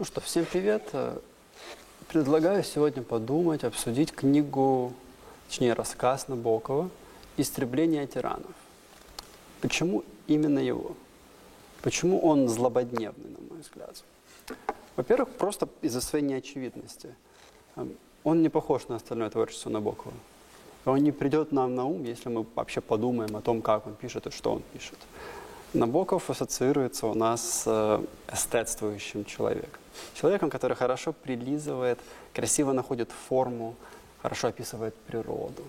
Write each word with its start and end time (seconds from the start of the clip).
Ну 0.00 0.06
что, 0.06 0.22
всем 0.22 0.46
привет. 0.46 0.88
Э, 0.94 1.18
Предлагаю 2.08 2.64
сегодня 2.64 3.02
подумать, 3.02 3.64
обсудить 3.64 4.12
книгу, 4.12 4.94
точнее 5.46 5.74
рассказ 5.74 6.26
Набокова 6.26 6.88
«Истребление 7.36 8.06
тиранов». 8.06 8.54
Почему 9.60 10.02
именно 10.26 10.58
его? 10.58 10.96
Почему 11.82 12.18
он 12.18 12.48
злободневный, 12.48 13.28
на 13.28 13.46
мой 13.50 13.60
взгляд? 13.60 14.02
Во-первых, 14.96 15.28
просто 15.32 15.68
из-за 15.82 16.00
своей 16.00 16.24
неочевидности. 16.24 17.14
Эм, 17.76 17.92
Он 18.24 18.40
не 18.40 18.48
похож 18.48 18.88
на 18.88 18.96
остальное 18.96 19.28
творчество 19.28 19.68
Набокова. 19.68 20.14
Он 20.86 20.96
не 20.96 21.12
придет 21.12 21.52
нам 21.52 21.74
на 21.74 21.84
ум, 21.84 22.04
если 22.04 22.30
мы 22.30 22.46
вообще 22.54 22.80
подумаем 22.80 23.36
о 23.36 23.42
том, 23.42 23.60
как 23.60 23.86
он 23.86 23.96
пишет 23.96 24.26
и 24.26 24.30
что 24.30 24.52
он 24.54 24.62
пишет. 24.72 24.98
Набоков 25.74 26.30
ассоциируется 26.30 27.06
у 27.06 27.12
нас 27.12 27.42
с 27.42 27.64
э, 27.66 28.02
эстетствующим 28.32 29.26
человеком. 29.26 29.79
Человеком, 30.14 30.50
который 30.50 30.76
хорошо 30.76 31.12
прилизывает, 31.12 31.98
красиво 32.32 32.72
находит 32.72 33.10
форму, 33.10 33.74
хорошо 34.22 34.48
описывает 34.48 34.94
природу, 34.94 35.64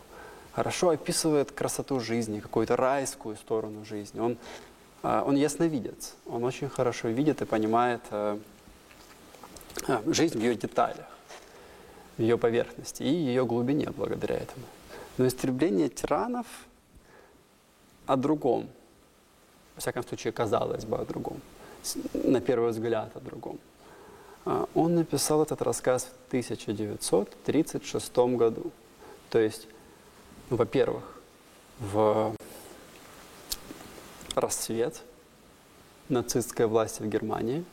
хорошо 0.54 0.90
описывает 0.90 1.52
красоту 1.52 2.00
жизни, 2.00 2.40
какую-то 2.40 2.76
райскую 2.76 3.36
сторону 3.36 3.86
жизни. 3.86 4.20
Он, 4.20 4.38
э, 5.04 5.24
он 5.26 5.36
ясновидец, 5.36 6.14
он 6.26 6.44
очень 6.44 6.70
хорошо 6.70 7.08
видит 7.10 7.42
и 7.42 7.46
понимает 7.46 8.02
э, 8.12 8.38
э, 9.88 10.02
жизнь 10.14 10.38
в 10.38 10.42
ее 10.42 10.56
деталях, 10.56 11.08
в 12.18 12.22
ее 12.22 12.38
поверхности 12.38 13.04
и 13.04 13.10
ее 13.10 13.46
глубине 13.46 13.90
благодаря 13.90 14.36
этому. 14.36 14.66
Но 15.18 15.28
истребление 15.28 15.90
тиранов 15.90 16.48
о 18.06 18.16
другом, 18.16 18.68
во 19.76 19.82
всяком 19.82 20.04
случае, 20.04 20.34
казалось 20.34 20.86
бы 20.86 20.98
о 20.98 21.06
другом, 21.06 21.42
на 22.14 22.42
первый 22.42 22.72
взгляд 22.72 23.16
о 23.16 23.20
другом. 23.20 23.60
А, 24.46 24.68
Он 24.74 24.96
написал 24.96 25.44
этот 25.44 25.62
рассказ 25.62 26.04
в 26.04 26.28
1936 26.28 28.18
году. 28.38 28.72
То 29.30 29.40
есть, 29.40 29.68
ну, 30.50 30.58
во-первых, 30.58 31.04
в 31.80 32.36
расцвет 34.36 35.02
нацистской 36.10 36.68
власти 36.68 37.02
в 37.02 37.08
Германии, 37.08 37.66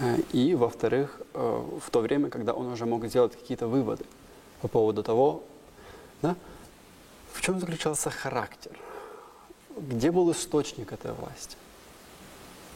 Э, 0.00 0.18
и, 0.32 0.54
во-вторых, 0.54 1.20
э, 1.34 1.68
в 1.80 1.90
то 1.90 2.00
время, 2.00 2.30
когда 2.30 2.52
он 2.52 2.66
уже 2.66 2.86
мог 2.86 3.06
сделать 3.06 3.36
какие-то 3.36 3.66
выводы 3.66 4.04
по 4.60 4.68
поводу 4.68 5.02
того, 5.02 5.42
да, 6.22 6.36
в 7.32 7.40
чем 7.40 7.60
заключался 7.60 8.10
характер, 8.10 8.72
где 9.76 10.10
был 10.10 10.30
источник 10.32 10.92
этой 10.92 11.12
власти, 11.12 11.56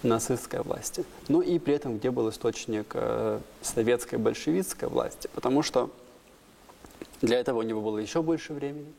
нацистской 0.02 0.60
власти, 0.62 1.04
но 1.28 1.42
и 1.42 1.58
при 1.58 1.74
этом 1.74 1.98
где 1.98 2.10
был 2.10 2.28
источник 2.30 2.92
э, 2.94 3.40
советской 3.62 4.16
большевистской 4.16 4.88
власти, 4.88 5.28
потому 5.34 5.62
что 5.62 5.90
для 7.22 7.38
этого 7.38 7.60
у 7.60 7.62
него 7.62 7.80
было 7.80 7.98
еще 7.98 8.22
больше 8.22 8.52
времени 8.52 8.92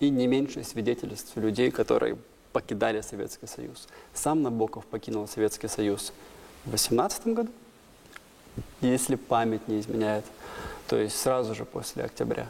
и 0.00 0.10
не 0.10 0.26
меньше 0.26 0.62
свидетельств 0.64 1.36
людей, 1.36 1.70
которые 1.70 2.18
покидали 2.52 3.00
Советский 3.00 3.46
Союз. 3.46 3.88
Сам 4.12 4.42
Набоков 4.42 4.86
покинул 4.86 5.26
Советский 5.26 5.68
Союз 5.68 6.12
в 6.64 6.70
18 6.72 7.26
году, 7.28 7.50
если 8.80 9.16
память 9.16 9.66
не 9.66 9.80
изменяет, 9.80 10.24
то 10.86 10.96
есть 10.96 11.18
сразу 11.18 11.54
же 11.54 11.64
после 11.64 12.04
октября. 12.04 12.48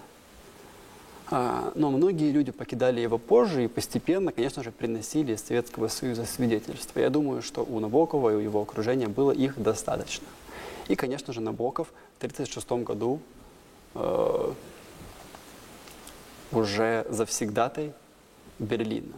А, 1.30 1.72
Но 1.74 1.90
многие 1.90 2.30
люди 2.30 2.52
покидали 2.52 3.00
его 3.00 3.18
позже 3.18 3.64
и 3.64 3.68
постепенно, 3.68 4.32
конечно 4.32 4.62
же, 4.62 4.70
приносили 4.70 5.34
из 5.34 5.42
Советского 5.42 5.88
Союза 5.88 6.26
свидетельства. 6.26 7.00
Я 7.00 7.10
думаю, 7.10 7.42
что 7.42 7.62
у 7.62 7.80
Набокова 7.80 8.30
и 8.30 8.34
у 8.34 8.40
его 8.40 8.60
окружения 8.60 9.08
было 9.08 9.32
их 9.32 9.60
достаточно. 9.60 10.26
И, 10.88 10.96
конечно 10.96 11.32
же, 11.32 11.40
Набоков 11.40 11.88
в 11.88 12.16
1936 12.18 12.84
году 12.84 13.20
э, 13.94 14.52
уже 16.52 17.06
завсегдатай 17.08 17.92
Берлина. 18.58 19.16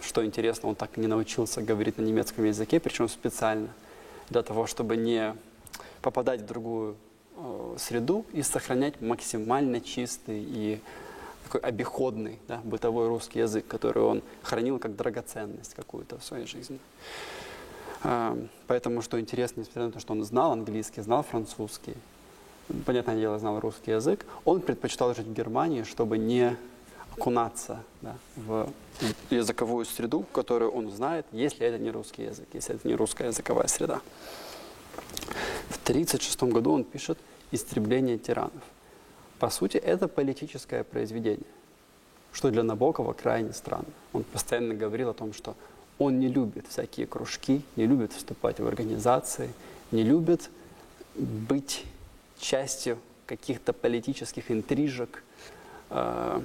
Что 0.00 0.24
интересно, 0.24 0.68
он 0.68 0.74
так 0.74 0.98
и 0.98 1.00
не 1.00 1.06
научился 1.06 1.62
говорить 1.62 1.98
на 1.98 2.02
немецком 2.02 2.44
языке, 2.44 2.80
причем 2.80 3.08
специально, 3.08 3.68
для 4.28 4.42
того, 4.42 4.66
чтобы 4.66 4.96
не 4.96 5.34
попадать 6.02 6.42
в 6.42 6.46
другую 6.46 6.96
среду 7.78 8.24
и 8.32 8.42
сохранять 8.42 9.00
максимально 9.00 9.80
чистый 9.80 10.42
и 10.42 10.80
такой 11.44 11.60
обиходный, 11.60 12.38
да, 12.48 12.60
бытовой 12.64 13.08
русский 13.08 13.38
язык, 13.40 13.66
который 13.68 14.02
он 14.02 14.22
хранил 14.42 14.78
как 14.78 14.96
драгоценность 14.96 15.74
какую-то 15.74 16.18
в 16.18 16.24
своей 16.24 16.46
жизни. 16.46 16.78
А, 18.02 18.36
Поэтому, 18.66 19.02
что 19.02 19.20
интересно, 19.20 19.60
несмотря 19.60 19.86
на 19.86 19.92
то, 19.92 20.00
что 20.00 20.12
он 20.12 20.24
знал 20.24 20.52
английский, 20.52 21.02
знал 21.02 21.22
французский, 21.22 21.94
понятное 22.84 23.16
дело, 23.16 23.38
знал 23.38 23.60
русский 23.60 23.92
язык, 23.92 24.26
он 24.44 24.60
предпочитал 24.60 25.14
жить 25.14 25.26
в 25.26 25.32
Германии, 25.32 25.84
чтобы 25.84 26.18
не 26.18 26.56
окунаться 27.16 27.78
да, 28.02 28.16
в 28.34 28.68
языковую 29.30 29.84
среду, 29.86 30.24
которую 30.32 30.70
он 30.72 30.90
знает, 30.90 31.26
если 31.32 31.66
это 31.66 31.78
не 31.78 31.90
русский 31.90 32.24
язык, 32.24 32.48
если 32.52 32.74
это 32.74 32.86
не 32.86 32.94
русская 32.94 33.28
языковая 33.28 33.68
среда. 33.68 34.00
В 35.68 35.82
1936 35.82 36.42
году 36.44 36.72
он 36.72 36.84
пишет 36.84 37.18
«Истребление 37.52 38.18
тиранов». 38.18 38.62
По 39.38 39.50
сути, 39.50 39.76
это 39.76 40.08
политическое 40.08 40.82
произведение, 40.84 41.46
что 42.32 42.50
для 42.50 42.62
Набокова 42.62 43.12
крайне 43.12 43.52
странно. 43.52 43.88
Он 44.12 44.24
постоянно 44.24 44.74
говорил 44.74 45.10
о 45.10 45.14
том, 45.14 45.32
что 45.32 45.54
он 45.98 46.18
не 46.18 46.28
любит 46.28 46.66
всякие 46.68 47.06
кружки, 47.06 47.62
не 47.76 47.86
любит 47.86 48.12
вступать 48.12 48.60
в 48.60 48.66
организации, 48.66 49.50
не 49.90 50.02
любит 50.02 50.50
быть 51.14 51.84
частью 52.38 52.98
каких-то 53.26 53.72
политических 53.72 54.50
интрижек 54.50 55.22
э, 55.90 56.42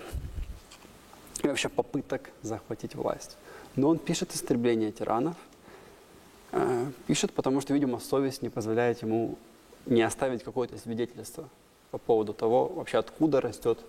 и 1.43 1.47
вообще 1.47 1.69
попыток 1.69 2.29
захватить 2.41 2.95
власть. 2.95 3.37
Но 3.75 3.89
он 3.89 3.99
пишет 3.99 4.33
«Истребление 4.33 4.91
тиранов», 4.91 5.35
пишет, 7.07 7.33
потому 7.33 7.61
что, 7.61 7.73
видимо, 7.73 7.99
совесть 7.99 8.41
не 8.41 8.49
позволяет 8.49 9.01
ему 9.01 9.37
не 9.85 10.01
оставить 10.01 10.43
какое-то 10.43 10.77
свидетельство 10.77 11.49
по 11.91 11.97
поводу 11.97 12.33
того, 12.33 12.67
вообще 12.67 12.97
откуда 12.97 13.41
растет 13.41 13.79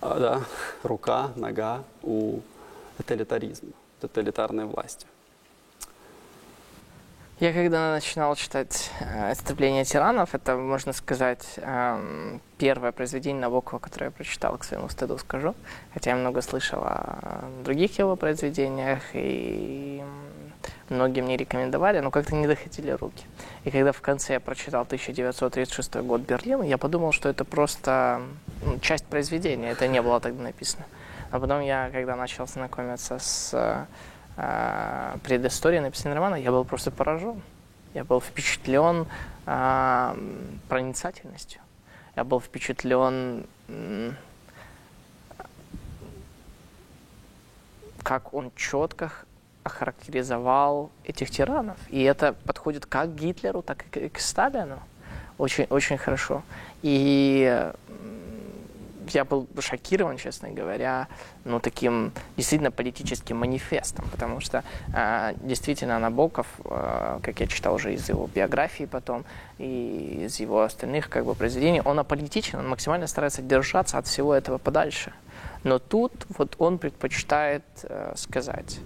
а, 0.00 0.18
да, 0.18 0.44
рука, 0.82 1.32
нога 1.36 1.84
у 2.02 2.40
тоталитаризма, 2.96 3.70
тоталитарной 4.00 4.66
власти. 4.66 5.06
Я 7.42 7.52
когда 7.52 7.90
начинал 7.90 8.36
читать 8.36 8.92
э, 9.00 9.32
«Истребление 9.32 9.84
тиранов», 9.84 10.32
это, 10.32 10.54
можно 10.56 10.92
сказать, 10.92 11.44
эм, 11.56 12.40
первое 12.56 12.92
произведение 12.92 13.42
Набокова, 13.42 13.80
которое 13.80 14.04
я 14.04 14.10
прочитал, 14.12 14.56
к 14.58 14.62
своему 14.62 14.88
стыду 14.88 15.18
скажу. 15.18 15.56
Хотя 15.92 16.10
я 16.10 16.16
много 16.16 16.40
слышал 16.40 16.78
о 16.84 17.44
других 17.64 17.98
его 17.98 18.14
произведениях, 18.14 19.00
и 19.14 20.04
многие 20.88 21.22
мне 21.22 21.36
рекомендовали, 21.36 21.98
но 21.98 22.12
как-то 22.12 22.36
не 22.36 22.46
доходили 22.46 22.92
руки. 22.92 23.24
И 23.64 23.72
когда 23.72 23.90
в 23.90 24.00
конце 24.00 24.34
я 24.34 24.40
прочитал 24.40 24.82
1936 24.82 25.96
год 25.96 26.20
Берлин, 26.20 26.62
я 26.62 26.78
подумал, 26.78 27.10
что 27.10 27.28
это 27.28 27.44
просто 27.44 28.22
м, 28.62 28.78
часть 28.78 29.06
произведения, 29.06 29.72
это 29.72 29.88
не 29.88 30.00
было 30.00 30.20
тогда 30.20 30.44
написано. 30.44 30.84
А 31.32 31.40
потом 31.40 31.60
я, 31.62 31.90
когда 31.90 32.14
начал 32.14 32.46
знакомиться 32.46 33.18
с 33.18 33.88
э, 34.36 35.14
э, 35.14 35.18
предысторией 35.22 35.80
написания 35.80 36.14
романа, 36.14 36.36
я 36.36 36.50
был 36.50 36.64
просто 36.64 36.90
поражен. 36.90 37.42
Я 37.94 38.04
был 38.04 38.20
впечатлен 38.20 39.06
э, 39.46 40.16
проницательностью. 40.68 41.60
Я 42.16 42.24
был 42.24 42.40
впечатлен, 42.40 43.46
как 48.02 48.34
он 48.34 48.50
четко 48.56 49.10
охарактеризовал 49.64 50.90
этих 51.04 51.30
тиранов. 51.30 51.76
И 51.88 52.02
это 52.02 52.34
подходит 52.44 52.86
как 52.86 53.14
Гитлеру, 53.14 53.62
так 53.62 53.84
и 53.96 54.08
к, 54.08 54.18
Сталину. 54.18 54.80
Очень, 55.38 55.64
очень 55.70 55.96
хорошо. 55.96 56.42
И 56.82 57.72
я 59.08 59.24
был 59.24 59.46
шокирован, 59.58 60.16
честно 60.16 60.50
говоря, 60.50 61.08
ну, 61.44 61.60
таким 61.60 62.12
действительно 62.36 62.70
политическим 62.70 63.38
манифестом, 63.38 64.06
потому 64.10 64.40
что 64.40 64.64
э, 64.94 65.34
действительно 65.42 65.98
Набоков, 65.98 66.46
э, 66.64 67.18
как 67.22 67.40
я 67.40 67.46
читал 67.46 67.74
уже 67.74 67.94
из 67.94 68.08
его 68.08 68.28
биографии 68.34 68.84
потом, 68.84 69.24
и 69.58 70.22
из 70.24 70.40
его 70.40 70.62
остальных 70.62 71.08
как 71.08 71.24
бы, 71.24 71.34
произведений, 71.34 71.82
он 71.84 71.98
аполитичен, 71.98 72.58
он 72.58 72.68
максимально 72.68 73.06
старается 73.06 73.42
держаться 73.42 73.98
от 73.98 74.06
всего 74.06 74.34
этого 74.34 74.58
подальше. 74.58 75.12
Но 75.64 75.78
тут 75.78 76.12
вот 76.36 76.56
он 76.58 76.78
предпочитает 76.78 77.64
э, 77.82 78.14
сказать. 78.16 78.80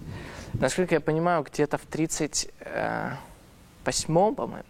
Насколько 0.54 0.94
я 0.94 1.00
понимаю, 1.00 1.42
где-то 1.42 1.78
в 1.78 1.86
38-м, 1.88 4.34
по-моему, 4.34 4.64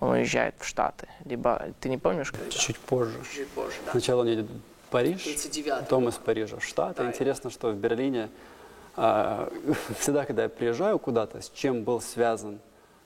он 0.00 0.10
уезжает 0.10 0.54
в 0.58 0.64
Штаты. 0.64 1.08
Либо, 1.24 1.68
ты 1.80 1.88
не 1.88 1.98
помнишь, 1.98 2.32
когда? 2.32 2.50
Чуть 2.50 2.78
позже. 2.78 3.18
Чуть 3.34 3.48
позже, 3.48 3.76
да. 3.84 3.92
Сначала 3.92 4.20
он 4.22 4.28
едет 4.28 4.46
в 4.46 4.90
Париж, 4.90 5.26
39-й 5.26 5.80
потом 5.80 6.08
из 6.08 6.14
Парижа 6.14 6.58
в 6.58 6.64
Штаты. 6.64 7.02
Да. 7.02 7.08
Интересно, 7.08 7.50
что 7.50 7.70
в 7.70 7.76
Берлине 7.76 8.28
а, 8.96 9.50
всегда, 9.98 10.24
когда 10.24 10.44
я 10.44 10.48
приезжаю 10.48 10.98
куда-то, 10.98 11.40
с 11.40 11.50
чем 11.50 11.82
был 11.82 12.00
связан 12.00 12.60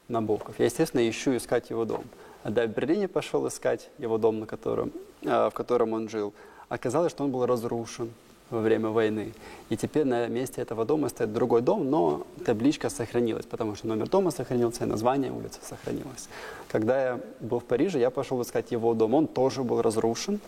Набоков. 0.08 0.58
Я, 0.58 0.64
естественно, 0.66 1.08
ищу 1.08 1.36
искать 1.36 1.70
его 1.70 1.84
дом. 1.84 2.04
Когда 2.42 2.66
в 2.66 2.70
Берлине 2.70 3.06
пошел 3.06 3.46
искать 3.46 3.90
его 3.98 4.18
дом, 4.18 4.40
на 4.40 4.46
котором, 4.46 4.92
э, 5.22 5.48
в 5.48 5.52
котором 5.52 5.92
он 5.92 6.08
жил, 6.08 6.34
оказалось, 6.68 7.12
что 7.12 7.24
он 7.24 7.30
был 7.30 7.46
разрушен 7.46 8.12
во 8.50 8.60
время 8.60 8.88
войны. 8.88 9.32
И 9.68 9.76
теперь 9.76 10.04
на 10.04 10.26
месте 10.26 10.60
этого 10.60 10.84
дома 10.84 11.08
стоит 11.08 11.32
другой 11.32 11.62
дом, 11.62 11.88
но 11.88 12.26
табличка 12.44 12.90
сохранилась, 12.90 13.46
потому 13.46 13.74
что 13.76 13.86
номер 13.86 14.08
дома 14.08 14.30
сохранился, 14.30 14.84
и 14.84 14.86
название 14.86 15.32
улицы 15.32 15.60
сохранилось. 15.62 16.28
Когда 16.68 17.02
я 17.02 17.20
был 17.40 17.60
в 17.60 17.64
Париже, 17.64 17.98
я 17.98 18.10
пошел 18.10 18.42
искать 18.42 18.72
его 18.72 18.94
дом. 18.94 19.14
Он 19.14 19.26
тоже 19.26 19.62
был 19.62 19.82
разрушен, 19.82 20.40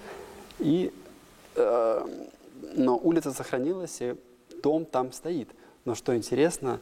и, 0.58 0.92
э, 1.54 2.06
но 2.74 2.96
улица 2.96 3.32
сохранилась, 3.32 3.98
и 4.00 4.16
дом 4.62 4.84
там 4.84 5.12
стоит. 5.12 5.48
Но 5.84 5.94
что 5.94 6.16
интересно, 6.16 6.80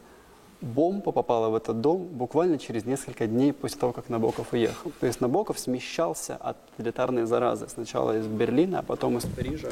бомба 0.61 1.11
попала 1.11 1.49
в 1.49 1.55
этот 1.55 1.81
дом 1.81 2.05
буквально 2.05 2.57
через 2.57 2.85
несколько 2.85 3.27
дней 3.27 3.51
после 3.51 3.79
того, 3.79 3.93
как 3.93 4.09
Набоков 4.09 4.53
уехал. 4.53 4.91
То 4.99 5.07
есть 5.07 5.19
Набоков 5.19 5.59
смещался 5.59 6.35
от 6.35 6.57
тоталитарной 6.77 7.25
заразы. 7.25 7.67
Сначала 7.67 8.17
из 8.17 8.27
Берлина, 8.27 8.79
а 8.79 8.81
потом 8.83 9.17
из 9.17 9.25
Парижа. 9.25 9.69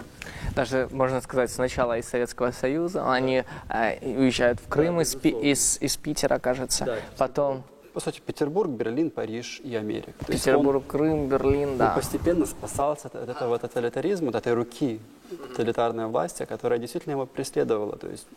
Даже, 0.55 0.87
можно 0.91 1.21
сказать, 1.21 1.51
сначала 1.51 1.97
из 1.97 2.07
Советского 2.07 2.51
Союза. 2.51 3.11
Они 3.11 3.43
э, 3.69 4.17
уезжают 4.17 4.59
в 4.59 4.67
Крым 4.67 4.97
Да, 4.97 5.01
из, 5.03 5.15
из, 5.15 5.81
из 5.81 5.97
Питера, 5.97 6.39
кажется. 6.39 6.85
Да, 6.85 6.97
Потом 7.17 7.63
По 7.93 7.99
сути, 7.99 8.21
Петербург, 8.25 8.69
Берлин, 8.69 9.11
Париж 9.11 9.61
и 9.63 9.75
Америка. 9.75 10.13
То 10.25 10.31
Петербург, 10.31 10.85
Крым, 10.87 11.27
Берлин, 11.27 11.69
он, 11.71 11.77
да. 11.77 11.89
он 11.89 11.95
постепенно 11.95 12.45
спасался 12.45 13.07
от 13.07 13.15
этого 13.29 13.59
тоталитаризма, 13.59 14.29
от 14.29 14.35
этой 14.35 14.53
руки 14.53 14.99
тоталитарной 15.29 16.07
власти, 16.07 16.45
которая 16.45 16.79
действительно 16.79 17.13
его 17.13 17.25
преследовала. 17.25 17.95
То 17.95 18.07
есть 18.07 18.27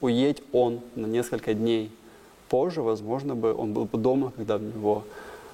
уедь 0.00 0.42
он 0.52 0.80
на 0.94 1.06
несколько 1.06 1.54
дней 1.54 1.90
позже, 2.48 2.82
возможно, 2.82 3.34
бы 3.34 3.54
он 3.54 3.72
был 3.72 3.84
бы 3.84 3.98
дома, 3.98 4.32
когда 4.36 4.58
в 4.58 4.62
него 4.62 5.04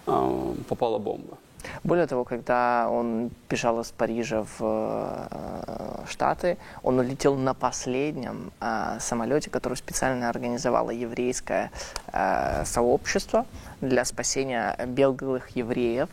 э, 0.06 0.54
попала 0.68 0.98
бомба. 0.98 1.38
Более 1.82 2.06
того, 2.06 2.24
когда 2.24 2.88
он 2.90 3.30
бежал 3.48 3.80
из 3.80 3.90
Парижа 3.90 4.44
в 4.58 4.60
э, 4.60 6.04
Штаты, 6.08 6.58
он 6.82 6.98
улетел 6.98 7.36
на 7.36 7.54
последнем 7.54 8.52
э, 8.60 8.98
самолете, 9.00 9.50
который 9.50 9.76
специально 9.76 10.28
организовало 10.28 10.90
еврейское 10.90 11.70
э, 12.12 12.64
сообщество 12.64 13.46
для 13.80 14.04
спасения 14.04 14.76
белых 14.86 15.56
евреев. 15.56 16.08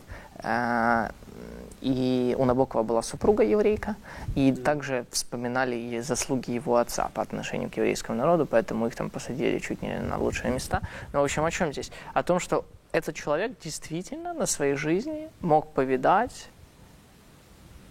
И 1.81 2.35
у 2.37 2.45
Набокова 2.45 2.83
была 2.83 3.01
супруга 3.01 3.43
еврейка, 3.43 3.95
и 4.35 4.51
также 4.53 5.05
вспоминали 5.11 5.75
и 5.75 5.99
заслуги 6.01 6.51
его 6.51 6.75
отца 6.77 7.09
по 7.13 7.21
отношению 7.21 7.69
к 7.71 7.77
еврейскому 7.77 8.17
народу, 8.17 8.45
поэтому 8.45 8.87
их 8.87 8.95
там 8.95 9.09
посадили 9.09 9.59
чуть 9.59 9.81
не 9.81 9.99
на 9.99 10.17
лучшие 10.17 10.53
места. 10.53 10.81
Но, 11.13 11.21
в 11.21 11.23
общем, 11.23 11.43
о 11.43 11.51
чем 11.51 11.71
здесь? 11.71 11.91
О 12.13 12.21
том, 12.23 12.39
что 12.39 12.65
этот 12.91 13.15
человек 13.15 13.53
действительно 13.63 14.33
на 14.33 14.45
своей 14.45 14.75
жизни 14.75 15.29
мог 15.41 15.73
повидать 15.73 16.49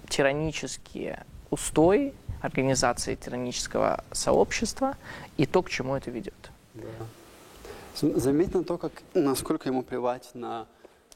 тиранические 0.08 1.24
устои 1.50 2.12
организации 2.42 3.14
тиранического 3.16 4.04
сообщества 4.12 4.96
и 5.36 5.46
то, 5.46 5.62
к 5.62 5.70
чему 5.70 5.94
это 5.96 6.10
ведет. 6.10 6.50
З- 7.96 8.18
Заметно 8.20 8.64
то, 8.64 8.78
как, 8.78 8.92
насколько 9.14 9.68
ему 9.68 9.82
плевать 9.82 10.30
на 10.34 10.66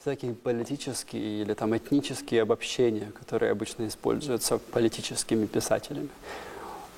всякие 0.04 0.34
политические 0.34 1.40
или 1.40 1.54
там 1.54 1.74
этнические 1.74 2.42
обобщения, 2.42 3.10
которые 3.18 3.52
обычно 3.52 3.86
используются 3.86 4.58
политическими 4.58 5.46
писателями. 5.46 6.10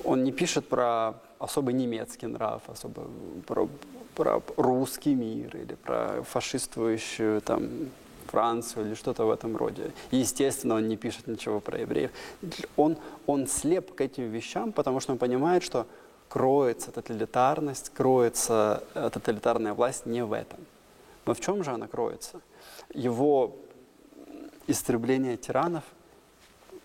Он 0.03 0.25
не 0.25 0.33
пишет 0.33 0.67
про 0.67 1.13
особо 1.39 1.71
немецкий 1.71 2.27
нрав, 2.27 2.61
особо 2.67 3.07
про, 3.45 3.69
про 4.13 4.43
русский 4.57 5.15
мир 5.15 5.55
или 5.55 5.75
про 5.75 6.21
фашистующую 6.23 7.39
там 7.41 7.69
Францию 8.25 8.87
или 8.87 8.93
что-то 8.93 9.23
в 9.23 9.31
этом 9.31 9.55
роде. 9.55 9.91
Естественно, 10.11 10.75
он 10.75 10.89
не 10.89 10.97
пишет 10.97 11.27
ничего 11.27 11.61
про 11.61 11.79
евреев. 11.79 12.11
Он, 12.75 12.97
он 13.25 13.47
слеп 13.47 13.95
к 13.95 14.01
этим 14.01 14.29
вещам, 14.29 14.73
потому 14.73 14.99
что 14.99 15.13
он 15.13 15.17
понимает, 15.17 15.63
что 15.63 15.85
кроется 16.27 16.91
тоталитарность, 16.91 17.89
кроется 17.93 18.83
э, 18.95 19.09
тоталитарная 19.13 19.73
власть 19.73 20.05
не 20.05 20.25
в 20.25 20.33
этом. 20.33 20.59
Но 21.25 21.33
в 21.33 21.39
чем 21.39 21.63
же 21.63 21.71
она 21.71 21.87
кроется? 21.87 22.41
Его 22.93 23.55
истребление 24.67 25.37
тиранов 25.37 25.83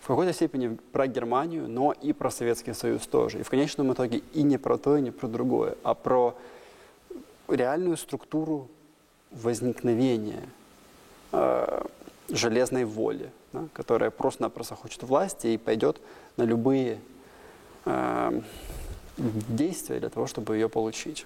в 0.01 0.07
какой-то 0.07 0.33
степени 0.33 0.77
про 0.91 1.07
Германию, 1.07 1.69
но 1.69 1.93
и 1.93 2.11
про 2.11 2.29
Советский 2.29 2.73
Союз 2.73 3.07
тоже. 3.07 3.39
И 3.39 3.43
в 3.43 3.49
конечном 3.49 3.93
итоге 3.93 4.21
и 4.33 4.43
не 4.43 4.57
про 4.57 4.77
то, 4.77 4.97
и 4.97 5.01
не 5.01 5.11
про 5.11 5.27
другое, 5.27 5.77
а 5.83 5.93
про 5.93 6.35
реальную 7.47 7.95
структуру 7.97 8.69
возникновения 9.31 10.49
э, 11.31 11.85
железной 12.29 12.85
воли, 12.85 13.31
да, 13.53 13.67
которая 13.73 14.11
просто-напросто 14.11 14.75
хочет 14.75 15.03
власти 15.03 15.47
и 15.47 15.57
пойдет 15.57 16.01
на 16.37 16.43
любые 16.43 16.99
э, 17.85 18.41
действия 19.17 19.99
для 19.99 20.09
того, 20.09 20.27
чтобы 20.27 20.55
ее 20.55 20.69
получить. 20.69 21.25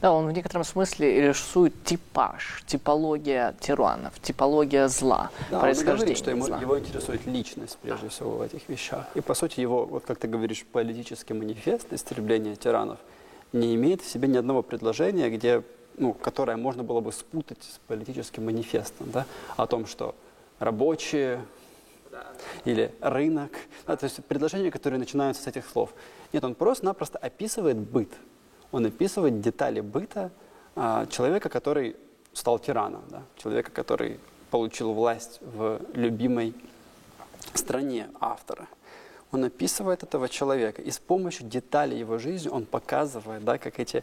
Да, 0.00 0.12
он 0.12 0.26
в 0.26 0.32
некотором 0.32 0.64
смысле 0.64 1.28
рисует 1.28 1.84
типаж, 1.84 2.62
типология 2.66 3.54
тиранов, 3.60 4.18
типология 4.20 4.88
зла, 4.88 5.30
Да, 5.50 5.56
он 5.56 5.62
происхождение 5.62 5.96
говорит, 5.96 6.18
что 6.18 6.30
ему, 6.30 6.46
зла. 6.46 6.60
его 6.60 6.78
интересует 6.78 7.26
личность, 7.26 7.78
прежде 7.82 8.08
всего, 8.08 8.30
в 8.32 8.42
этих 8.42 8.68
вещах. 8.68 9.06
И, 9.14 9.20
по 9.20 9.34
сути, 9.34 9.60
его, 9.60 9.86
вот 9.86 10.04
как 10.04 10.18
ты 10.18 10.28
говоришь, 10.28 10.64
политический 10.70 11.34
манифест 11.34 11.92
истребления 11.92 12.56
тиранов 12.56 12.98
не 13.52 13.74
имеет 13.74 14.02
в 14.02 14.10
себе 14.10 14.28
ни 14.28 14.36
одного 14.36 14.62
предложения, 14.62 15.30
где, 15.30 15.62
ну, 15.96 16.12
которое 16.12 16.56
можно 16.56 16.82
было 16.82 17.00
бы 17.00 17.12
спутать 17.12 17.62
с 17.62 17.78
политическим 17.86 18.44
манифестом, 18.46 19.10
да, 19.10 19.26
о 19.56 19.66
том, 19.66 19.86
что 19.86 20.14
рабочие 20.58 21.40
или 22.64 22.92
рынок, 23.00 23.52
да, 23.86 23.96
то 23.96 24.04
есть 24.04 24.24
предложения, 24.24 24.70
которые 24.70 24.98
начинаются 24.98 25.42
с 25.42 25.46
этих 25.46 25.68
слов. 25.68 25.90
Нет, 26.32 26.44
он 26.44 26.54
просто-напросто 26.54 27.18
описывает 27.18 27.76
быт. 27.76 28.10
Он 28.74 28.86
описывает 28.86 29.40
детали 29.40 29.80
быта 29.80 30.32
а, 30.74 31.06
человека, 31.06 31.48
который 31.48 31.94
стал 32.32 32.58
тираном, 32.58 33.04
да, 33.08 33.22
человека, 33.36 33.70
который 33.70 34.18
получил 34.50 34.92
власть 34.94 35.38
в 35.42 35.80
любимой 35.92 36.56
стране 37.54 38.08
автора. 38.18 38.66
Он 39.30 39.44
описывает 39.44 40.02
этого 40.02 40.28
человека, 40.28 40.82
и 40.82 40.90
с 40.90 40.98
помощью 40.98 41.46
деталей 41.46 42.00
его 42.00 42.18
жизни 42.18 42.48
он 42.48 42.66
показывает, 42.66 43.44
да, 43.44 43.58
как 43.58 43.78
эти 43.78 44.02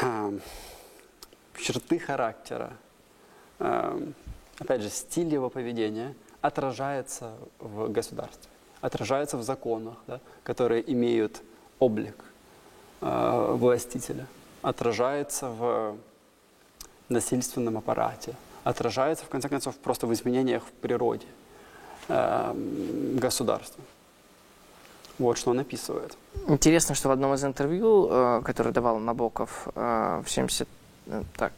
а, 0.00 0.32
черты 1.58 1.98
характера, 1.98 2.74
а, 3.58 4.00
опять 4.60 4.82
же, 4.82 4.88
стиль 4.88 5.34
его 5.34 5.50
поведения 5.50 6.14
отражается 6.42 7.34
в 7.58 7.90
государстве, 7.90 8.48
отражается 8.80 9.36
в 9.36 9.42
законах, 9.42 9.96
да, 10.06 10.20
которые 10.44 10.88
имеют 10.92 11.42
облик 11.80 12.14
властителя, 13.00 14.26
отражается 14.62 15.48
в 15.48 15.96
насильственном 17.08 17.76
аппарате, 17.76 18.34
отражается, 18.64 19.24
в 19.24 19.28
конце 19.28 19.48
концов, 19.48 19.76
просто 19.76 20.06
в 20.06 20.12
изменениях 20.12 20.62
в 20.62 20.72
природе 20.80 21.26
э, 22.08 22.52
государства. 23.20 23.82
Вот 25.18 25.38
что 25.38 25.50
он 25.50 25.60
описывает. 25.60 26.16
Интересно, 26.48 26.94
что 26.94 27.08
в 27.08 27.12
одном 27.12 27.34
из 27.34 27.44
интервью, 27.44 28.08
э, 28.10 28.42
которое 28.44 28.72
давал 28.72 28.98
Набоков 28.98 29.68
э, 29.74 30.22
в 30.24 30.30
70... 30.30 30.68
э, 31.06 31.22
Так, 31.36 31.52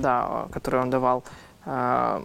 да, 0.00 0.48
которое 0.52 0.82
он 0.82 0.90
давал, 0.90 1.22
э, 1.64 2.22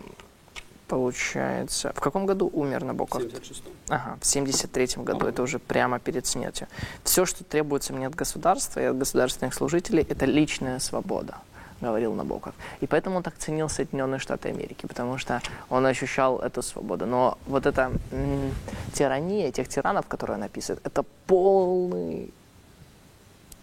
получается... 0.92 1.94
В 1.96 2.02
каком 2.02 2.26
году 2.26 2.50
умер 2.54 2.84
Набоков? 2.84 3.22
76-м. 3.22 3.72
Ага, 3.88 4.18
в 4.20 4.26
73 4.26 5.04
году, 5.04 5.26
это 5.26 5.42
уже 5.42 5.58
прямо 5.58 6.00
перед 6.00 6.26
смертью. 6.26 6.68
Все, 7.04 7.26
что 7.26 7.46
требуется 7.46 7.94
мне 7.94 8.08
от 8.08 8.16
государства 8.16 8.82
и 8.82 8.84
от 8.84 8.98
государственных 8.98 9.54
служителей, 9.54 10.06
это 10.10 10.26
личная 10.26 10.80
свобода, 10.80 11.36
говорил 11.80 12.14
Набоков. 12.14 12.54
И 12.82 12.88
поэтому 12.88 13.18
он 13.18 13.24
так 13.24 13.38
ценил 13.38 13.70
Соединенные 13.70 14.20
Штаты 14.20 14.50
Америки, 14.50 14.86
потому 14.86 15.18
что 15.18 15.42
он 15.70 15.86
ощущал 15.86 16.40
эту 16.40 16.62
свободу. 16.62 17.06
Но 17.06 17.38
вот 17.48 17.66
эта 17.66 17.92
м, 18.12 18.52
тирания 18.94 19.50
тех 19.54 19.70
тиранов, 19.70 20.08
которые 20.08 20.36
он 20.38 20.44
описывает, 20.44 20.86
это 20.86 21.06
полный 21.26 22.34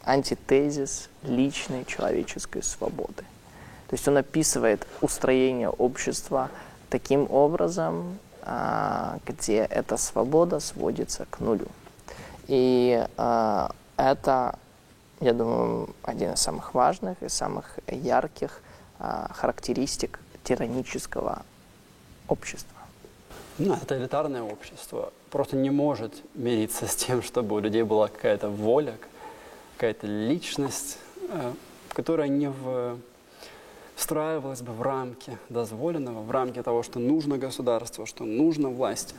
антитезис 0.03 1.11
личной 1.25 1.85
человеческой 1.85 2.63
свободы. 2.63 3.25
То 3.89 3.95
есть 3.95 4.09
он 4.09 4.17
описывает 4.17 4.87
устроение 5.03 5.69
общества 5.69 6.51
таким 6.91 7.31
образом, 7.31 8.19
а, 8.43 9.19
где 9.27 9.59
эта 9.59 9.97
свобода 9.97 10.61
сводится 10.61 11.27
к 11.31 11.41
нулю. 11.41 11.69
И 12.47 13.07
а, 13.17 13.73
это, 13.97 14.59
я 15.21 15.33
думаю, 15.33 15.95
один 16.03 16.33
из 16.33 16.41
самых 16.41 16.75
важных 16.75 17.23
и 17.23 17.29
самых 17.29 17.79
ярких 17.87 18.63
а, 18.99 19.31
характеристик 19.35 20.21
тиранического 20.45 21.43
общества. 22.27 22.79
Ну, 23.59 23.77
тоталитарное 23.77 24.43
общество 24.43 25.13
просто 25.31 25.57
не 25.57 25.71
может 25.71 26.15
мириться 26.35 26.87
с 26.87 26.95
тем, 26.95 27.23
чтобы 27.23 27.57
у 27.57 27.59
людей 27.59 27.83
была 27.83 28.09
какая-то 28.09 28.49
воля, 28.49 28.95
какая-то 29.77 30.07
личность, 30.07 30.99
э, 31.29 31.53
которая 31.93 32.29
не 32.29 32.49
в, 32.49 32.99
встраивалась 33.99 34.63
бы 34.63 34.73
в 34.73 34.81
рамки 34.81 35.39
дозволенного, 35.49 36.23
в 36.23 36.31
рамки 36.31 36.63
того, 36.63 36.85
что 36.85 37.01
нужно 37.01 37.37
государству, 37.37 38.07
что 38.07 38.25
нужно 38.25 38.69
власти. 38.69 39.17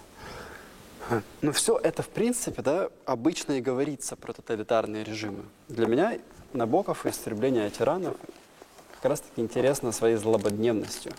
Но 1.41 1.51
все 1.51 1.77
это, 1.77 2.01
в 2.01 2.07
принципе, 2.07 2.61
да, 2.61 2.89
обычно 3.05 3.53
и 3.53 3.61
говорится 3.61 4.15
про 4.15 4.31
тоталитарные 4.31 5.03
режимы. 5.03 5.43
Для 5.67 5.85
меня 5.85 6.17
Набоков 6.53 7.05
и 7.05 7.09
истребление 7.09 7.69
тиранов 7.69 8.15
как 8.93 9.11
раз-таки 9.11 9.41
интересно 9.41 9.91
своей 9.91 10.15
злободневностью. 10.15 11.11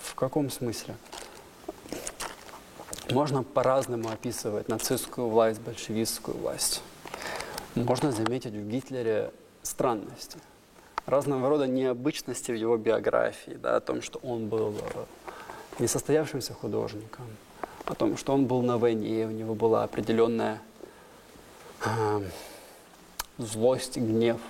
В 0.00 0.14
каком 0.14 0.50
смысле? 0.50 0.96
Можно 3.10 3.42
по-разному 3.42 4.08
описывать 4.08 4.68
нацистскую 4.68 5.28
власть, 5.28 5.60
большевистскую 5.60 6.38
власть. 6.38 6.82
Можно 7.74 8.12
заметить 8.12 8.52
в 8.52 8.68
Гитлере 8.68 9.30
странности, 9.62 10.38
разного 11.06 11.48
рода 11.48 11.66
необычности 11.66 12.52
в 12.52 12.54
его 12.54 12.76
биографии, 12.76 13.52
да, 13.52 13.76
о 13.76 13.80
том, 13.80 14.02
что 14.02 14.18
он 14.22 14.48
был 14.48 14.74
э, 14.78 15.04
несостоявшимся 15.78 16.54
художником, 16.54 17.26
о 17.86 17.94
том, 17.94 18.16
что 18.16 18.32
он 18.32 18.46
был 18.46 18.62
на 18.62 18.78
войне, 18.78 19.26
у 19.26 19.30
него 19.30 19.54
была 19.54 19.84
определенная 19.84 20.60
э, 21.84 22.22
злость, 23.38 23.96
гнев 23.96 24.40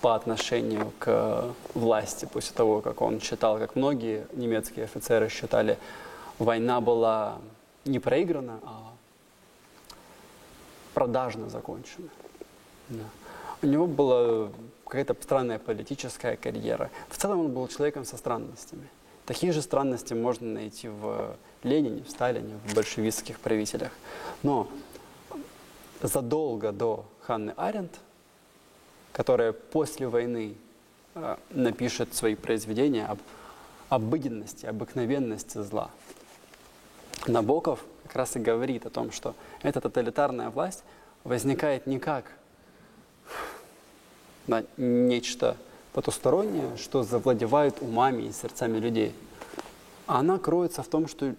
по 0.00 0.14
отношению 0.14 0.92
к 0.98 1.54
власти 1.74 2.28
после 2.32 2.54
того, 2.54 2.80
как 2.80 3.00
он 3.00 3.20
считал, 3.20 3.58
как 3.58 3.74
многие 3.74 4.26
немецкие 4.32 4.84
офицеры 4.84 5.28
считали, 5.28 5.78
война 6.38 6.80
была 6.80 7.38
не 7.84 7.98
проиграна, 7.98 8.60
а 8.62 8.92
продажно 10.94 11.48
закончена. 11.48 12.08
Да. 12.88 13.04
У 13.62 13.66
него 13.66 13.86
была 13.86 14.50
какая-то 14.88 15.14
странная 15.22 15.58
политическая 15.58 16.36
карьера. 16.36 16.90
В 17.10 17.18
целом 17.18 17.40
он 17.40 17.52
был 17.52 17.68
человеком 17.68 18.04
со 18.04 18.16
странностями. 18.16 18.88
Такие 19.26 19.52
же 19.52 19.60
странности 19.60 20.14
можно 20.14 20.48
найти 20.48 20.88
в 20.88 21.36
Ленине, 21.62 22.02
в 22.02 22.10
Сталине, 22.10 22.58
в 22.66 22.74
большевистских 22.74 23.38
правителях. 23.38 23.92
Но 24.42 24.66
задолго 26.00 26.72
до 26.72 27.04
Ханны 27.22 27.52
Аренд, 27.56 27.92
которая 29.12 29.52
после 29.52 30.08
войны 30.08 30.54
э, 31.14 31.36
напишет 31.50 32.14
свои 32.14 32.34
произведения 32.34 33.04
об 33.04 33.18
обыденности, 33.90 34.64
обыкновенности 34.64 35.58
зла, 35.58 35.90
Набоков 37.26 37.84
как 38.04 38.16
раз 38.16 38.36
и 38.36 38.38
говорит 38.38 38.86
о 38.86 38.90
том, 38.90 39.12
что 39.12 39.34
эта 39.60 39.82
тоталитарная 39.82 40.48
власть 40.48 40.82
возникает 41.24 41.86
не 41.86 41.98
как 41.98 42.32
да, 44.48 44.64
нечто 44.76 45.56
потустороннее, 45.92 46.76
что 46.76 47.02
завладевает 47.02 47.80
умами 47.80 48.24
и 48.24 48.32
сердцами 48.32 48.78
людей. 48.78 49.14
А 50.06 50.18
она 50.20 50.38
кроется 50.38 50.82
в 50.82 50.88
том, 50.88 51.06
что 51.06 51.34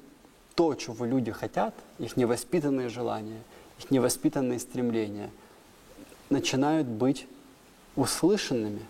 то, 0.56 0.76
чего 0.76 1.06
люди 1.06 1.32
хотят, 1.32 1.74
их 1.98 2.18
невоспитанные 2.18 2.90
желания, 2.90 3.42
их 3.80 3.92
невоспитанные 3.92 4.60
стремления, 4.60 5.32
начинают 6.30 6.88
быть 6.88 7.28
услышанными, 7.96 8.86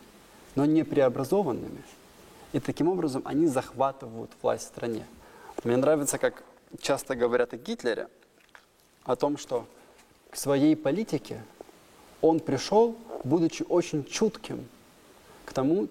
но 0.55 0.65
не 0.65 0.83
преобразованными. 0.83 1.81
И 2.51 2.59
таким 2.59 2.89
образом 2.89 3.21
они 3.25 3.47
захватывают 3.47 4.31
власть 4.41 4.65
в 4.65 4.67
стране. 4.67 5.05
Мне 5.63 5.77
нравится, 5.77 6.17
как 6.17 6.43
часто 6.81 7.15
говорят 7.15 7.53
о 7.53 7.57
Гитлере, 7.57 8.07
о 9.03 9.15
том, 9.15 9.37
что 9.37 9.65
к 10.31 10.35
своей 10.35 10.75
политике 10.75 11.41
он 12.21 12.39
пришел, 12.39 12.97
будучи 13.23 13.63
очень 13.67 14.05
чутким 14.05 14.65
к 15.45 15.53
тому, 15.53 15.87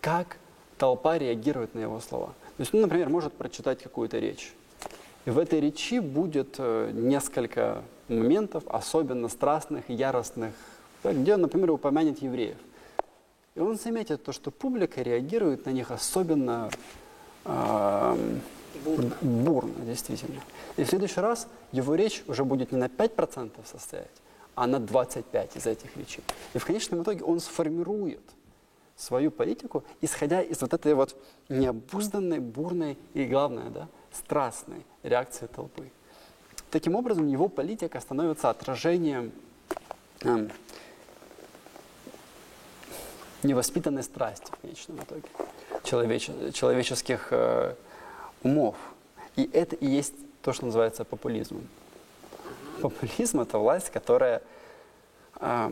как 0.00 0.38
толпа 0.78 1.18
реагирует 1.18 1.74
на 1.74 1.80
его 1.80 2.00
слова. 2.00 2.34
То 2.56 2.60
есть, 2.60 2.72
ну, 2.72 2.80
например, 2.80 3.08
может 3.08 3.32
прочитать 3.32 3.82
какую-то 3.82 4.18
речь. 4.18 4.52
И 5.24 5.30
в 5.30 5.38
этой 5.38 5.60
речи 5.60 5.98
будет 5.98 6.56
э, 6.58 6.90
несколько 6.92 7.82
моментов, 8.08 8.64
особенно 8.68 9.28
страстных 9.28 9.88
яростных, 9.88 10.52
где 11.02 11.34
он, 11.34 11.40
например, 11.40 11.70
упомянет 11.70 12.22
евреев. 12.22 12.56
И 13.54 13.60
он 13.60 13.78
заметит 13.78 14.22
то, 14.22 14.32
что 14.32 14.50
публика 14.50 15.00
реагирует 15.02 15.64
на 15.66 15.70
них 15.70 15.90
особенно 15.90 16.70
э, 17.44 18.16
бурно. 18.84 19.12
бурно, 19.20 19.84
действительно. 19.84 20.40
И 20.76 20.84
в 20.84 20.88
следующий 20.88 21.20
раз 21.20 21.46
его 21.72 21.94
речь 21.94 22.22
уже 22.26 22.44
будет 22.44 22.72
не 22.72 22.78
на 22.78 22.86
5% 22.86 23.52
состоять, 23.64 24.10
а 24.54 24.66
на 24.66 24.78
25 24.78 25.56
из 25.56 25.66
этих 25.66 25.96
речей. 25.96 26.22
И 26.54 26.58
в 26.58 26.64
конечном 26.64 27.02
итоге 27.02 27.24
он 27.24 27.40
сформирует 27.40 28.22
свою 28.96 29.30
политику, 29.30 29.84
исходя 30.00 30.40
из 30.40 30.60
вот 30.60 30.72
этой 30.72 30.94
вот 30.94 31.16
необузданной, 31.48 32.38
бурной 32.38 32.96
и, 33.12 33.24
главное, 33.24 33.70
да, 33.70 33.88
страстной 34.12 34.84
реакции 35.02 35.46
толпы. 35.46 35.90
Таким 36.70 36.94
образом, 36.94 37.26
его 37.26 37.48
политика 37.48 38.00
становится 38.00 38.50
отражением 38.50 39.32
э, 40.22 40.48
невоспитанной 43.42 44.02
страсти 44.02 44.50
в 44.50 44.60
конечном 44.60 44.98
итоге 44.98 45.28
человеч, 45.82 46.30
человеческих 46.52 47.28
э, 47.30 47.74
умов. 48.42 48.76
И 49.36 49.48
это 49.52 49.76
и 49.76 49.86
есть 49.86 50.14
то, 50.42 50.52
что 50.52 50.66
называется 50.66 51.04
популизмом. 51.04 51.66
Популизм– 52.82 53.40
это 53.42 53.58
власть, 53.58 53.90
которая 53.90 54.42
э, 55.40 55.70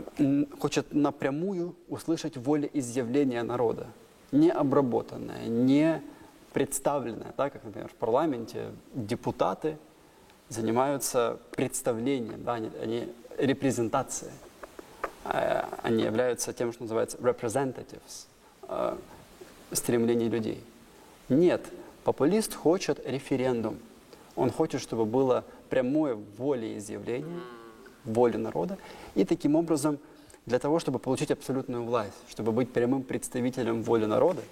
хочет 0.58 0.92
напрямую 0.92 1.74
услышать 1.88 2.36
волеизъявление 2.36 3.42
народа, 3.42 3.86
не 4.30 4.50
обработанное, 4.50 5.46
не 5.46 6.02
представленное, 6.52 7.32
так 7.36 7.52
как, 7.52 7.64
например, 7.64 7.88
в 7.88 7.94
парламенте 7.94 8.70
депутаты 8.94 9.78
занимаются 10.48 11.38
представлением, 11.52 12.44
да, 12.44 12.54
они, 12.54 12.70
они 12.80 13.12
репрезентацией, 13.38 14.32
э, 15.24 15.64
они 15.82 16.04
являются 16.04 16.52
тем, 16.52 16.72
что 16.72 16.82
называется 16.82 17.16
representatives, 17.18 18.26
э, 18.68 18.96
стремлений 19.72 20.28
людей. 20.28 20.62
Нет, 21.28 21.62
Популист 22.04 22.54
хочет 22.54 23.00
референдум. 23.06 23.78
Он 24.36 24.50
хочет, 24.50 24.80
чтобы 24.80 25.04
было 25.04 25.44
прямое 25.68 26.18
волеизъявление, 26.38 27.40
воли 28.04 28.36
народа. 28.36 28.78
И 29.14 29.24
таким 29.24 29.56
образом, 29.56 29.98
для 30.46 30.58
того, 30.58 30.78
чтобы 30.78 30.98
получить 30.98 31.30
абсолютную 31.30 31.84
власть, 31.84 32.16
чтобы 32.28 32.52
быть 32.52 32.72
прямым 32.72 33.02
представителем 33.02 33.82
воли 33.82 34.06
народа, 34.06 34.42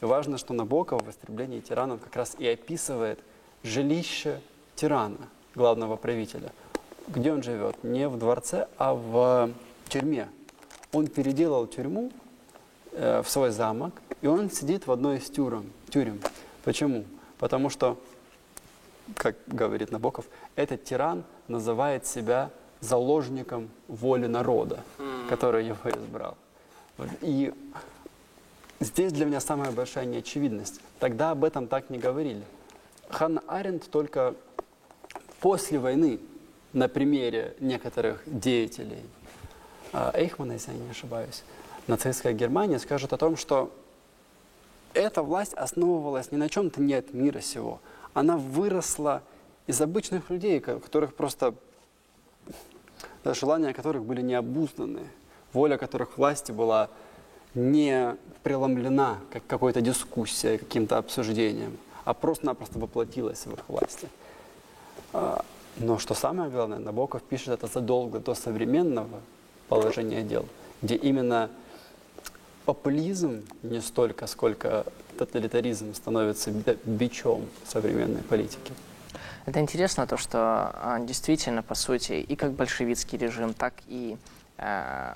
важно, 0.00 0.38
что 0.38 0.54
Набоков 0.54 1.02
в 1.02 1.10
«Истреблении 1.10 1.60
тиранов» 1.60 2.00
как 2.00 2.14
раз 2.16 2.36
и 2.38 2.46
описывает 2.46 3.18
жилище 3.62 4.40
тирана, 4.74 5.28
главного 5.54 5.96
правителя. 5.96 6.52
Где 7.08 7.32
он 7.32 7.42
живет? 7.42 7.82
Не 7.82 8.08
в 8.08 8.18
дворце, 8.18 8.68
а 8.78 8.94
в 8.94 9.50
тюрьме. 9.88 10.28
Он 10.92 11.06
переделал 11.06 11.66
тюрьму 11.66 12.10
э, 12.92 13.22
в 13.22 13.30
свой 13.30 13.50
замок, 13.50 13.94
и 14.20 14.26
он 14.26 14.50
сидит 14.50 14.86
в 14.86 14.92
одной 14.92 15.18
из 15.18 15.28
тюрем. 15.30 15.70
тюрем. 15.90 16.20
Почему? 16.64 17.04
Потому 17.38 17.70
что, 17.70 17.98
как 19.16 19.36
говорит 19.46 19.90
Набоков, 19.90 20.26
этот 20.56 20.84
тиран 20.84 21.24
называет 21.48 22.06
себя 22.06 22.50
заложником 22.80 23.70
воли 23.88 24.26
народа, 24.26 24.80
который 25.28 25.66
его 25.66 25.90
избрал. 25.90 26.36
И 27.20 27.52
здесь 28.80 29.12
для 29.12 29.24
меня 29.24 29.40
самая 29.40 29.70
большая 29.70 30.04
неочевидность. 30.04 30.80
Тогда 30.98 31.30
об 31.30 31.44
этом 31.44 31.66
так 31.66 31.90
не 31.90 31.98
говорили. 31.98 32.42
Ханна 33.08 33.42
Аренд 33.46 33.88
только 33.90 34.34
после 35.40 35.78
войны 35.78 36.18
на 36.72 36.88
примере 36.88 37.54
некоторых 37.60 38.22
деятелей 38.26 39.04
а, 39.92 40.10
Эйхмана, 40.14 40.52
если 40.52 40.72
я 40.72 40.78
не 40.78 40.90
ошибаюсь, 40.90 41.42
нацистская 41.86 42.32
Германия 42.32 42.78
скажет 42.78 43.12
о 43.12 43.18
том, 43.18 43.36
что 43.36 43.70
эта 44.94 45.22
власть 45.22 45.54
основывалась 45.54 46.32
не 46.32 46.38
на 46.38 46.48
чем-то 46.48 46.80
не 46.80 46.94
от 46.94 47.12
мира 47.12 47.40
сего. 47.40 47.80
Она 48.14 48.36
выросла 48.36 49.22
из 49.66 49.80
обычных 49.80 50.30
людей, 50.30 50.60
которых 50.60 51.14
просто 51.14 51.54
желания 53.24 53.72
которых 53.72 54.04
были 54.04 54.20
необузданы, 54.20 55.06
воля 55.52 55.76
которых 55.76 56.18
власти 56.18 56.52
была 56.52 56.88
не 57.54 58.16
преломлена 58.42 59.18
как 59.30 59.46
какой-то 59.46 59.80
дискуссией, 59.80 60.58
каким-то 60.58 60.98
обсуждением, 60.98 61.76
а 62.04 62.14
просто-напросто 62.14 62.78
воплотилась 62.78 63.46
в 63.46 63.52
их 63.52 63.68
власти. 63.68 64.08
А, 65.12 65.44
но 65.76 65.98
что 65.98 66.14
самое 66.14 66.50
главное, 66.50 66.78
Набоков 66.78 67.22
пишет 67.22 67.48
это 67.48 67.66
задолго 67.66 68.18
до 68.18 68.34
современного 68.34 69.20
положения 69.68 70.22
дел, 70.22 70.46
где 70.80 70.96
именно 70.96 71.50
популизм 72.64 73.42
не 73.62 73.80
столько, 73.80 74.26
сколько 74.26 74.86
тоталитаризм 75.18 75.94
становится 75.94 76.50
бичом 76.84 77.48
современной 77.64 78.22
политики. 78.22 78.72
Это 79.46 79.60
интересно, 79.60 80.06
то, 80.06 80.16
что 80.16 80.38
а, 80.38 81.00
действительно, 81.00 81.62
по 81.62 81.74
сути, 81.74 82.12
и 82.12 82.36
как 82.36 82.52
большевистский 82.52 83.18
режим, 83.18 83.54
так 83.54 83.74
и 83.88 84.16
э, 84.58 85.14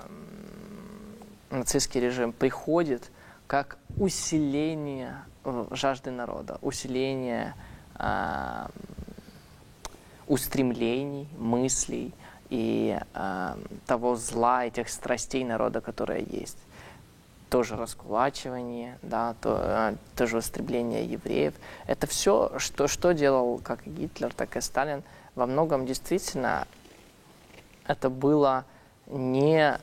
нацистский 1.49 2.01
режим 2.01 2.33
приходит 2.33 3.09
как 3.47 3.77
усиление 3.97 5.15
жажды 5.71 6.11
народа, 6.11 6.57
усиление 6.61 7.53
э, 7.95 8.67
устремлений, 10.27 11.27
мыслей 11.37 12.13
и 12.49 12.99
э, 13.13 13.55
того 13.85 14.15
зла, 14.17 14.65
этих 14.65 14.89
страстей 14.89 15.45
народа, 15.45 15.79
которые 15.79 16.25
есть. 16.29 16.57
Тоже 17.49 17.75
раскулачивание, 17.75 18.97
да, 19.01 19.35
то, 19.41 19.57
э, 19.61 19.95
тоже 20.15 20.37
устремление 20.37 21.05
евреев. 21.05 21.53
Это 21.85 22.05
все, 22.07 22.51
что, 22.57 22.87
что 22.87 23.13
делал 23.13 23.59
как 23.59 23.85
Гитлер, 23.85 24.33
так 24.33 24.57
и 24.57 24.61
Сталин, 24.61 25.03
во 25.35 25.45
многом 25.45 25.85
действительно 25.85 26.67
это 27.85 28.09
было 28.09 28.65
не 29.07 29.79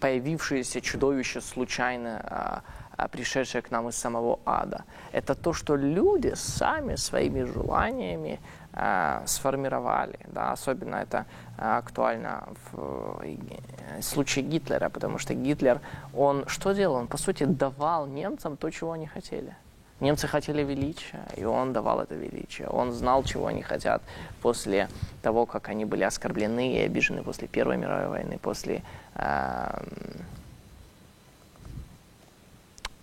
появившееся 0.00 0.80
чудовище, 0.80 1.40
случайно 1.40 2.20
а, 2.24 2.62
а, 2.96 3.08
пришедшее 3.08 3.62
к 3.62 3.70
нам 3.70 3.88
из 3.88 3.96
самого 3.96 4.40
ада. 4.46 4.84
Это 5.12 5.34
то, 5.34 5.52
что 5.52 5.76
люди 5.76 6.32
сами 6.34 6.96
своими 6.96 7.42
желаниями 7.44 8.40
а, 8.72 9.22
сформировали. 9.26 10.18
Да? 10.26 10.52
Особенно 10.52 10.96
это 10.96 11.26
а, 11.58 11.78
актуально 11.78 12.48
в 12.72 13.20
э, 13.22 14.02
случае 14.02 14.44
Гитлера, 14.44 14.88
потому 14.88 15.18
что 15.18 15.34
Гитлер, 15.34 15.80
он 16.14 16.44
что 16.46 16.72
делал? 16.72 16.96
Он, 16.96 17.06
по 17.06 17.18
сути, 17.18 17.44
давал 17.44 18.06
немцам 18.06 18.56
то, 18.56 18.70
чего 18.70 18.92
они 18.92 19.06
хотели. 19.06 19.54
Немцы 20.00 20.26
хотели 20.26 20.62
величия, 20.62 21.26
и 21.36 21.44
он 21.44 21.74
давал 21.74 22.00
это 22.00 22.14
величие. 22.14 22.68
Он 22.68 22.90
знал, 22.92 23.22
чего 23.22 23.48
они 23.48 23.60
хотят 23.60 24.02
после 24.40 24.88
того, 25.20 25.44
как 25.44 25.68
они 25.68 25.84
были 25.84 26.04
оскорблены 26.04 26.72
и 26.72 26.78
обижены 26.78 27.22
после 27.22 27.48
Первой 27.48 27.76
мировой 27.76 28.08
войны, 28.08 28.38
после 28.40 28.82
э, 29.14 29.84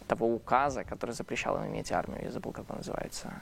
того 0.08 0.34
указа, 0.34 0.84
который 0.84 1.12
запрещал 1.12 1.58
им 1.58 1.68
иметь 1.68 1.92
армию. 1.92 2.24
Я 2.24 2.32
забыл, 2.32 2.52
как 2.52 2.70
он 2.70 2.78
называется. 2.78 3.34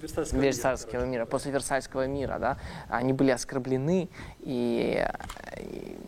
Версальского, 0.00 0.40
Версальского 0.40 1.00
мира, 1.00 1.06
мира. 1.06 1.26
После 1.26 1.52
Версальского 1.52 2.06
мира, 2.06 2.38
да. 2.38 2.58
Они 2.88 3.12
были 3.12 3.30
оскорблены, 3.30 4.08
и, 4.40 5.06
и 5.56 5.98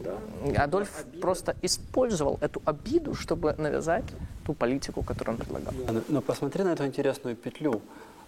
да. 0.00 0.64
Адольф 0.64 1.00
обида. 1.00 1.20
просто 1.20 1.56
использовал 1.62 2.38
эту 2.40 2.62
обиду, 2.64 3.14
чтобы 3.14 3.52
навязать 3.58 4.04
ту 4.46 4.54
политику, 4.54 5.02
которую 5.02 5.36
он 5.36 5.44
предлагал. 5.44 5.74
Но, 5.92 6.00
но 6.08 6.20
посмотри 6.22 6.64
на 6.64 6.72
эту 6.72 6.86
интересную 6.86 7.36
петлю, 7.36 7.82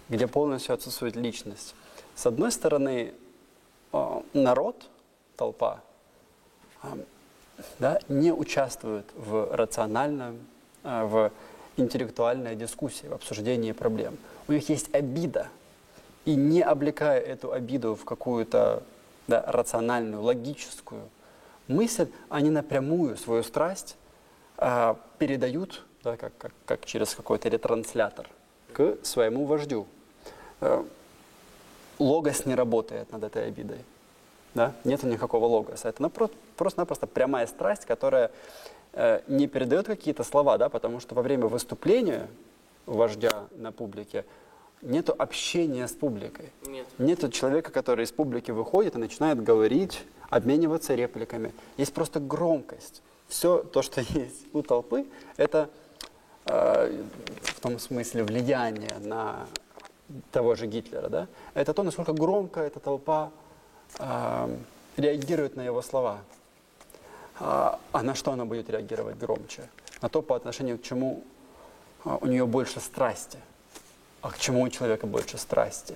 где 0.09 0.27
полностью 0.27 0.75
отсутствует 0.75 1.15
личность. 1.15 1.75
С 2.15 2.27
одной 2.27 2.51
стороны, 2.51 3.13
э, 3.91 4.21
народ, 4.33 4.89
толпа, 5.35 5.81
э, 6.83 6.87
да, 7.79 7.99
не 8.09 8.31
участвует 8.31 9.05
в 9.15 9.55
рациональном, 9.55 10.39
в 10.83 11.31
интеллектуальной 11.77 12.55
дискуссии, 12.55 13.07
в 13.07 13.13
обсуждении 13.13 13.71
проблем. 13.71 14.17
У 14.47 14.51
них 14.51 14.67
есть 14.69 14.93
обида, 14.93 15.47
и 16.25 16.35
не 16.35 16.61
облекая 16.61 17.19
эту 17.19 17.51
обиду 17.51 17.95
в 17.95 18.05
какую-то 18.05 18.83
да, 19.27 19.43
рациональную, 19.47 20.21
логическую 20.21 21.09
мысль, 21.67 22.07
они 22.29 22.49
напрямую 22.49 23.17
свою 23.17 23.43
страсть 23.43 23.95
э, 24.57 24.95
передают 25.17 25.83
да, 26.03 26.17
как, 26.17 26.33
как, 26.37 26.51
как 26.65 26.85
через 26.85 27.15
какой-то 27.15 27.49
ретранслятор, 27.49 28.27
к 28.73 28.97
своему 29.03 29.45
вождю. 29.45 29.87
Э, 30.61 30.83
логос 31.99 32.45
не 32.45 32.55
работает 32.55 33.11
над 33.11 33.23
этой 33.23 33.47
обидой. 33.47 33.79
Да? 34.53 34.73
Нет 34.83 35.03
никакого 35.03 35.45
логоса. 35.45 35.89
Это 35.89 36.09
просто-напросто 36.57 37.07
прямая 37.07 37.47
страсть, 37.47 37.85
которая 37.85 38.29
э, 38.93 39.21
не 39.27 39.47
передает 39.47 39.87
какие-то 39.87 40.23
слова, 40.23 40.57
да, 40.57 40.69
потому 40.69 40.99
что 40.99 41.15
во 41.15 41.21
время 41.21 41.47
выступления 41.47 42.27
вождя 42.85 43.45
на 43.55 43.71
публике 43.71 44.25
нет 44.81 45.09
общения 45.09 45.87
с 45.87 45.93
публикой. 45.93 46.49
Нет. 46.67 46.87
Нет 46.97 47.33
человека, 47.33 47.71
который 47.71 48.05
из 48.05 48.11
публики 48.11 48.51
выходит 48.51 48.95
и 48.95 48.99
начинает 48.99 49.41
говорить, 49.41 50.03
обмениваться 50.29 50.95
репликами. 50.95 51.53
Есть 51.77 51.93
просто 51.93 52.19
громкость. 52.19 53.01
Все 53.27 53.59
то, 53.59 53.81
что 53.81 54.01
есть 54.13 54.45
у 54.53 54.61
толпы, 54.61 55.05
это 55.37 55.69
Э, 56.45 57.03
в 57.41 57.59
том 57.61 57.79
смысле 57.79 58.23
влияние 58.23 58.97
на 58.99 59.47
того 60.31 60.55
же 60.55 60.67
Гитлера, 60.67 61.07
да, 61.07 61.27
это 61.53 61.73
то, 61.73 61.83
насколько 61.83 62.11
громко 62.11 62.59
эта 62.59 62.81
толпа 62.81 63.31
э, 63.99 64.57
реагирует 64.97 65.55
на 65.55 65.61
его 65.61 65.81
слова. 65.81 66.19
А, 67.39 67.79
а 67.91 68.03
на 68.03 68.15
что 68.15 68.31
она 68.31 68.45
будет 68.45 68.69
реагировать 68.69 69.17
громче? 69.17 69.69
На 70.01 70.09
то, 70.09 70.21
по 70.21 70.35
отношению 70.35 70.77
к 70.77 70.83
чему 70.83 71.23
а, 72.05 72.17
у 72.21 72.27
нее 72.27 72.45
больше 72.45 72.79
страсти. 72.79 73.39
А 74.21 74.31
к 74.31 74.37
чему 74.37 74.61
у 74.61 74.69
человека 74.69 75.07
больше 75.07 75.37
страсти? 75.37 75.95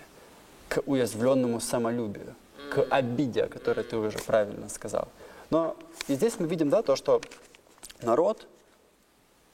К 0.69 0.82
уязвленному 0.86 1.60
самолюбию, 1.60 2.36
к 2.71 2.86
обиде, 2.89 3.43
о 3.43 3.47
которой 3.47 3.84
ты 3.84 3.95
уже 3.97 4.17
правильно 4.19 4.67
сказал. 4.69 5.08
Но 5.50 5.78
и 6.08 6.15
здесь 6.15 6.39
мы 6.39 6.47
видим 6.47 6.69
да, 6.69 6.82
то, 6.82 6.95
что 6.95 7.21
народ 8.02 8.47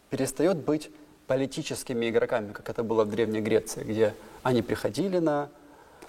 перестает 0.09 0.57
быть 0.57 0.89
политическими 1.27 2.09
игроками, 2.09 2.51
как 2.51 2.69
это 2.69 2.83
было 2.83 3.03
в 3.03 3.09
Древней 3.09 3.41
Греции, 3.41 3.83
где 3.83 4.15
они 4.41 4.61
приходили 4.61 5.19
на 5.19 5.49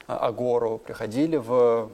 а, 0.06 0.26
Агору, 0.26 0.78
приходили 0.78 1.36
в, 1.36 1.90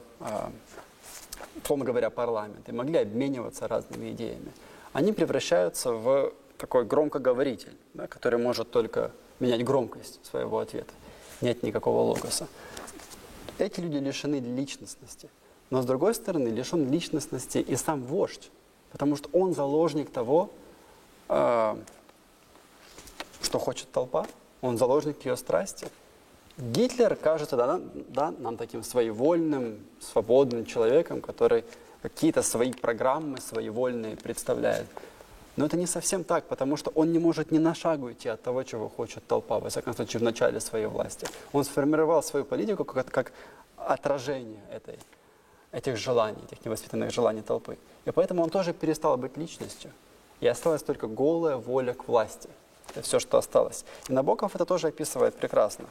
условно 1.61 1.85
говоря, 1.85 2.09
парламент 2.09 2.67
и 2.69 2.71
могли 2.71 2.99
обмениваться 2.99 3.67
разными 3.67 4.11
идеями. 4.11 4.51
Они 4.93 5.11
превращаются 5.13 5.91
в 5.91 6.33
такой 6.57 6.85
громкоговоритель, 6.85 7.75
да, 7.93 8.07
который 8.07 8.39
может 8.39 8.71
только 8.71 9.11
менять 9.39 9.63
громкость 9.63 10.23
своего 10.25 10.59
ответа. 10.59 10.93
Нет 11.41 11.63
никакого 11.63 12.01
логоса. 12.01 12.47
Эти 13.57 13.79
люди 13.79 13.97
лишены 13.97 14.35
личностности. 14.39 15.29
Но 15.69 15.81
с 15.81 15.85
другой 15.85 16.13
стороны, 16.13 16.49
лишен 16.49 16.91
личностности 16.91 17.57
и 17.57 17.75
сам 17.75 18.03
вождь, 18.03 18.51
потому 18.91 19.15
что 19.15 19.29
он 19.31 19.53
заложник 19.53 20.11
того, 20.11 20.51
э, 21.29 21.75
что 23.41 23.59
хочет 23.59 23.91
толпа, 23.91 24.27
он 24.61 24.77
заложник 24.77 25.25
ее 25.25 25.37
страсти. 25.37 25.87
Гитлер 26.57 27.15
кажется 27.15 27.55
да, 27.55 27.79
да, 28.09 28.33
нам 28.39 28.57
таким 28.57 28.83
своевольным, 28.83 29.79
свободным 29.99 30.65
человеком, 30.65 31.21
который 31.21 31.63
какие-то 32.01 32.41
свои 32.41 32.73
программы 32.73 33.39
своевольные 33.39 34.15
представляет. 34.15 34.87
Но 35.57 35.65
это 35.65 35.77
не 35.77 35.87
совсем 35.87 36.23
так, 36.23 36.45
потому 36.45 36.77
что 36.77 36.91
он 36.95 37.11
не 37.11 37.19
может 37.19 37.51
ни 37.51 37.57
на 37.57 37.75
шагу 37.75 38.11
идти 38.11 38.29
от 38.29 38.41
того, 38.41 38.63
чего 38.63 38.89
хочет 38.89 39.25
толпа, 39.27 39.59
во 39.59 39.69
всяком 39.69 39.93
случае, 39.93 40.19
в 40.19 40.23
начале 40.23 40.59
своей 40.59 40.85
власти. 40.85 41.27
Он 41.51 41.63
сформировал 41.63 42.23
свою 42.23 42.45
политику 42.45 42.85
как, 42.85 43.11
как 43.11 43.31
отражение 43.77 44.61
этой, 44.71 44.97
этих 45.71 45.97
желаний, 45.97 46.41
этих 46.49 46.65
невоспитанных 46.65 47.11
желаний 47.11 47.41
толпы. 47.41 47.77
И 48.05 48.11
поэтому 48.11 48.43
он 48.43 48.49
тоже 48.49 48.73
перестал 48.73 49.17
быть 49.17 49.37
личностью. 49.37 49.91
И 50.39 50.47
осталась 50.47 50.83
только 50.83 51.07
голая 51.07 51.57
воля 51.57 51.93
к 51.93 52.07
власти– 52.07 52.49
это 52.91 53.01
все, 53.01 53.19
что 53.19 53.37
осталось. 53.37 53.85
И 54.09 54.13
Набоков 54.13 54.55
это 54.55 54.65
тоже 54.65 54.87
описывает 54.87 55.35
прекрасно. 55.35 55.85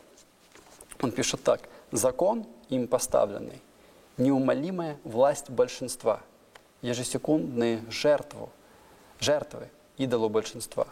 Он 1.01 1.13
пишет 1.13 1.43
так. 1.43 1.63
«Закон, 1.93 2.47
им 2.69 2.87
поставленный, 2.87 3.61
неумолимая 4.17 4.99
власть 5.05 5.51
большинства, 5.51 6.21
ежесекундные 6.83 7.83
жертву, 7.91 8.51
жертвы 9.19 9.69
идолу 9.97 10.29
большинства». 10.29 10.87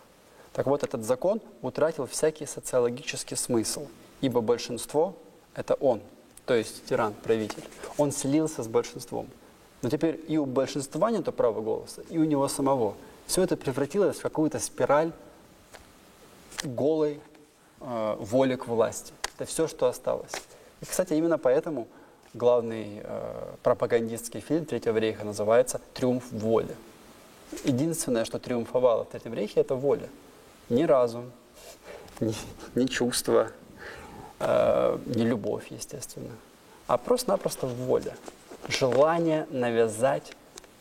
Так 0.52 0.66
вот, 0.66 0.82
этот 0.82 1.04
закон 1.04 1.40
утратил 1.62 2.06
всякий 2.06 2.46
социологический 2.46 3.36
смысл, 3.36 3.86
ибо 4.20 4.40
большинство– 4.40 5.14
это 5.54 5.74
он, 5.74 6.00
то 6.46 6.54
есть 6.54 6.84
тиран, 6.86 7.14
правитель. 7.14 7.62
Он 7.96 8.10
слился 8.10 8.62
с 8.62 8.68
большинством. 8.68 9.28
Но 9.82 9.88
теперь 9.90 10.20
и 10.26 10.36
у 10.36 10.46
большинства 10.46 11.10
нет 11.10 11.32
права 11.36 11.60
голоса, 11.60 12.02
и 12.08 12.18
у 12.18 12.24
него 12.24 12.48
самого. 12.48 12.94
Все 13.26 13.42
это 13.42 13.56
превратилось 13.56 14.16
в 14.16 14.22
какую-то 14.22 14.58
спираль 14.58 15.12
голой 16.64 17.20
э, 17.80 18.16
воли 18.18 18.56
к 18.56 18.66
власти. 18.66 19.12
Это 19.38 19.46
все, 19.46 19.68
что 19.68 19.86
осталось. 19.86 20.32
И, 20.80 20.84
кстати, 20.84 21.12
именно 21.14 21.38
поэтому 21.38 21.86
главный 22.34 23.02
э, 23.04 23.54
пропагандистский 23.62 24.40
фильм 24.40 24.64
Третьего 24.64 24.98
рейха 24.98 25.24
называется 25.24 25.80
«Триумф 25.94 26.24
воли». 26.32 26.74
Единственное, 27.62 28.24
что 28.24 28.40
триумфовало 28.40 29.04
в 29.04 29.10
Третьем 29.10 29.34
рейхе, 29.34 29.60
это 29.60 29.76
воля. 29.76 30.08
Не 30.68 30.86
разум, 30.86 31.30
не, 32.20 32.34
не 32.74 32.88
чувство, 32.88 33.52
э, 34.40 34.98
не 35.06 35.24
любовь, 35.24 35.68
естественно, 35.70 36.32
а 36.88 36.98
просто-напросто 36.98 37.68
воля. 37.68 38.16
Желание 38.66 39.46
навязать 39.50 40.32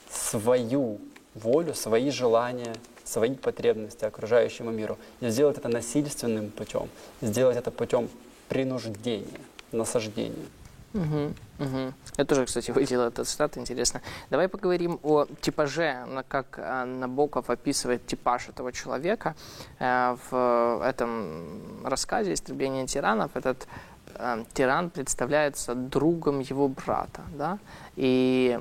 свою 0.10 1.00
волю, 1.36 1.76
свои 1.76 2.10
желания 2.10 2.74
свои 3.04 3.36
потребности 3.36 4.04
окружающему 4.04 4.72
миру, 4.72 4.98
и 5.22 5.30
сделать 5.30 5.58
это 5.60 5.70
насильственным 5.70 6.50
путем, 6.50 6.90
сделать 7.22 7.56
это 7.56 7.72
путем 7.72 8.10
принуждения, 8.50 9.40
насаждения. 9.72 10.46
Угу, 10.94 11.34
угу. 11.60 11.94
Я 12.18 12.26
тоже, 12.26 12.46
кстати, 12.46 12.72
выделил 12.72 13.02
этот 13.02 13.28
цитат, 13.28 13.58
интересно. 13.58 14.02
Давай 14.30 14.48
поговорим 14.48 15.00
о 15.04 15.26
типаже, 15.42 16.08
как 16.28 16.58
э, 16.58 16.86
Набоков 16.86 17.50
описывает 17.50 18.06
типаж 18.08 18.50
этого 18.50 18.72
человека. 18.72 19.36
Э, 19.80 20.18
в 20.32 20.82
этом 20.84 21.86
рассказе 21.86 22.34
«Истребление 22.34 22.88
тиранов» 22.88 23.36
этот 23.36 23.68
э, 24.16 24.44
тиран 24.54 24.90
представляется 24.90 25.76
другом 25.76 26.40
его 26.40 26.68
брата. 26.68 27.22
Да? 27.38 27.60
И 27.96 28.58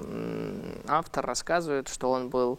автор 0.88 1.24
рассказывает, 1.24 1.88
что 1.88 2.10
он 2.10 2.28
был 2.28 2.58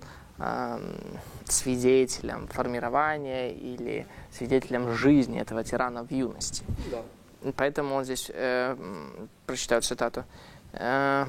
свидетелем 1.45 2.47
формирования 2.47 3.51
или 3.51 4.05
свидетелем 4.31 4.93
жизни 4.93 5.41
этого 5.41 5.63
тирана 5.63 6.03
в 6.03 6.11
юности. 6.11 6.63
Да. 6.91 7.01
Поэтому 7.55 7.95
он 7.95 8.03
здесь, 8.03 8.31
э, 8.33 8.75
прочитаю 9.45 9.81
цитату, 9.81 10.25
э, 10.73 11.25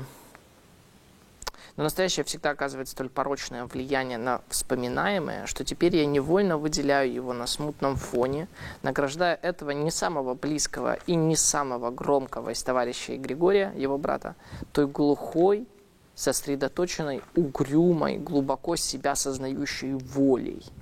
но 1.77 1.85
настоящее 1.85 2.25
всегда 2.25 2.51
оказывает 2.51 2.89
столь 2.89 3.09
порочное 3.09 3.65
влияние 3.67 4.19
на 4.19 4.41
вспоминаемое, 4.49 5.47
что 5.47 5.65
теперь 5.65 5.95
я 5.97 6.07
невольно 6.07 6.59
выделяю 6.59 7.13
его 7.13 7.33
на 7.33 7.47
смутном 7.47 7.95
фоне, 7.97 8.49
награждая 8.83 9.39
этого 9.41 9.71
не 9.71 9.93
самого 9.93 10.35
близкого 10.35 10.95
и 11.07 11.15
не 11.15 11.37
самого 11.37 11.93
громкого 11.93 12.51
из 12.51 12.63
товарищей 12.65 13.17
Григория, 13.17 13.73
его 13.77 13.97
брата, 13.97 14.35
той 14.73 14.89
глухой, 14.89 15.69
сосредоточенной, 16.17 17.23
угрюмой, 17.37 18.17
глубоко 18.17 18.75
себя 18.75 19.15
сознающей 19.15 19.93
волей– 19.93 20.65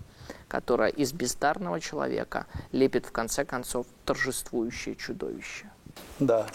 которая 0.48 0.90
из 0.90 1.12
бездарного 1.12 1.80
человека 1.80 2.46
лепит 2.72 3.06
в 3.06 3.12
конце 3.12 3.44
концов 3.44 3.86
торжествующее 4.04 4.96
чудовище. 4.96 5.70
Да. 6.18 6.46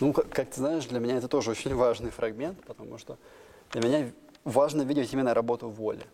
Ну, 0.00 0.12
как 0.12 0.50
ты 0.50 0.56
знаешь, 0.56 0.86
для 0.86 0.98
меня 0.98 1.16
это 1.16 1.28
тоже 1.28 1.50
очень 1.50 1.74
важный 1.74 2.10
фрагмент, 2.10 2.58
потому 2.64 2.98
что 2.98 3.18
для 3.72 3.82
меня 3.82 4.10
важно 4.44 4.82
видеть 4.82 5.12
именно 5.12 5.34
работу 5.34 5.68
воли. 5.68 6.04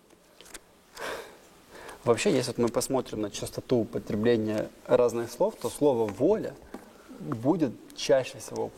Вообще, 2.04 2.32
если 2.32 2.54
мы 2.56 2.68
посмотрим 2.68 3.20
на 3.22 3.30
частоту 3.30 3.78
употребления 3.78 4.68
разных 4.86 5.30
слов, 5.30 5.54
то 5.60 5.68
слово 5.68 6.06
«воля» 6.06 6.54
будет 7.18 7.72
чаще 7.96 8.38
всего 8.38 8.70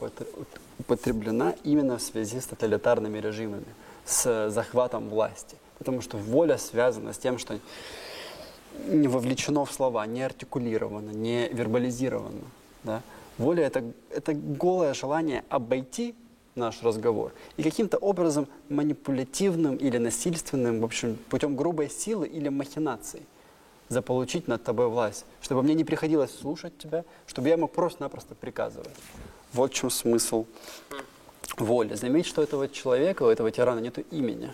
употреблена 0.79 1.55
именно 1.63 1.99
в 1.99 2.03
связи 2.03 2.41
с 2.41 2.47
тоталитарными 2.47 3.19
режимами, 3.19 3.67
с 4.07 4.49
захватом 4.51 5.11
власти. 5.11 5.57
Потому 5.79 6.01
что 6.01 6.17
воля 6.17 6.57
связана 6.57 7.13
с 7.13 7.19
тем, 7.19 7.39
что 7.39 7.59
не 8.87 9.09
вовлечено 9.09 9.65
в 9.65 9.73
слова, 9.73 10.07
не 10.07 10.23
артикулировано, 10.23 11.11
не 11.11 11.49
вербализировано. 11.49 12.45
Да? 12.85 13.03
Воля 13.37 13.65
это,– 13.65 13.85
это 14.11 14.35
голое 14.35 14.95
желание 14.95 15.45
обойти 15.49 16.15
наш 16.55 16.83
разговор 16.83 17.33
и 17.57 17.63
каким-то 17.63 17.99
образом 17.99 18.49
манипулятивным 18.69 19.77
или 19.77 19.99
насильственным, 19.99 20.81
в 20.81 20.85
общем, 20.85 21.17
путем 21.29 21.55
грубой 21.57 21.89
силы 21.89 22.27
или 22.27 22.49
махинаций 22.49 23.23
заполучить 23.89 24.49
над 24.49 24.65
тобой 24.65 24.89
власть, 24.89 25.25
чтобы 25.41 25.63
мне 25.63 25.75
не 25.75 25.85
приходилось 25.85 26.37
слушать 26.37 26.77
тебя, 26.77 27.05
чтобы 27.27 27.49
я 27.49 27.57
мог 27.57 27.73
просто-напросто 27.73 28.35
приказывать. 28.35 28.91
Вот 29.53 29.71
в 29.71 29.75
чем 29.75 29.89
смысл 29.89 30.47
воли. 31.57 31.95
Заметь, 31.95 32.27
что 32.27 32.41
у 32.43 32.45
этого 32.45 32.69
человека, 32.69 33.23
у 33.23 33.29
этого 33.29 33.51
тирана 33.51 33.79
нет 33.79 33.99
имени. 34.13 34.51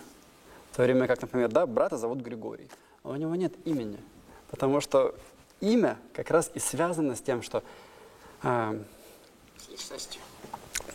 В 0.71 0.77
то 0.77 0.83
время 0.83 1.07
как, 1.07 1.21
например, 1.21 1.51
да, 1.51 1.65
брата 1.65 1.97
зовут 1.97 2.19
Григорий, 2.19 2.69
а 3.03 3.09
у 3.09 3.15
него 3.15 3.35
нет 3.35 3.53
имени– 3.65 3.97
Потому 4.55 4.79
что 4.79 5.13
имя 5.59 5.97
как 6.13 6.31
раз 6.31 6.49
и 6.53 6.59
связано 6.59 7.17
с 7.17 7.21
тем, 7.21 7.41
что, 7.41 7.61
э, 8.41 8.79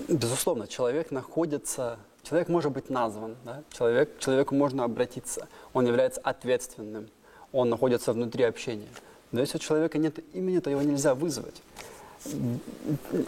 безусловно, 0.08 0.66
человек 0.66 1.10
находится, 1.10 1.98
человек 2.22 2.48
может 2.48 2.72
быть 2.72 2.88
назван, 2.88 3.36
да? 3.44 3.62
человек, 3.70 4.16
к 4.16 4.18
человеку 4.18 4.54
можно 4.54 4.84
обратиться, 4.84 5.46
он 5.74 5.86
является 5.86 6.22
ответственным, 6.22 7.10
он 7.52 7.68
находится 7.68 8.14
внутри 8.14 8.44
общения. 8.44 8.88
Но 9.30 9.40
если 9.40 9.58
у 9.58 9.60
человека 9.60 9.98
нет 9.98 10.20
имени, 10.32 10.58
то 10.60 10.70
его 10.70 10.80
нельзя 10.80 11.14
вызвать. 11.14 11.60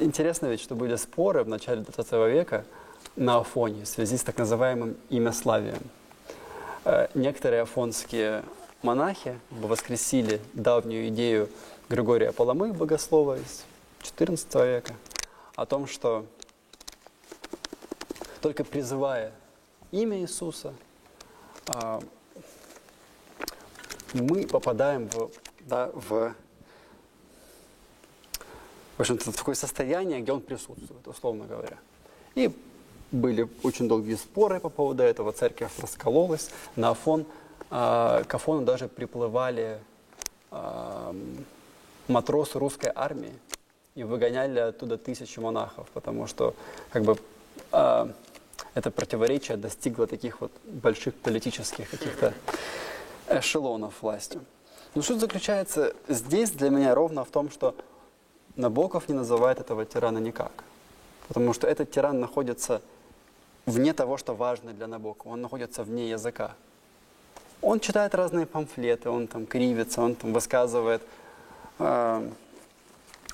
Интересно 0.00 0.46
ведь, 0.46 0.62
что 0.62 0.74
были 0.74 0.96
споры 0.96 1.44
в 1.44 1.48
начале 1.48 1.82
20 1.82 2.12
века 2.32 2.64
на 3.16 3.36
Афоне 3.36 3.84
в 3.84 3.88
связи 3.88 4.16
с 4.16 4.22
так 4.22 4.38
называемым 4.38 4.96
имяславием. 5.10 5.82
Э, 6.86 7.08
некоторые 7.12 7.62
афонские 7.62 8.44
монахи 8.82 9.38
воскресили 9.50 10.40
давнюю 10.54 11.08
идею 11.08 11.48
Григория 11.88 12.32
Паламы, 12.32 12.72
богослова 12.72 13.38
из 13.38 13.64
XIV 14.02 14.76
века, 14.76 14.94
о 15.54 15.66
том, 15.66 15.86
что 15.86 16.26
только 18.40 18.64
призывая 18.64 19.32
имя 19.92 20.20
Иисуса, 20.20 20.74
а, 21.66 22.00
мы 24.14 24.46
попадаем 24.46 25.08
в, 25.08 25.30
да, 25.60 25.90
в, 25.94 26.34
в, 28.96 29.00
общем-то, 29.00 29.30
в 29.30 29.36
такое 29.36 29.54
состояние, 29.54 30.20
где 30.20 30.32
Он 30.32 30.40
присутствует, 30.40 31.06
условно 31.06 31.44
говоря. 31.44 31.78
И 32.34 32.50
были 33.12 33.48
очень 33.62 33.86
долгие 33.86 34.16
споры 34.16 34.58
по 34.58 34.70
поводу 34.70 35.02
этого, 35.02 35.32
церковь 35.32 35.70
раскололась, 35.78 36.50
на 36.74 36.90
Афон– 36.90 37.26
а, 37.74 38.22
к 38.24 38.34
Афону 38.34 38.66
даже 38.66 38.86
приплывали 38.86 39.78
а, 40.50 41.16
матросы 42.06 42.58
русской 42.58 42.92
армии 42.94 43.32
и 43.94 44.04
выгоняли 44.04 44.58
оттуда 44.58 44.98
тысячи 44.98 45.38
монахов, 45.38 45.88
потому 45.94 46.26
что 46.26 46.54
как 46.90 47.02
бы 47.04 47.16
а, 47.70 48.10
это 48.74 48.90
противоречие 48.90 49.56
достигло 49.56 50.06
таких 50.06 50.42
вот 50.42 50.52
больших 50.64 51.14
политических 51.14 51.88
каких-то 51.88 52.34
эшелонов 53.30 54.02
власти. 54.02 54.38
Но 54.94 55.00
суть 55.00 55.20
заключается 55.20 55.94
здесь 56.08 56.50
для 56.50 56.68
меня 56.68 56.94
ровно 56.94 57.24
в 57.24 57.30
том, 57.30 57.50
что 57.50 57.74
Набоков 58.54 59.08
не 59.08 59.14
называет 59.14 59.60
этого 59.60 59.86
тирана 59.86 60.18
никак. 60.18 60.52
Потому 61.28 61.54
что 61.54 61.66
этот 61.66 61.90
тиран 61.90 62.20
находится 62.20 62.82
вне 63.64 63.94
того, 63.94 64.18
что 64.18 64.34
важно 64.34 64.74
для 64.74 64.86
Набокова. 64.86 65.32
Он 65.32 65.40
находится 65.40 65.84
вне 65.84 66.10
языка. 66.10 66.54
Он 67.62 67.78
читает 67.78 68.14
разные 68.14 68.44
памфлеты, 68.44 69.08
он 69.08 69.28
там 69.28 69.46
кривится, 69.46 70.02
он 70.02 70.16
там 70.16 70.32
высказывает, 70.32 71.00
э, 71.78 72.28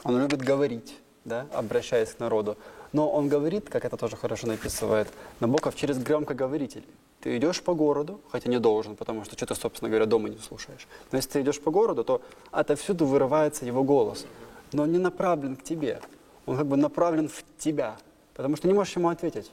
он 0.05 0.21
любит 0.21 0.43
говорить, 0.43 0.99
да, 1.25 1.47
обращаясь 1.55 2.11
к 2.11 2.21
народу. 2.21 2.59
Но 2.93 3.11
он 3.11 3.29
говорит, 3.29 3.69
как 3.71 3.87
это 3.87 3.97
тоже 3.97 4.17
хорошо 4.17 4.47
написывает 4.47 5.09
Набоков, 5.41 5.77
через 5.77 5.99
громкоговоритель. 5.99 6.85
Ты 7.21 7.37
идешь 7.37 7.63
по 7.63 7.75
городу, 7.75 8.21
хотя 8.31 8.49
не 8.51 8.59
должен, 8.59 8.97
потому 8.97 9.25
что 9.25 9.35
что 9.35 9.47
ты, 9.47 9.55
собственно 9.55 9.89
говоря, 9.89 10.07
дома 10.07 10.29
не 10.29 10.39
слушаешь. 10.39 10.87
Но 11.11 11.17
если 11.17 11.31
ты 11.31 11.41
идешь 11.41 11.61
по 11.61 11.71
городу, 11.71 12.05
то 12.05 12.23
отовсюду 12.51 13.07
вырывается 13.07 13.65
его 13.65 13.83
голос. 13.83 14.27
Но 14.73 14.85
он 14.85 14.93
не 14.93 14.99
направлен 14.99 15.57
к 15.57 15.65
тебе. 15.65 16.01
Он 16.47 16.57
как 16.57 16.67
бы 16.67 16.77
направлен 16.77 17.29
в 17.29 17.45
тебя, 17.59 17.97
потому 18.35 18.57
что 18.57 18.69
не 18.69 18.75
можешь 18.75 18.95
ему 18.95 19.09
ответить. 19.09 19.51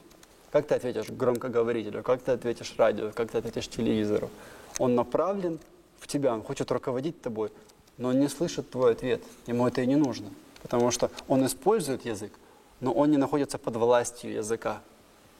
Как 0.52 0.66
ты 0.66 0.74
ответишь 0.74 1.10
громкоговорителю, 1.10 2.02
как 2.02 2.22
ты 2.22 2.32
ответишь 2.32 2.74
радио, 2.78 3.10
как 3.12 3.30
ты 3.30 3.38
ответишь 3.38 3.68
телевизору. 3.68 4.30
Он 4.78 4.94
направлен 4.94 5.58
в 5.98 6.06
тебя, 6.06 6.34
он 6.34 6.42
хочет 6.42 6.70
руководить 6.70 7.20
тобой, 7.20 7.50
но 7.98 8.08
он 8.08 8.20
не 8.20 8.28
слышит 8.28 8.70
твой 8.70 8.92
ответ. 8.92 9.22
Ему 9.46 9.66
это 9.66 9.80
и 9.80 9.86
не 9.86 9.96
нужно. 9.96 10.28
Потому 10.62 10.90
что 10.90 11.10
он 11.28 11.44
использует 11.46 12.04
язык, 12.04 12.32
но 12.80 12.92
он 12.92 13.10
не 13.10 13.16
находится 13.16 13.58
под 13.58 13.76
властью 13.76 14.32
языка. 14.32 14.82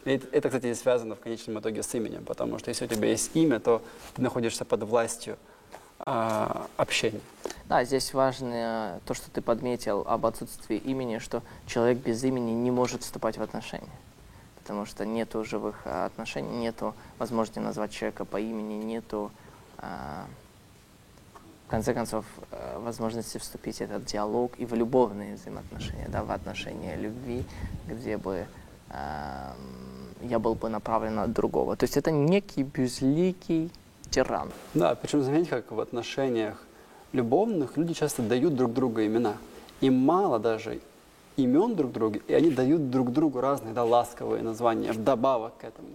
И 0.05 0.21
это, 0.31 0.49
кстати, 0.49 0.73
связано 0.75 1.17
в 1.17 1.21
конечном 1.21 1.59
итоге 1.59 1.83
с 1.83 1.95
именем, 1.95 2.25
потому 2.25 2.59
что 2.59 2.71
если 2.71 2.85
у 2.85 2.89
тебя 2.89 3.09
есть 3.09 3.35
имя, 3.35 3.59
то 3.59 3.83
ты 4.15 4.23
находишься 4.23 4.65
под 4.65 4.85
властью 4.85 5.37
а, 5.99 6.69
общения. 6.77 7.21
Да, 7.69 7.83
здесь 7.85 8.15
важно 8.15 9.01
то, 9.05 9.15
что 9.15 9.31
ты 9.31 9.43
подметил 9.43 10.05
об 10.07 10.25
отсутствии 10.27 10.77
имени, 10.77 11.19
что 11.19 11.43
человек 11.67 11.99
без 11.99 12.23
имени 12.23 12.53
не 12.53 12.71
может 12.71 13.03
вступать 13.03 13.37
в 13.37 13.43
отношения 13.43 13.91
потому 14.67 14.85
что 14.85 15.07
нету 15.07 15.45
живых 15.45 15.83
а, 15.85 16.07
отношений, 16.07 16.59
нету 16.59 16.93
возможности 17.21 17.61
назвать 17.61 17.93
человека 17.93 18.25
по 18.25 18.41
имени, 18.41 18.75
нету, 18.75 19.31
а, 19.79 20.27
в 21.69 21.71
конце 21.71 21.95
концов, 21.95 22.25
а, 22.51 22.81
возможности 22.81 23.39
вступить 23.39 23.77
в 23.77 23.81
этот 23.83 24.07
диалог 24.07 24.59
и 24.59 24.67
в 24.67 24.75
любовные 24.75 25.37
взаимоотношения, 25.37 26.09
да, 26.09 26.25
в 26.25 26.33
отношения 26.33 26.97
любви, 26.97 27.45
где 27.87 28.17
бы 28.17 28.47
я 28.89 30.39
был 30.39 30.55
бы 30.55 30.69
направлен 30.69 31.17
на 31.17 31.27
другого. 31.27 31.77
То 31.77 31.85
есть 31.85 31.97
это 31.97 32.13
некий 32.13 32.63
безликий 32.63 33.71
тиран. 34.11 34.51
Да, 34.75 34.95
причем 34.95 35.23
заметьте, 35.23 35.51
как 35.51 35.73
в 35.73 35.81
отношениях 35.81 36.63
любовных 37.13 37.77
люди 37.77 37.95
часто 37.95 38.23
дают 38.23 38.55
друг 38.55 38.73
другу 38.73 39.01
имена. 39.01 39.35
Им 39.81 39.95
мало 39.95 40.39
даже 40.39 40.81
имен 41.37 41.75
друг 41.75 41.93
другу, 41.93 42.19
и 42.27 42.35
они 42.35 42.51
дают 42.51 42.91
друг 42.91 43.13
другу 43.13 43.41
разные 43.41 43.75
да, 43.75 43.85
ласковые 43.85 44.43
названия 44.43 44.93
вдобавок 44.93 45.59
к 45.59 45.65
этому. 45.65 45.89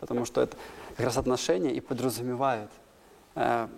Потому 0.00 0.24
что 0.24 0.42
это 0.42 0.56
как 0.96 1.06
раз 1.06 1.16
отношения 1.16 1.72
и 1.72 1.80
подразумевает 1.80 2.70
э, 3.34 3.68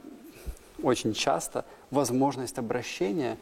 очень 0.82 1.12
часто 1.12 1.64
возможность 1.90 2.58
обращения, 2.58 3.36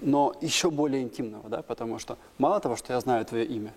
но 0.00 0.34
еще 0.40 0.70
более 0.70 1.02
интимного, 1.02 1.48
да, 1.48 1.62
потому 1.62 1.98
что 1.98 2.16
мало 2.38 2.60
того, 2.60 2.76
что 2.76 2.92
я 2.92 3.00
знаю 3.00 3.24
твое 3.24 3.44
имя, 3.44 3.72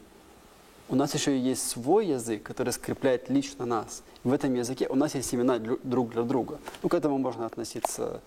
у 0.90 0.96
нас 0.96 1.14
еще 1.14 1.38
есть 1.38 1.68
свой 1.70 2.08
язык, 2.08 2.44
который 2.44 2.74
скрепляет 2.74 3.30
лично 3.30 3.66
нас. 3.66 4.04
В 4.24 4.34
этом 4.34 4.54
языке 4.54 4.88
у 4.88 4.96
нас 4.96 5.16
есть 5.16 5.34
имена 5.34 5.58
друг 5.60 6.12
для 6.12 6.24
друга. 6.24 6.60
Ну, 6.82 6.90
к 6.90 6.94
этому 6.94 7.18
можно 7.18 7.46
относиться 7.46 8.22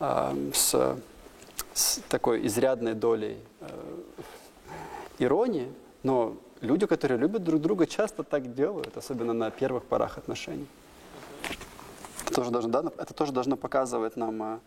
э, 0.00 0.50
с, 0.52 0.96
с 1.74 2.00
такой 2.08 2.46
изрядной 2.46 2.94
долей 2.94 3.38
э, 3.60 3.66
иронии, 5.22 5.72
но 6.02 6.36
люди, 6.60 6.86
которые 6.86 7.18
любят 7.18 7.44
друг 7.44 7.60
друга, 7.60 7.86
часто 7.86 8.22
так 8.22 8.54
делают, 8.54 8.96
особенно 8.96 9.32
на 9.32 9.50
первых 9.50 9.84
порах 9.84 10.18
отношений. 10.18 10.66
Это 12.24 12.34
тоже 12.34 12.50
должно, 12.50 12.70
да, 12.70 12.92
это 12.98 13.14
тоже 13.14 13.32
должно 13.32 13.56
показывать 13.56 14.16
нам 14.16 14.42
э, 14.42 14.58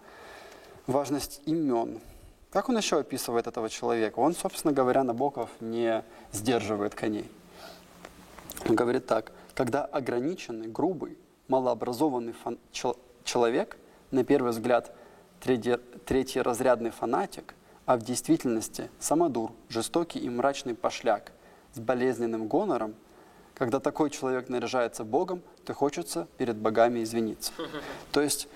важность 0.88 1.42
имен. 1.46 2.00
Как 2.52 2.70
он 2.70 2.78
еще 2.78 3.00
описывает 3.00 3.48
этого 3.48 3.70
человека? 3.70 4.20
Он, 4.20 4.34
собственно 4.34 4.74
говоря, 4.74 5.04
Набоков 5.04 5.50
не 5.60 6.04
сдерживает 6.32 6.96
коней. 6.96 7.30
Он 8.68 8.76
говорит 8.76 9.06
так, 9.08 9.32
когда 9.54 9.84
ограниченный, 9.84 10.68
грубый, 10.68 11.18
малообразованный 11.48 12.34
фан- 12.34 12.60
чел- 12.72 12.98
человек, 13.24 13.78
на 14.12 14.24
первый 14.24 14.52
взгляд 14.52 14.96
третий, 15.42 15.78
третий 16.06 16.42
разрядный 16.42 16.92
фанатик, 16.92 17.56
а 17.86 17.98
в 17.98 18.04
действительности 18.04 18.90
самодур, 19.00 19.52
жестокий 19.70 20.20
и 20.20 20.30
мрачный 20.30 20.76
пошляк 20.76 21.32
с 21.74 21.80
болезненным 21.80 22.48
гонором, 22.48 22.96
когда 23.54 23.80
такой 23.80 24.10
человек 24.10 24.50
наряжается 24.50 25.04
Богом, 25.04 25.42
то 25.66 25.74
хочется 25.74 26.28
перед 26.38 26.58
богами 26.58 27.04
извиниться. 27.04 27.52
То 28.12 28.22
есть 28.22 28.48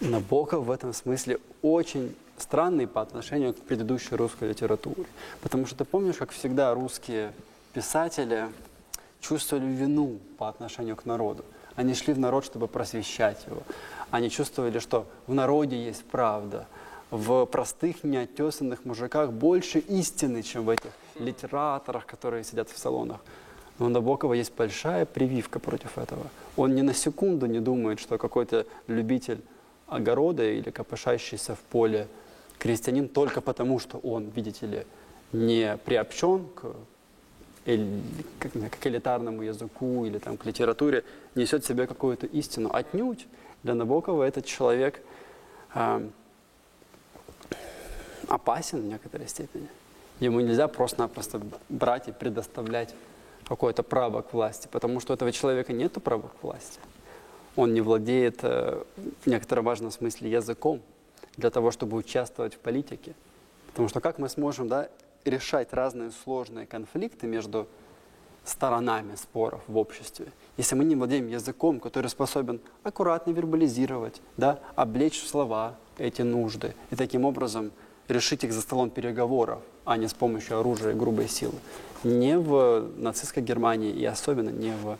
Набоков 0.00 0.66
в 0.66 0.70
этом 0.70 0.92
смысле 0.92 1.38
очень 1.62 2.14
странный 2.38 2.86
по 2.86 3.00
отношению 3.00 3.54
к 3.54 3.58
предыдущей 3.58 4.14
русской 4.16 4.48
литературе. 4.48 5.06
Потому 5.40 5.66
что 5.66 5.76
ты 5.76 5.84
помнишь, 5.84 6.16
как 6.16 6.30
всегда 6.30 6.74
русские 6.74 7.32
писатели 7.72 8.48
чувствовали 9.20 9.66
вину 9.66 10.18
по 10.38 10.48
отношению 10.48 10.96
к 10.96 11.06
народу. 11.06 11.44
Они 11.74 11.94
шли 11.94 12.14
в 12.14 12.18
народ, 12.18 12.44
чтобы 12.44 12.68
просвещать 12.68 13.44
его. 13.46 13.62
Они 14.10 14.30
чувствовали, 14.30 14.78
что 14.78 15.06
в 15.26 15.34
народе 15.34 15.76
есть 15.84 16.04
правда. 16.04 16.66
В 17.10 17.44
простых 17.46 18.04
неотесанных 18.04 18.84
мужиках 18.84 19.32
больше 19.32 19.78
истины, 19.78 20.42
чем 20.42 20.64
в 20.64 20.70
этих 20.70 20.90
литераторах, 21.18 22.06
которые 22.06 22.44
сидят 22.44 22.68
в 22.68 22.78
салонах. 22.78 23.20
Но 23.78 23.86
у 23.86 23.88
Набокова 23.88 24.32
есть 24.32 24.52
большая 24.56 25.04
прививка 25.04 25.58
против 25.58 25.98
этого. 25.98 26.26
Он 26.56 26.74
ни 26.74 26.82
на 26.82 26.94
секунду 26.94 27.46
не 27.46 27.60
думает, 27.60 28.00
что 28.00 28.18
какой-то 28.18 28.66
любитель 28.86 29.42
огорода 29.86 30.44
или 30.44 30.70
копошащийся 30.70 31.54
в 31.54 31.60
поле 31.60 32.08
крестьянин 32.58 33.08
только 33.08 33.40
потому, 33.40 33.78
что 33.78 33.98
он, 33.98 34.30
видите 34.34 34.66
ли, 34.66 34.86
не 35.32 35.76
приобщен 35.84 36.46
к, 36.54 36.74
к, 37.64 38.86
элитарному 38.86 39.42
языку 39.42 40.06
или 40.06 40.18
там, 40.18 40.36
к 40.36 40.46
литературе, 40.46 41.04
несет 41.34 41.64
в 41.64 41.66
себе 41.66 41.86
какую-то 41.86 42.26
истину. 42.26 42.70
Отнюдь 42.72 43.26
для 43.66 43.74
Набокова 43.74 44.22
этот 44.22 44.46
человек 44.46 45.02
э, 45.74 46.08
опасен 48.28 48.80
в 48.80 48.84
некоторой 48.84 49.28
степени. 49.28 49.68
Ему 50.20 50.40
нельзя 50.40 50.66
просто-напросто 50.66 51.42
брать 51.68 52.08
и 52.08 52.12
предоставлять 52.12 52.94
какое-то 53.46 53.82
право 53.82 54.22
к 54.22 54.32
власти, 54.32 54.68
потому 54.72 55.00
что 55.00 55.12
у 55.12 55.14
этого 55.14 55.30
человека 55.30 55.74
нет 55.74 55.92
права 56.02 56.30
к 56.40 56.42
власти 56.42 56.80
он 57.56 57.72
не 57.72 57.80
владеет 57.80 58.40
э, 58.42 58.82
в 59.22 59.26
некотором 59.26 59.64
важном 59.64 59.90
смысле 59.90 60.30
языком 60.30 60.82
для 61.36 61.50
того, 61.50 61.70
чтобы 61.70 61.96
участвовать 61.96 62.54
в 62.54 62.58
политике. 62.58 63.14
Потому 63.68 63.88
что 63.88 64.00
как 64.00 64.18
мы 64.18 64.28
сможем 64.28 64.68
да, 64.68 64.88
решать 65.24 65.72
разные 65.72 66.10
сложные 66.10 66.66
конфликты 66.66 67.26
между 67.26 67.66
сторонами 68.46 69.16
споров 69.16 69.60
в 69.66 69.76
обществе, 69.76 70.26
если 70.56 70.74
мы 70.74 70.84
не 70.84 70.96
владеем 70.96 71.28
языком, 71.28 71.80
который 71.80 72.08
способен 72.08 72.60
аккуратно 72.82 73.32
вербализировать, 73.32 74.20
да, 74.36 74.60
облечь 74.74 75.20
в 75.20 75.28
слова 75.28 75.74
эти 75.98 76.22
нужды 76.22 76.74
и 76.90 76.96
таким 76.96 77.24
образом 77.24 77.72
решить 78.08 78.44
их 78.44 78.52
за 78.52 78.60
столом 78.60 78.90
переговоров, 78.90 79.60
а 79.84 79.96
не 79.96 80.08
с 80.08 80.14
помощью 80.14 80.58
оружия 80.58 80.92
и 80.92 80.94
грубой 80.94 81.28
силы. 81.28 81.54
Не 82.04 82.38
в 82.38 82.88
нацистской 82.96 83.42
Германии 83.42 83.90
и 83.90 84.04
особенно 84.04 84.50
не 84.50 84.72
в 84.82 84.96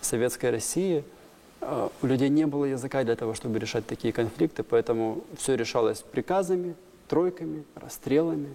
советской 0.00 0.50
России– 0.50 1.04
а, 1.60 1.90
у 2.02 2.06
людей 2.06 2.28
не 2.28 2.46
было 2.46 2.64
языка 2.64 3.04
для 3.04 3.16
того, 3.16 3.34
чтобы 3.34 3.58
решать 3.58 3.86
такие 3.86 4.12
конфликты, 4.12 4.62
поэтому 4.62 5.22
все 5.36 5.56
решалось 5.56 6.00
приказами, 6.00 6.74
тройками, 7.08 7.64
расстрелами, 7.74 8.54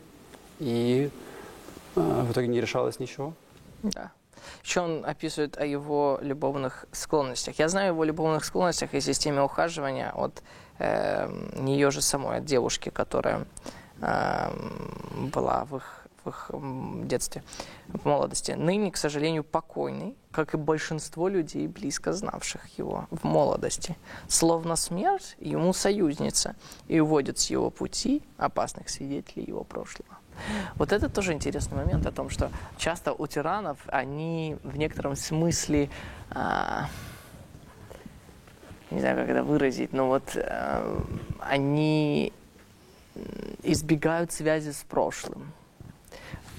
и 0.60 1.10
э, 1.96 2.24
в 2.24 2.32
итоге 2.32 2.48
не 2.48 2.62
решалось 2.62 3.00
ничего. 3.00 3.34
Да. 3.84 4.12
Еще 4.64 4.82
он 4.82 5.06
описывает 5.06 5.58
о 5.58 5.66
его 5.66 6.20
любовных 6.22 6.86
склонностях. 6.92 7.60
Я 7.60 7.70
знаю 7.70 7.94
его 7.94 8.04
любовных 8.04 8.46
склонностях 8.46 8.94
и 8.94 9.02
системе 9.02 9.42
ухаживания 9.42 10.12
от 10.12 10.44
э, 10.80 11.30
нее 11.56 11.92
же 11.92 12.02
самой, 12.02 12.38
от 12.38 12.46
девушки, 12.46 12.90
которая 12.90 13.46
э, 14.02 14.52
была 15.34 15.66
в 15.66 15.78
их 15.78 16.06
в 16.26 16.30
их 16.30 17.08
детстве, 17.08 17.44
в 17.88 18.06
молодости. 18.06 18.52
Ныне, 18.52 18.92
к 18.92 18.98
сожалению, 18.98 19.44
покойный, 19.44 20.16
как 20.32 20.54
и 20.54 20.58
большинство 20.58 21.28
людей, 21.28 21.68
близко 21.68 22.14
знавших 22.14 22.78
его 22.78 23.08
в 23.12 23.24
молодости. 23.24 23.96
Словно 24.28 24.76
смерть 24.76 25.36
ему 25.40 25.74
союзница 25.74 26.56
и 26.88 27.00
уводит 27.00 27.40
с 27.40 27.50
его 27.50 27.70
пути 27.70 28.24
опасных 28.38 28.90
свидетелей 28.90 29.46
его 29.46 29.64
прошлого. 29.64 30.15
Вот 30.76 30.92
это 30.92 31.10
тоже 31.10 31.34
интересный 31.34 31.78
момент 31.78 32.06
о 32.06 32.12
том, 32.12 32.30
что 32.30 32.52
часто 32.78 33.14
у 33.14 33.28
тиранов 33.28 33.78
они 33.88 34.58
в 34.64 34.78
некотором 34.78 35.16
смысле, 35.16 35.90
а, 36.32 36.88
не 38.92 39.00
знаю, 39.00 39.18
как 39.18 39.30
это 39.30 39.44
выразить, 39.44 39.94
но 39.94 40.08
вот 40.08 40.36
а, 40.36 41.04
они 41.40 42.34
избегают 43.64 44.32
связи 44.32 44.72
с 44.72 44.84
прошлым 44.84 45.54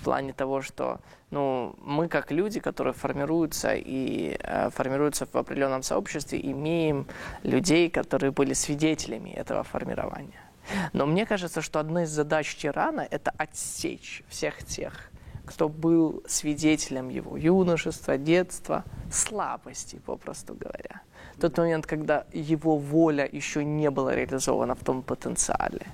плане 0.06 0.32
того, 0.32 0.62
что 0.62 1.00
ну, 1.32 1.74
мы 1.84 2.08
как 2.08 2.30
люди, 2.30 2.60
которые 2.60 2.94
формируются 2.94 3.74
и 3.74 4.36
э, 4.38 4.70
формируются 4.70 5.26
в 5.26 5.34
определенном 5.34 5.82
сообществе, 5.82 6.38
имеем 6.40 7.06
людей, 7.42 7.90
которые 7.90 8.30
были 8.30 8.54
свидетелями 8.54 9.30
этого 9.30 9.64
формирования. 9.64 10.45
Но 10.92 11.06
мне 11.06 11.26
кажется, 11.26 11.62
что 11.62 11.78
одна 11.80 12.04
из 12.04 12.10
задач 12.10 12.54
тирана– 12.56 13.06
это 13.10 13.32
отсечь 13.36 14.22
всех 14.28 14.64
тех, 14.64 15.10
кто 15.44 15.68
был 15.68 16.22
свидетелем 16.26 17.08
его 17.08 17.36
юношества, 17.36 18.18
детства, 18.18 18.84
слабости, 19.10 20.00
попросту 20.04 20.54
говоря. 20.54 21.02
Тот 21.40 21.58
момент, 21.58 21.86
когда 21.86 22.24
его 22.32 22.78
воля 22.78 23.28
еще 23.30 23.64
не 23.64 23.90
была 23.90 24.14
реализована 24.14 24.74
в 24.74 24.84
том 24.84 25.02
потенциале. 25.02 25.86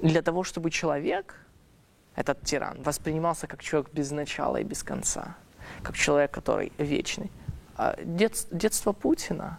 Для 0.00 0.22
того, 0.22 0.44
чтобы 0.44 0.70
человек– 0.70 1.40
этот 2.16 2.42
тиран, 2.42 2.80
воспринимался 2.82 3.46
как 3.46 3.62
человек 3.62 3.90
без 3.92 4.10
начала 4.10 4.58
и 4.58 4.64
без 4.64 4.82
конца, 4.82 5.36
как 5.82 5.96
человек, 5.96 6.30
который 6.30 6.72
вечный. 6.78 7.30
А 7.76 7.96
дет, 8.02 8.46
детство 8.50 8.92
Путина, 8.92 9.58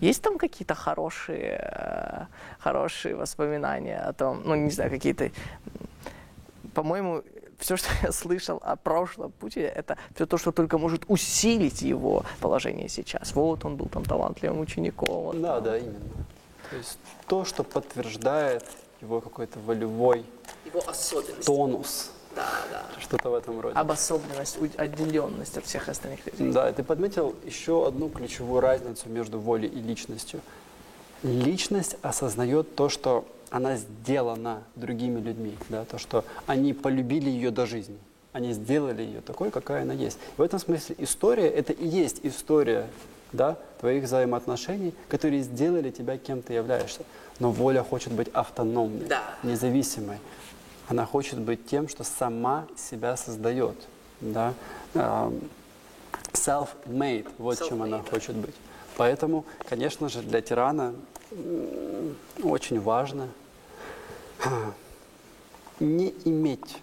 есть 0.00 0.22
там 0.22 0.38
какие-то 0.38 0.74
хорошие, 0.74 1.60
э, 1.60 2.26
хорошие 2.58 3.16
воспоминания 3.16 3.98
о 3.98 4.12
том, 4.12 4.42
ну, 4.44 4.54
не 4.54 4.70
знаю, 4.70 4.90
какие-то... 4.90 5.30
По-моему, 6.74 7.22
все, 7.58 7.76
что 7.76 7.88
я 8.02 8.12
слышал 8.12 8.60
о 8.62 8.76
прошлом 8.76 9.32
Путине, 9.32 9.66
это 9.66 9.96
все 10.14 10.26
то, 10.26 10.38
что 10.38 10.52
только 10.52 10.78
может 10.78 11.04
усилить 11.08 11.82
его 11.82 12.24
положение 12.40 12.88
сейчас. 12.88 13.34
Вот 13.34 13.64
он 13.64 13.76
был 13.76 13.86
там 13.86 14.04
талантливым 14.04 14.60
учеником. 14.60 15.24
Вот 15.24 15.40
да, 15.40 15.56
там. 15.56 15.64
да, 15.64 15.78
именно. 15.78 15.98
То 16.70 16.76
есть 16.76 16.98
то, 17.26 17.44
что 17.44 17.64
подтверждает 17.64 18.64
его 19.00 19.20
какой-то 19.20 19.58
волевой 19.60 20.24
его 20.64 20.80
особенность. 20.88 21.46
тонус. 21.46 22.10
Да, 22.34 22.48
да. 22.70 23.00
Что-то 23.00 23.30
в 23.30 23.34
этом 23.34 23.60
роде. 23.60 23.76
Обособленность, 23.76 24.58
отделенность 24.76 25.56
от 25.56 25.64
всех 25.64 25.88
остальных 25.88 26.24
людей. 26.26 26.52
Да, 26.52 26.72
ты 26.72 26.82
подметил 26.82 27.34
еще 27.44 27.86
одну 27.86 28.08
ключевую 28.08 28.60
разницу 28.60 29.08
между 29.08 29.38
волей 29.40 29.68
и 29.68 29.80
личностью. 29.80 30.40
Личность 31.22 31.96
осознает 32.02 32.74
то, 32.76 32.88
что 32.88 33.26
она 33.50 33.76
сделана 33.76 34.62
другими 34.76 35.20
людьми, 35.20 35.56
да, 35.68 35.84
то, 35.84 35.98
что 35.98 36.24
они 36.46 36.72
полюбили 36.72 37.28
ее 37.28 37.50
до 37.50 37.66
жизни. 37.66 37.98
Они 38.32 38.52
сделали 38.52 39.02
ее 39.02 39.20
такой, 39.20 39.50
какая 39.50 39.82
она 39.82 39.92
есть. 39.92 40.18
В 40.36 40.42
этом 40.42 40.60
смысле 40.60 40.94
история– 40.98 41.48
это 41.48 41.72
и 41.72 41.86
есть 41.86 42.20
история 42.22 42.86
да, 43.32 43.58
твоих 43.80 44.04
взаимоотношений, 44.04 44.94
которые 45.08 45.42
сделали 45.42 45.90
тебя 45.90 46.16
кем 46.16 46.42
ты 46.42 46.54
являешься. 46.54 47.00
Но 47.40 47.50
воля 47.50 47.82
хочет 47.82 48.12
быть 48.12 48.28
автономной, 48.32 49.06
да. 49.06 49.22
независимой. 49.42 50.18
Она 50.90 51.06
хочет 51.06 51.38
быть 51.38 51.66
тем, 51.66 51.88
что 51.88 52.02
сама 52.02 52.66
себя 52.76 53.16
создает. 53.16 53.76
Да? 54.20 54.54
Self-made, 56.32 57.28
вот 57.38 57.60
Self 57.60 57.68
чем 57.68 57.82
она 57.84 58.02
хочет 58.02 58.34
быть. 58.34 58.56
Поэтому, 58.96 59.44
конечно 59.68 60.08
же, 60.08 60.20
для 60.20 60.40
тирана 60.40 60.94
очень 62.42 62.80
важно 62.80 63.28
не 65.78 66.12
иметь 66.24 66.78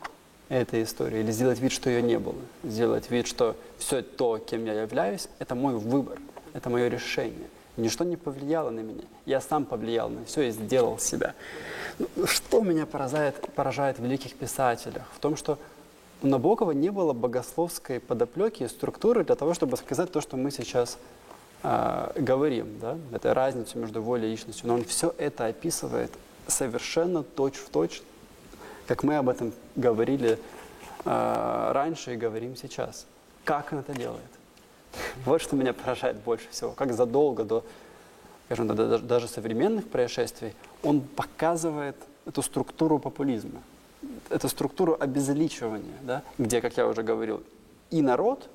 этой 0.48 0.84
истории, 0.84 1.20
или 1.20 1.32
сделать 1.32 1.60
вид, 1.60 1.74
что 1.74 1.90
ее 1.90 2.02
не 2.02 2.18
было, 2.18 2.40
сделать 2.64 3.12
вид, 3.12 3.28
что 3.28 3.58
все 3.78 4.02
то, 4.02 4.38
кем 4.38 4.64
я 4.64 4.84
являюсь, 4.84 5.28
это 5.40 5.54
мой 5.54 5.76
выбор, 5.76 6.18
это 6.54 6.70
мое 6.70 6.88
решение. 6.88 7.50
Ничто 7.78 8.04
не 8.04 8.18
повлияло 8.18 8.72
на 8.72 8.80
меня. 8.80 9.04
Я 9.26 9.40
сам 9.40 9.66
повлиял 9.66 10.10
на 10.10 10.26
все 10.26 10.48
и 10.48 10.52
сделал 10.52 10.98
себя. 10.98 11.36
Ну, 12.00 12.26
что 12.26 12.62
меня 12.62 12.88
поражает, 12.88 13.36
поражает 13.54 14.00
в 14.00 14.04
великих 14.04 14.36
писателях? 14.36 15.04
В 15.16 15.20
том, 15.20 15.36
что 15.36 15.60
у 16.24 16.28
Набокова 16.28 16.72
не 16.72 16.90
было 16.90 17.14
богословской 17.14 18.00
подоплеки 18.00 18.64
и 18.64 18.68
структуры 18.68 19.24
для 19.24 19.36
того, 19.36 19.54
чтобы 19.54 19.78
сказать 19.78 20.12
то, 20.12 20.22
что 20.22 20.38
мы 20.38 20.50
сейчас 20.50 20.98
э, 21.62 22.12
говорим. 22.16 22.80
Да? 22.80 22.98
Это 23.12 23.36
разницу 23.36 23.78
между 23.78 24.02
волей 24.02 24.30
и 24.30 24.32
личностью. 24.32 24.68
Но 24.68 24.74
он 24.74 24.84
все 24.84 25.14
это 25.20 25.46
описывает 25.46 26.12
совершенно 26.48 27.22
точь-в-точь, 27.22 28.02
как 28.88 29.04
мы 29.04 29.18
об 29.18 29.30
этом 29.30 29.54
говорили 29.76 30.40
э, 31.06 31.72
раньше 31.74 32.16
и 32.16 32.18
говорим 32.18 32.56
сейчас. 32.56 33.06
Как 33.44 33.72
он 33.72 33.80
это 33.80 33.94
делает? 33.94 34.22
Вот 35.26 35.42
что 35.42 35.56
меня 35.56 35.74
поражает 35.74 36.18
больше 36.18 36.48
всего. 36.50 36.72
Как 36.72 36.94
задолго 36.94 37.44
до, 37.44 37.64
скажем, 38.46 38.68
до, 38.68 38.98
даже 39.00 39.28
современных 39.28 39.88
происшествий 39.88 40.54
он 40.84 41.02
показывает 41.02 41.96
эту 42.26 42.42
структуру 42.42 43.00
популизма, 43.00 43.62
эту 44.30 44.50
структуру 44.50 44.98
обезличивания, 45.00 45.98
да, 46.02 46.24
где, 46.38 46.62
как 46.62 46.78
я 46.78 46.88
уже 46.88 47.04
говорил, 47.04 47.42
и 47.90 48.02
народ, 48.02 48.50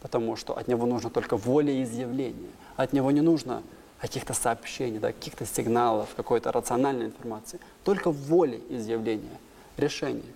потому 0.00 0.36
что 0.36 0.56
от 0.56 0.68
него 0.68 0.86
нужно 0.86 1.10
только 1.10 1.36
волеизъявление, 1.36 2.50
от 2.76 2.92
него 2.92 3.10
не 3.10 3.20
нужно 3.20 3.62
каких-то 4.00 4.32
сообщений, 4.32 4.98
да, 4.98 5.12
каких-то 5.12 5.44
сигналов, 5.44 6.08
какой-то 6.16 6.52
рациональной 6.52 7.06
информации, 7.06 7.60
только 7.84 8.10
волеизъявление, 8.10 9.38
решение, 9.76 10.32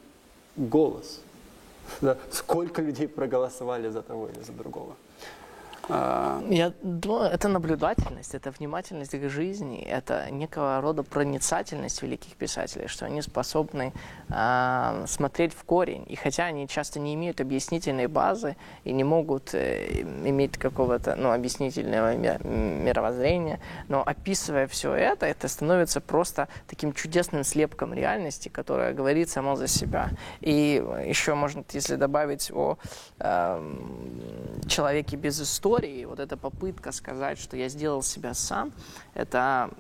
голос. 0.57 1.21
Сколько 2.31 2.83
людей 2.83 3.09
проголосовали 3.09 3.91
за 3.91 4.03
того 4.03 4.29
или 4.29 4.43
за 4.43 4.53
другого. 4.53 4.97
Я 5.89 6.73
думаю, 6.83 7.31
это 7.31 7.49
наблюдательность, 7.49 8.35
это 8.35 8.51
внимательность 8.51 9.13
к 9.13 9.29
жизни, 9.29 9.83
это 9.83 10.31
некого 10.31 10.81
рода 10.81 11.03
проницательность 11.03 12.03
великих 12.03 12.37
писателей, 12.37 12.89
что 12.89 13.07
они 13.07 13.23
способны 13.23 13.93
э, 14.31 15.05
смотреть 15.07 15.53
в 15.53 15.65
корень. 15.65 16.05
И 16.09 16.17
хотя 16.17 16.47
они 16.47 16.67
часто 16.69 17.01
не 17.01 17.15
имеют 17.15 17.41
объяснительной 17.41 18.07
базы 18.07 18.57
и 18.85 18.93
не 18.93 19.05
могут 19.05 19.55
э, 19.55 20.03
иметь 20.03 20.57
какого-то 20.57 21.17
ну, 21.17 21.33
объяснительного 21.33 22.17
мировоззрения, 22.17 23.61
но 23.89 24.03
описывая 24.03 24.67
все 24.67 24.95
это, 24.95 25.27
это 25.27 25.49
становится 25.49 26.01
просто 26.01 26.49
таким 26.67 26.93
чудесным 26.93 27.45
слепком 27.45 27.93
реальности, 27.93 28.49
которая 28.49 28.95
говорит 28.95 29.29
само 29.29 29.57
за 29.57 29.67
себя. 29.67 30.09
И 30.41 30.83
еще 31.07 31.35
можно, 31.35 31.65
если 31.73 31.97
добавить 31.97 32.51
о 32.53 32.79
э, 33.19 33.75
человеке 34.67 35.17
без 35.17 35.41
истории, 35.41 35.74
истории, 35.75 36.05
вот 36.05 36.21
эта 36.21 36.37
попытка 36.37 36.93
сказать, 36.93 37.39
что 37.39 37.57
я 37.57 37.69
сделал 37.69 38.03
себя 38.03 38.35
сам, 38.35 38.73
это 39.15 39.71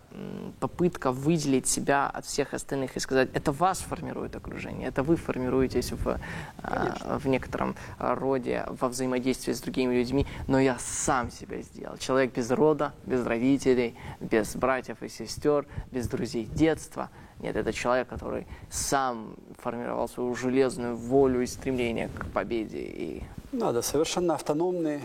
попытка 0.61 1.13
выделить 1.13 1.67
себя 1.67 2.09
от 2.09 2.25
всех 2.25 2.55
остальных 2.55 2.97
и 2.97 3.01
сказать, 3.01 3.29
это 3.33 3.53
вас 3.53 3.79
формирует 3.79 4.37
окружение, 4.37 4.89
это 4.89 5.03
вы 5.03 5.17
формируетесь 5.17 5.93
в, 5.93 6.19
а, 6.63 7.19
в 7.19 7.27
некотором 7.29 7.77
роде 7.99 8.65
во 8.81 8.89
взаимодействии 8.89 9.53
с 9.53 9.61
другими 9.61 9.95
людьми, 9.95 10.27
но 10.49 10.61
я 10.61 10.77
сам 10.79 11.31
себя 11.31 11.63
сделал. 11.63 11.97
Человек 11.99 12.35
без 12.35 12.51
рода, 12.51 12.93
без 13.07 13.25
родителей, 13.27 13.95
без 14.21 14.57
братьев 14.57 15.03
и 15.03 15.09
сестер, 15.09 15.67
без 15.93 16.09
друзей 16.09 16.47
детства. 16.47 17.11
Нет, 17.41 17.57
это 17.57 17.73
человек, 17.73 18.09
который 18.09 18.47
сам 18.71 19.37
формировал 19.59 20.09
свою 20.09 20.35
железную 20.35 20.97
волю 20.97 21.43
и 21.43 21.47
стремление 21.47 22.09
к 22.09 22.27
победе. 22.27 22.79
И... 22.79 23.23
Надо 23.53 23.83
совершенно 23.83 24.35
автономный 24.35 25.01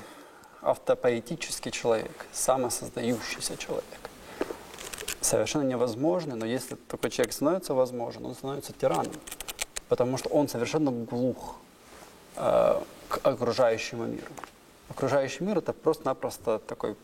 автопоэтический 0.61 1.71
человек, 1.71 2.25
самосоздающийся 2.31 3.57
человек. 3.57 3.99
Совершенно 5.21 5.63
невозможно, 5.63 6.35
но 6.35 6.45
если 6.45 6.75
такой 6.75 7.09
человек 7.09 7.33
становится 7.33 7.73
возможен, 7.73 8.25
он 8.25 8.35
становится 8.35 8.73
тираном, 8.73 9.13
потому 9.89 10.17
что 10.17 10.29
он 10.29 10.47
совершенно 10.47 10.91
глух 10.91 11.57
э, 12.35 12.81
к 13.09 13.19
окружающему 13.23 14.05
миру. 14.05 14.31
Окружающий 14.89 15.43
мир 15.43 15.57
это 15.57 15.73
просто-напросто 15.73 16.59
такой 16.59 16.95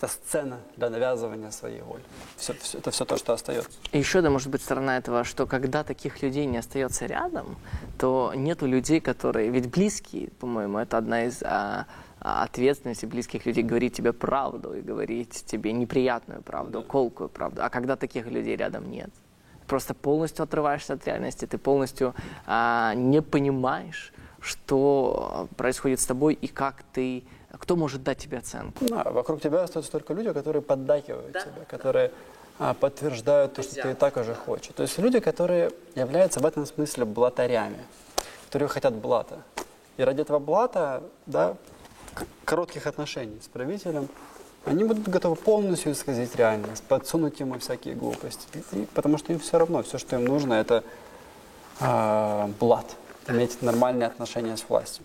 это 0.00 0.10
сцена 0.10 0.60
для 0.76 0.88
навязывания 0.88 1.50
своей 1.50 1.82
воли. 1.82 2.02
Все, 2.36 2.54
все, 2.54 2.78
это 2.78 2.90
все 2.90 3.04
то, 3.04 3.18
что 3.18 3.34
остается. 3.34 3.70
И 3.92 3.98
еще, 3.98 4.22
да, 4.22 4.30
может 4.30 4.48
быть, 4.48 4.62
сторона 4.62 4.96
этого, 4.96 5.24
что 5.24 5.46
когда 5.46 5.84
таких 5.84 6.22
людей 6.22 6.46
не 6.46 6.56
остается 6.56 7.04
рядом, 7.04 7.58
то 7.98 8.32
нету 8.34 8.66
людей, 8.66 9.00
которые... 9.00 9.50
Ведь 9.50 9.70
близкие, 9.70 10.30
по-моему, 10.40 10.78
это 10.78 10.96
одна 10.96 11.26
из 11.26 11.42
а, 11.42 11.86
ответственности 12.20 13.06
близких 13.06 13.46
людей 13.46 13.64
говорить 13.64 13.94
тебе 13.94 14.12
правду 14.12 14.74
и 14.74 14.82
говорить 14.82 15.44
тебе 15.46 15.72
неприятную 15.72 16.42
правду, 16.42 16.82
колкую 16.82 17.28
правду. 17.28 17.62
А 17.64 17.70
когда 17.70 17.96
таких 17.96 18.26
людей 18.26 18.56
рядом 18.56 18.90
нет, 18.90 19.10
просто 19.66 19.94
полностью 19.94 20.42
отрываешься 20.42 20.94
от 20.94 21.06
реальности, 21.06 21.46
ты 21.46 21.56
полностью 21.56 22.14
а, 22.46 22.92
не 22.94 23.22
понимаешь, 23.22 24.12
что 24.40 25.48
происходит 25.56 26.00
с 26.00 26.06
тобой 26.06 26.34
и 26.34 26.46
как 26.46 26.82
ты, 26.92 27.24
кто 27.52 27.76
может 27.76 28.02
дать 28.02 28.18
тебе 28.18 28.38
оценку. 28.38 28.84
Да, 28.86 29.04
вокруг 29.04 29.40
тебя 29.40 29.62
остаются 29.62 29.92
только 29.92 30.12
люди, 30.12 30.32
которые 30.32 30.62
поддакивают 30.62 31.32
да, 31.32 31.40
тебе, 31.40 31.64
которые 31.68 32.10
а, 32.58 32.74
подтверждают 32.74 33.54
то, 33.54 33.62
что 33.62 33.80
ты 33.80 33.90
и 33.92 33.94
так 33.94 34.16
уже 34.16 34.34
хочешь. 34.34 34.72
То 34.74 34.82
есть 34.82 34.98
люди, 34.98 35.20
которые 35.20 35.70
являются 35.94 36.40
в 36.40 36.46
этом 36.46 36.66
смысле 36.66 37.06
блатарями, 37.06 37.78
которые 38.46 38.68
хотят 38.68 38.94
блата. 38.94 39.38
И 39.96 40.02
ради 40.02 40.20
этого 40.20 40.38
блата, 40.38 41.02
да, 41.26 41.56
коротких 42.44 42.86
отношений 42.86 43.38
с 43.42 43.48
правителем, 43.48 44.08
они 44.64 44.84
будут 44.84 45.08
готовы 45.08 45.36
полностью 45.36 45.92
исказить 45.92 46.36
реальность, 46.36 46.82
подсунуть 46.84 47.40
ему 47.40 47.58
всякие 47.58 47.94
глупости. 47.94 48.46
И, 48.72 48.86
потому 48.94 49.18
что 49.18 49.32
им 49.32 49.38
все 49.38 49.58
равно, 49.58 49.82
все, 49.82 49.98
что 49.98 50.16
им 50.16 50.24
нужно, 50.24 50.54
это 50.54 50.84
э, 51.80 52.48
блат, 52.60 52.86
иметь 53.26 53.62
нормальные 53.62 54.06
отношения 54.06 54.56
с 54.56 54.68
властью. 54.68 55.04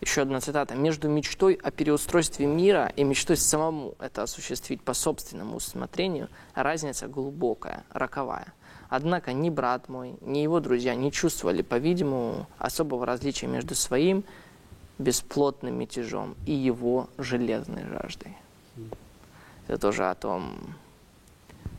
Еще 0.00 0.22
одна 0.22 0.40
цитата. 0.40 0.76
«Между 0.76 1.08
мечтой 1.08 1.58
о 1.60 1.72
переустройстве 1.72 2.46
мира 2.46 2.92
и 2.94 3.02
мечтой 3.02 3.36
самому 3.36 3.94
это 3.98 4.22
осуществить 4.22 4.80
по 4.80 4.94
собственному 4.94 5.56
усмотрению 5.56 6.28
разница 6.54 7.08
глубокая, 7.08 7.84
роковая. 7.90 8.54
Однако 8.88 9.32
ни 9.32 9.50
брат 9.50 9.88
мой, 9.88 10.16
ни 10.20 10.38
его 10.38 10.60
друзья 10.60 10.94
не 10.94 11.10
чувствовали, 11.10 11.62
по-видимому, 11.62 12.46
особого 12.58 13.04
различия 13.04 13.48
между 13.48 13.74
своим 13.74 14.24
бесплотным 14.98 15.78
мятежом 15.78 16.34
и 16.46 16.52
его 16.52 17.08
железной 17.18 17.84
жаждой. 17.84 18.36
Это 19.68 19.78
тоже 19.78 20.08
о 20.08 20.14
том 20.14 20.54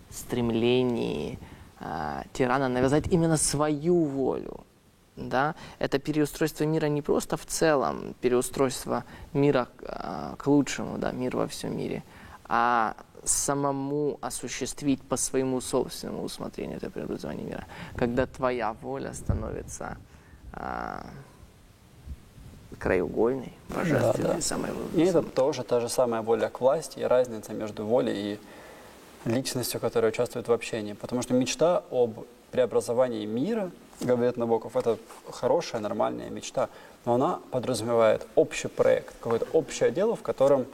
стремлении 0.10 1.40
э, 1.80 2.24
тирана 2.34 2.70
навязать 2.70 3.08
именно 3.08 3.38
свою 3.38 4.06
волю. 4.06 4.60
Да? 5.16 5.56
Это 5.80 6.00
переустройство 6.00 6.64
мира 6.64 6.88
не 6.88 7.02
просто 7.02 7.36
в 7.36 7.46
целом, 7.46 8.16
переустройство 8.22 9.04
мира 9.34 9.68
э, 9.82 10.36
к 10.38 10.48
лучшему, 10.48 10.98
да, 10.98 11.12
мир 11.12 11.36
во 11.36 11.48
всем 11.48 11.78
мире, 11.78 12.04
а 12.46 12.96
самому 13.24 14.18
осуществить 14.22 15.02
по 15.02 15.18
своему 15.18 15.62
собственному 15.62 16.24
усмотрению 16.24 16.78
это 16.78 16.90
преобразование 16.90 17.46
мира. 17.46 17.66
Когда 17.96 18.26
твоя 18.26 18.74
воля 18.74 19.14
становится 19.14 19.98
э, 20.54 21.02
краеугольный, 22.78 23.54
божественный, 23.70 24.28
да, 24.28 24.34
да. 24.36 24.42
самый 24.42 24.72
И 24.96 25.02
это 25.02 25.22
тоже 25.24 25.64
та 25.64 25.80
же 25.80 25.90
самая 25.90 26.22
воля 26.22 26.50
к 26.50 26.62
власти 26.62 27.00
и 27.00 27.04
разница 27.04 27.54
между 27.54 27.86
волей 27.86 28.34
и 28.34 28.40
личностью, 29.30 29.80
которая 29.80 30.12
участвует 30.12 30.48
в 30.48 30.52
общении. 30.52 30.94
Потому 30.94 31.22
что 31.22 31.34
мечта 31.34 31.84
об 31.92 32.26
преобразовании 32.52 33.26
мира, 33.26 33.72
говорит 34.02 34.38
Набоков, 34.38 34.76
это 34.76 34.98
хорошая, 35.32 35.82
нормальная 35.82 36.30
мечта, 36.30 36.70
но 37.06 37.16
она 37.16 37.40
подразумевает 37.52 38.26
общий 38.36 38.68
проект, 38.68 39.14
какое-то 39.20 39.48
общее 39.54 39.92
дело, 39.92 40.16
в 40.16 40.22
котором 40.22 40.66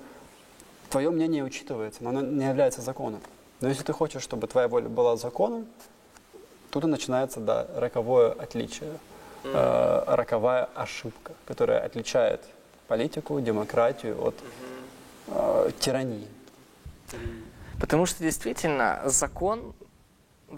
твое 0.89 1.09
мнение 1.09 1.43
учитывается, 1.43 2.03
но 2.03 2.09
оно 2.09 2.21
не 2.21 2.45
является 2.45 2.81
законом. 2.81 3.21
Но 3.61 3.69
если 3.69 3.83
ты 3.83 3.93
хочешь, 3.93 4.21
чтобы 4.21 4.47
твоя 4.47 4.67
воля 4.67 4.89
была 4.89 5.17
законом, 5.17 5.65
тут 6.71 6.83
и 6.83 6.87
начинается, 6.87 7.39
да, 7.39 7.67
роковое 7.75 8.31
отличие 8.31 8.91
э, 9.53 10.03
роковая 10.07 10.69
ошибка, 10.75 11.33
которая 11.45 11.79
отличает 11.79 12.41
политику, 12.87 13.39
демократию 13.41 14.21
от 14.21 14.35
э, 15.27 15.71
тирании. 15.79 16.27
Потому 17.79 18.05
что 18.05 18.23
действительно 18.23 19.01
закон 19.05 19.73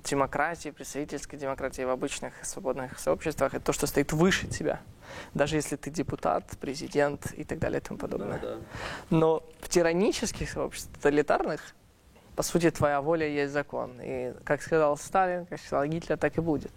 демократии, 0.04 0.70
представительской 0.70 1.40
демократии 1.40 1.82
в 1.82 1.90
обычных 1.90 2.34
свободных 2.44 3.00
сообществах, 3.00 3.54
это 3.54 3.66
то, 3.66 3.74
что 3.74 3.88
стоит 3.88 4.14
выше 4.14 4.48
тебя. 4.48 4.82
Даже 5.34 5.56
если 5.56 5.78
ты 5.78 5.90
депутат, 5.90 6.46
президент 6.60 7.32
и 7.34 7.44
так 7.44 7.60
далее 7.60 7.80
и 7.80 7.84
тому 7.84 7.98
подобное. 7.98 8.40
Да, 8.40 8.56
да. 8.56 8.58
Но 9.10 9.44
в 9.62 9.70
тиранических 9.70 10.50
сообществах, 10.50 10.96
тоталитарных, 10.98 11.74
по 12.38 12.44
сути, 12.44 12.70
твоя 12.70 13.02
воля 13.02 13.28
есть 13.28 13.52
закон. 13.52 14.00
И, 14.00 14.32
как 14.44 14.62
сказал 14.62 14.96
Сталин, 14.96 15.48
как 15.48 15.60
сказал 15.60 15.86
Гитлер, 15.88 16.18
так 16.18 16.38
и 16.38 16.42
будет. 16.42 16.72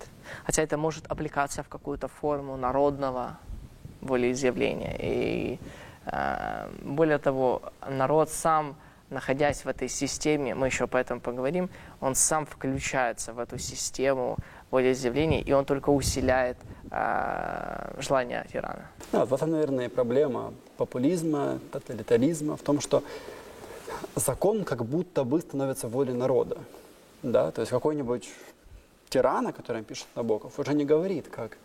Хотя 0.46 0.62
это 0.62 0.78
может 0.78 1.04
аппликация 1.06 1.62
в 1.62 1.68
какую-то 1.68 2.08
форму 2.08 2.56
народного 2.56 3.38
волеизъявления. 4.00 4.96
И 4.98 5.58
э, 6.06 6.66
более 6.82 7.18
того, 7.18 7.61
народ 7.86 8.30
сам, 8.30 8.74
находясь 9.11 9.66
в 9.66 9.68
этой 9.68 9.88
системе, 9.88 10.54
мы 10.54 10.68
еще 10.68 10.86
по 10.86 10.96
этому 10.96 11.20
поговорим, 11.20 11.68
он 12.00 12.14
сам 12.14 12.46
включается 12.46 13.34
в 13.34 13.38
эту 13.38 13.58
систему 13.58 14.38
волеизъявлений, 14.70 15.42
и 15.42 15.52
он 15.52 15.66
только 15.66 15.90
усиляет 15.90 16.56
э, 16.90 18.00
желание 18.00 18.46
тирана. 18.50 18.86
Да, 19.12 19.26
вот 19.26 19.42
это, 19.42 19.50
наверное, 19.50 19.90
проблема 19.90 20.54
популизма, 20.78 21.58
тоталитаризма 21.70 22.56
в 22.56 22.62
том, 22.62 22.80
что 22.80 23.02
закон 24.14 24.64
как 24.64 24.84
будто 24.84 25.24
бы 25.24 25.41
становится 25.41 25.88
волей 25.88 26.12
народа. 26.12 26.59
Да? 27.22 27.51
То 27.51 27.61
есть 27.61 27.70
какой-нибудь 27.70 28.28
тиран, 29.09 29.47
о 29.47 29.53
котором 29.53 29.84
пишет 29.84 30.07
Набоков, 30.14 30.59
уже 30.59 30.74
не 30.74 30.84
говорит, 30.84 31.28
как 31.28 31.59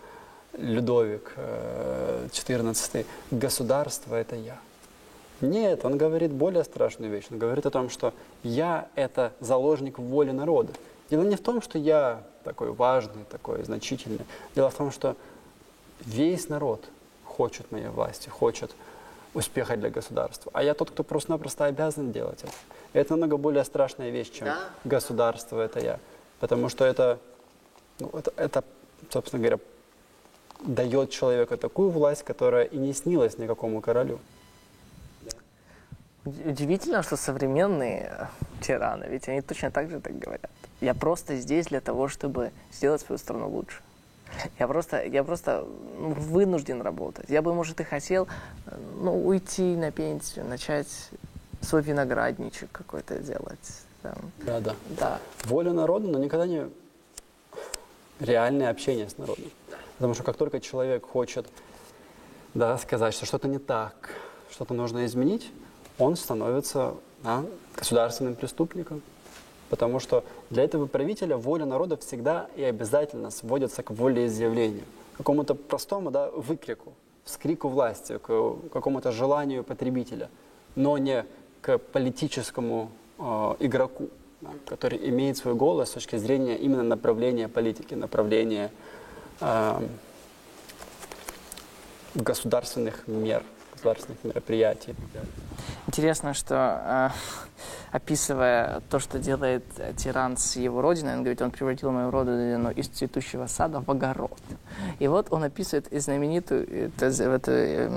Людовик 0.58 1.34
XIV, 1.38 2.90
э, 2.94 3.04
государство– 3.32 4.16
это 4.16 4.36
я. 4.36 4.58
Нет, 5.42 5.84
он 5.84 5.98
говорит 5.98 6.32
более 6.32 6.64
страшную 6.64 7.12
вещь. 7.12 7.26
Он 7.30 7.38
говорит 7.38 7.66
о 7.66 7.70
том, 7.70 7.90
что 7.90 8.14
я– 8.44 8.88
это 8.96 9.34
заложник 9.40 10.00
воли 10.00 10.32
народа. 10.32 10.74
Дело 11.10 11.24
не 11.24 11.36
в 11.36 11.42
том, 11.42 11.62
что 11.62 11.78
я 11.78 12.24
такой 12.44 12.72
важный, 12.72 13.26
такой 13.30 13.64
значительный. 13.64 14.26
Дело 14.56 14.70
в 14.70 14.76
том, 14.76 14.92
что 14.92 15.16
весь 16.06 16.48
народ 16.48 16.86
хочет 17.26 17.72
моей 17.72 17.88
власти, 17.88 18.30
хочет 18.30 18.72
успеха 19.36 19.76
для 19.78 19.90
государства. 19.90 20.52
А 20.56 20.64
я 20.64 20.74
тот, 20.74 20.92
кто 20.92 21.04
просто-напросто 21.04 21.66
обязан 21.66 22.12
делать 22.12 22.44
это. 22.44 22.54
И 22.94 22.98
это 22.98 23.14
намного 23.14 23.38
более 23.38 23.64
страшная 23.64 24.10
вещь, 24.10 24.32
чем 24.32 24.48
да? 24.48 24.60
государство, 24.84 25.60
это 25.60 25.80
я. 25.80 26.00
Потому 26.40 26.70
что 26.70 26.86
это, 26.86 27.20
ну, 28.00 28.10
это, 28.14 28.34
это, 28.38 28.64
собственно 29.10 29.42
говоря, 29.42 29.60
дает 30.66 31.12
человеку 31.12 31.58
такую 31.58 31.90
власть, 31.90 32.24
которая 32.24 32.64
и 32.64 32.78
не 32.78 32.94
снилась 32.94 33.38
никакому 33.38 33.82
королю. 33.82 34.20
Удивительно, 36.26 37.04
что 37.04 37.18
современные 37.18 38.30
тираны, 38.62 39.06
ведь 39.06 39.28
они 39.30 39.42
точно 39.42 39.70
так 39.70 39.92
же 39.92 40.00
так 40.00 40.18
говорят. 40.18 40.50
Я 40.82 40.96
просто 40.96 41.36
здесь 41.36 41.68
для 41.68 41.82
того, 41.82 42.08
чтобы 42.08 42.52
сделать 42.72 43.02
свою 43.02 43.20
страну 43.20 43.50
лучше. 43.50 43.82
Я 44.60 44.68
просто, 44.68 45.04
я 45.04 45.24
просто 45.24 45.68
ну, 45.98 46.14
вынужден 46.14 46.82
работать. 46.82 47.30
Я 47.30 47.42
бы, 47.42 47.54
может, 47.54 47.80
и 47.80 47.84
хотел 47.84 48.28
ну, 49.00 49.26
уйти 49.26 49.76
на 49.76 49.92
пенсию, 49.92 50.46
начать 50.46 50.88
свой 51.62 51.82
виноградничек 51.82 52.72
какой-то 52.72 53.20
делать. 53.20 53.82
Там. 54.02 54.16
Да, 54.46 54.60
да. 54.60 54.76
Да. 55.00 55.20
Воля 55.46 55.72
народа, 55.72 56.08
но 56.08 56.20
никогда 56.20 56.46
не 56.46 56.70
реальное 58.20 58.70
общение 58.70 59.10
с 59.10 59.18
народом. 59.18 59.46
Потому 59.98 60.14
что 60.14 60.24
как 60.24 60.38
только 60.38 60.60
человек 60.60 61.06
хочет 61.06 61.48
да, 62.54 62.78
сказать, 62.78 63.14
что 63.14 63.26
что-то 63.26 63.48
не 63.48 63.60
так, 63.60 64.12
что-то 64.52 64.74
нужно 64.74 65.06
изменить, 65.06 65.52
он 65.98 66.16
становится 66.16 66.96
да, 67.24 67.44
государственным 67.76 68.36
преступником. 68.36 69.02
Потому 69.76 70.00
что 70.00 70.24
для 70.50 70.64
этого 70.64 70.86
правителя 70.86 71.36
воля 71.36 71.66
народа 71.66 71.98
всегда 71.98 72.48
и 72.56 72.64
обязательно 72.64 73.30
сводится 73.30 73.84
к 73.84 73.92
волеизъявлению, 73.92 74.86
к 75.16 75.18
какому-то 75.18 75.54
простому 75.54 76.12
да, 76.12 76.32
выкрику, 76.32 76.94
вскрику 77.26 77.68
власти, 77.68 78.18
к 78.18 78.56
какому-то 78.72 79.12
желанию 79.12 79.66
потребителя, 79.66 80.30
но 80.76 80.98
не 80.98 81.26
к 81.60 81.78
политическому 81.78 82.90
э, 83.20 83.56
игроку, 83.60 84.08
да, 84.40 84.52
который 84.66 85.10
имеет 85.10 85.36
свой 85.36 85.56
голос 85.56 85.90
с 85.90 85.92
точки 85.92 86.16
зрения 86.16 86.58
именно 86.58 86.84
направления 86.84 87.50
политики, 87.50 87.96
направления 87.96 88.72
э, 89.42 89.82
государственных 92.14 93.10
мер, 93.10 93.44
государственных 93.76 94.24
мероприятий. 94.24 94.96
Интересно, 95.88 96.34
что 96.34 96.82
э, 96.84 97.10
описывая 97.92 98.82
то, 98.90 99.00
что 99.00 99.20
делает 99.20 99.64
тиран 99.98 100.38
с 100.38 100.56
его 100.56 100.82
родиной, 100.82 101.14
он 101.14 101.20
говорит, 101.20 101.42
он 101.42 101.52
превратил 101.52 101.92
мою 101.92 102.12
родину 102.12 102.72
из 102.72 102.88
цветущего 102.88 103.48
сада 103.48 103.82
в 103.82 103.90
огород. 103.90 104.40
И 105.00 105.08
вот 105.08 105.28
он 105.32 105.44
описывает 105.44 105.88
и 105.94 106.00
знаменитую, 106.00 106.68
это, 106.88 107.06
это 107.06 107.52
э, 107.52 107.90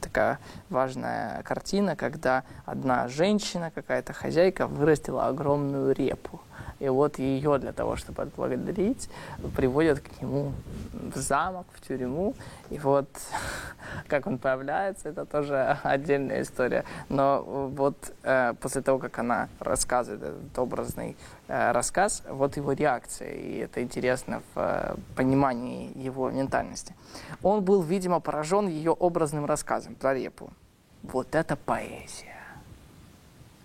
такая 0.00 0.38
важная 0.70 1.42
картина, 1.42 1.96
когда 1.96 2.44
одна 2.64 3.08
женщина, 3.08 3.70
какая-то 3.70 4.12
хозяйка, 4.12 4.66
вырастила 4.66 5.26
огромную 5.26 5.94
репу. 5.94 6.40
И 6.80 6.88
вот 6.88 7.18
ее 7.18 7.58
для 7.58 7.72
того, 7.72 7.96
чтобы 7.96 8.22
отблагодарить, 8.22 9.08
приводят 9.56 10.00
к 10.00 10.20
нему 10.20 10.52
в 10.92 11.16
замок, 11.16 11.66
в 11.72 11.80
тюрьму. 11.86 12.34
И 12.70 12.78
вот 12.78 13.08
как 14.08 14.26
он 14.26 14.38
появляется, 14.38 15.08
это 15.08 15.24
тоже 15.24 15.78
отдельная 15.82 16.42
история. 16.42 16.84
Но 17.08 17.42
вот 17.74 17.96
э, 18.22 18.54
после 18.60 18.82
того, 18.82 18.98
как 18.98 19.18
она 19.18 19.48
рассказывает 19.60 20.22
этот 20.22 20.58
образный 20.58 21.16
э, 21.48 21.72
рассказ, 21.72 22.22
вот 22.28 22.56
его 22.56 22.72
реакция. 22.72 23.32
И 23.32 23.58
это 23.58 23.82
интересно 23.82 24.42
в 24.54 24.58
э, 24.58 24.96
понимании 25.16 25.92
его 25.96 26.30
ментальности. 26.30 26.94
Он 27.42 27.62
был, 27.64 27.82
видимо, 27.82 28.20
поражен 28.20 28.68
ее 28.68 28.92
образным 28.92 29.46
рассказом 29.46 29.94
про 29.94 30.14
репу. 30.14 30.50
Вот 31.02 31.34
это 31.34 31.56
поэзия 31.56 32.33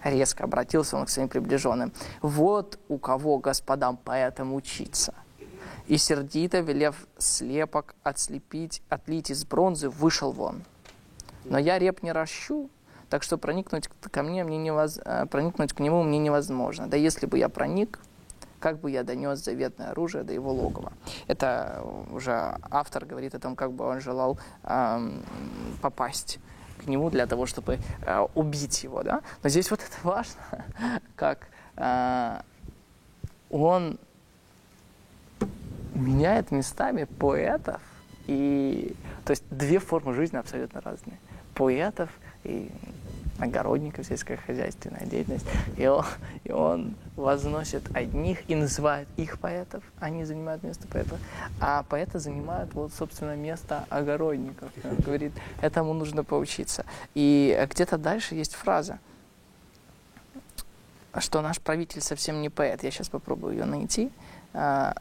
резко 0.03 0.43
обратился 0.43 0.97
он 0.97 1.05
к 1.05 1.09
своим 1.09 1.29
приближенным. 1.29 1.91
«Вот 2.21 2.79
у 2.87 2.97
кого 2.97 3.37
господам 3.37 3.97
поэтам 3.97 4.53
учиться». 4.53 5.13
И 5.87 5.97
сердито, 5.97 6.59
велев 6.59 7.07
слепок 7.17 7.95
отслепить, 8.03 8.83
отлить 8.89 9.31
из 9.31 9.43
бронзы, 9.43 9.89
вышел 9.89 10.31
вон. 10.31 10.61
Но 11.45 11.57
я 11.57 11.79
реп 11.79 12.03
не 12.03 12.11
ращу, 12.11 12.69
так 13.09 13.23
что 13.23 13.37
проникнуть 13.37 13.89
ко 14.11 14.21
мне 14.21 14.43
мне 14.43 14.57
невоз... 14.57 14.99
Э, 15.03 15.25
проникнуть 15.25 15.73
к 15.73 15.79
нему 15.79 16.03
мне 16.03 16.19
невозможно. 16.19 16.87
Да 16.87 16.95
если 16.95 17.25
бы 17.25 17.39
я 17.39 17.49
проник, 17.49 17.99
как 18.59 18.79
бы 18.79 18.91
я 18.91 19.03
донес 19.03 19.39
заветное 19.39 19.91
оружие 19.91 20.23
до 20.23 20.33
его 20.33 20.53
логова. 20.53 20.93
Это 21.27 21.83
уже 22.11 22.57
автор 22.69 23.05
говорит 23.05 23.33
о 23.33 23.39
том, 23.39 23.55
как 23.55 23.71
бы 23.71 23.85
он 23.85 23.99
желал 23.99 24.37
эм, 24.63 25.23
попасть 25.81 26.39
к 26.79 26.87
нему 26.87 27.09
для 27.09 27.27
того, 27.27 27.45
чтобы 27.45 27.79
э, 28.05 28.27
убить 28.35 28.83
его, 28.83 29.03
да. 29.03 29.21
Но 29.43 29.49
здесь 29.49 29.69
вот 29.71 29.81
это 29.81 30.07
важно, 30.07 30.41
как 31.15 31.47
э, 31.75 32.41
он 33.49 33.99
меняет 35.95 36.51
местами 36.51 37.03
поэтов 37.03 37.81
и 38.27 38.95
то 39.25 39.31
есть 39.31 39.43
две 39.49 39.79
формы 39.79 40.13
жизни 40.13 40.37
абсолютно 40.37 40.81
разные. 40.81 41.19
Поэтов 41.53 42.09
и 42.43 42.71
огородников, 43.39 44.05
сельскохозяйственная 44.05 45.05
деятельность. 45.05 45.45
И 45.77 45.87
он, 45.87 46.05
и 46.43 46.51
он 46.51 46.95
возносит 47.15 47.83
одних 47.95 48.49
и 48.49 48.55
называет 48.55 49.07
их 49.17 49.39
поэтов, 49.39 49.83
они 49.99 50.23
занимают 50.25 50.63
место 50.63 50.87
поэтов, 50.87 51.19
а 51.59 51.83
поэты 51.83 52.19
занимают 52.19 52.73
вот, 52.73 52.93
собственно, 52.93 53.35
место 53.35 53.85
огородников. 53.89 54.71
Он 54.83 54.95
говорит, 54.97 55.33
этому 55.61 55.93
нужно 55.93 56.23
поучиться. 56.23 56.85
И 57.15 57.67
где-то 57.69 57.97
дальше 57.97 58.35
есть 58.35 58.53
фраза, 58.53 58.99
что 61.17 61.41
наш 61.41 61.59
правитель 61.59 62.01
совсем 62.01 62.41
не 62.41 62.49
поэт. 62.49 62.83
Я 62.83 62.91
сейчас 62.91 63.09
попробую 63.09 63.53
ее 63.53 63.65
найти. 63.65 64.11
А, 64.53 64.95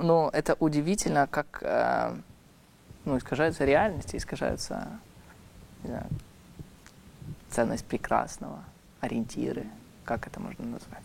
но 0.00 0.30
это 0.32 0.56
удивительно, 0.60 1.26
как 1.26 1.60
а, 1.62 2.16
ну, 3.08 3.16
искажаются 3.16 3.64
реальности, 3.64 4.16
искажаются 4.16 4.86
знаю, 5.82 6.06
ценность 7.50 7.84
прекрасного, 7.86 8.62
ориентиры, 9.00 9.66
как 10.04 10.26
это 10.26 10.40
можно 10.40 10.64
назвать. 10.64 11.04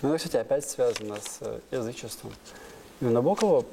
Ну, 0.00 0.10
это, 0.10 0.18
кстати, 0.18 0.36
опять 0.36 0.68
связано 0.68 1.16
с 1.16 1.38
э, 1.40 1.58
язычеством. 1.72 2.32
И 3.00 3.04
у 3.04 3.10
Набокова 3.10 3.64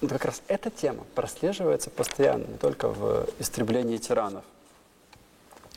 как 0.00 0.24
раз 0.24 0.42
эта 0.48 0.70
тема 0.70 1.04
прослеживается 1.14 1.90
постоянно, 1.90 2.44
не 2.44 2.58
только 2.58 2.88
в 2.88 3.28
истреблении 3.38 3.98
тиранов. 3.98 4.44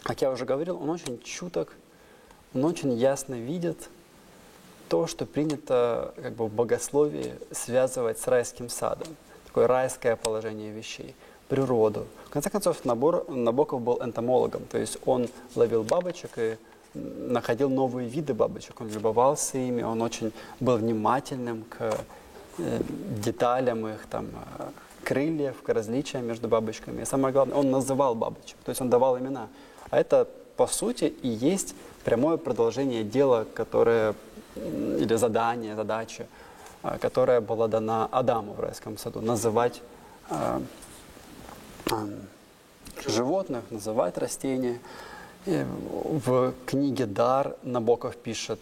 Как 0.02 0.22
я 0.22 0.32
уже 0.32 0.46
говорил, 0.46 0.82
он 0.82 0.90
очень 0.90 1.22
чуток, 1.22 1.76
он 2.56 2.66
очень 2.66 2.94
ясно 2.94 3.36
видит 3.36 3.88
то, 4.90 5.06
что 5.06 5.28
принято 5.28 6.14
как 6.16 6.34
бы, 6.34 6.48
в 6.48 6.52
богословии 6.52 7.36
связывать 7.52 8.18
с 8.18 8.28
райским 8.28 8.68
садом 8.68 9.08
такое 9.52 9.68
райское 9.68 10.16
положение 10.16 10.72
вещей, 10.72 11.14
природу. 11.50 12.06
В 12.28 12.30
конце 12.30 12.50
концов, 12.50 12.86
Набор, 12.86 13.30
Набоков 13.30 13.82
был 13.82 14.02
энтомологом, 14.02 14.64
то 14.72 14.78
есть 14.78 14.98
он 15.06 15.28
ловил 15.56 15.84
бабочек 15.84 16.32
и 16.38 16.58
находил 16.94 17.70
новые 17.70 18.08
виды 18.08 18.34
бабочек, 18.34 18.80
он 18.80 18.90
любовался 18.90 19.58
ими, 19.58 19.84
он 19.84 20.02
очень 20.02 20.32
был 20.62 20.78
внимательным 20.78 21.66
к 21.70 21.94
э, 22.58 22.82
деталям 23.26 23.88
их, 23.88 24.06
там, 24.10 24.28
э, 24.60 24.70
крыльев, 25.04 25.62
к 25.62 25.70
различиям 25.74 26.26
между 26.26 26.48
бабочками. 26.48 27.02
И 27.02 27.06
самое 27.06 27.34
главное, 27.34 27.58
он 27.58 27.72
называл 27.72 28.16
бабочек, 28.16 28.56
то 28.64 28.70
есть 28.70 28.82
он 28.82 28.90
давал 28.90 29.18
имена. 29.18 29.48
А 29.90 30.00
это 30.00 30.28
по 30.56 30.68
сути, 30.68 31.14
и 31.24 31.28
есть 31.28 31.76
прямое 32.06 32.38
продолжение 32.38 33.04
дела, 33.04 33.46
которое, 33.54 34.14
или 34.56 35.16
задание, 35.16 35.76
задача, 35.76 36.28
которая 37.00 37.42
была 37.42 37.68
дана 37.68 38.08
Адаму 38.12 38.54
в 38.54 38.60
райском 38.60 38.98
саду, 38.98 39.22
называть 39.22 39.82
э, 40.30 40.62
э, 41.92 41.96
животных, 43.08 43.64
называть 43.70 44.18
растения. 44.18 44.80
И 45.46 45.66
в 46.26 46.54
книге 46.66 47.06
«Дар» 47.06 47.56
Набоков 47.64 48.16
пишет, 48.16 48.60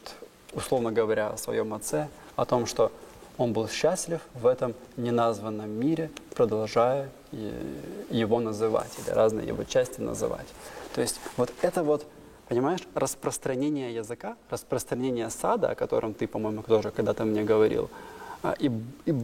условно 0.54 0.92
говоря, 0.92 1.30
о 1.30 1.38
своем 1.38 1.74
отце, 1.74 2.08
о 2.36 2.46
том, 2.46 2.66
что 2.66 2.92
он 3.38 3.54
был 3.54 3.68
счастлив 3.70 4.22
в 4.34 4.46
этом 4.46 4.74
неназванном 4.98 5.70
мире, 5.70 6.12
продолжая 6.36 7.10
его 7.32 8.40
называть, 8.40 8.92
или 9.00 9.14
разные 9.14 9.48
его 9.48 9.64
части 9.64 10.02
называть. 10.02 10.48
То 10.94 11.02
есть 11.02 11.20
вот 11.38 11.52
это 11.62 11.84
вот, 11.84 12.06
понимаешь, 12.50 12.82
распространение 12.96 13.94
языка, 13.94 14.36
распространение 14.50 15.30
сада, 15.30 15.70
о 15.70 15.76
котором 15.76 16.14
ты, 16.14 16.28
по-моему, 16.28 16.64
тоже 16.64 16.92
когда-то 16.92 17.24
мне 17.24 17.44
говорил, 17.44 17.90
а, 18.42 18.56
и, 18.60 18.72
и, 19.06 19.16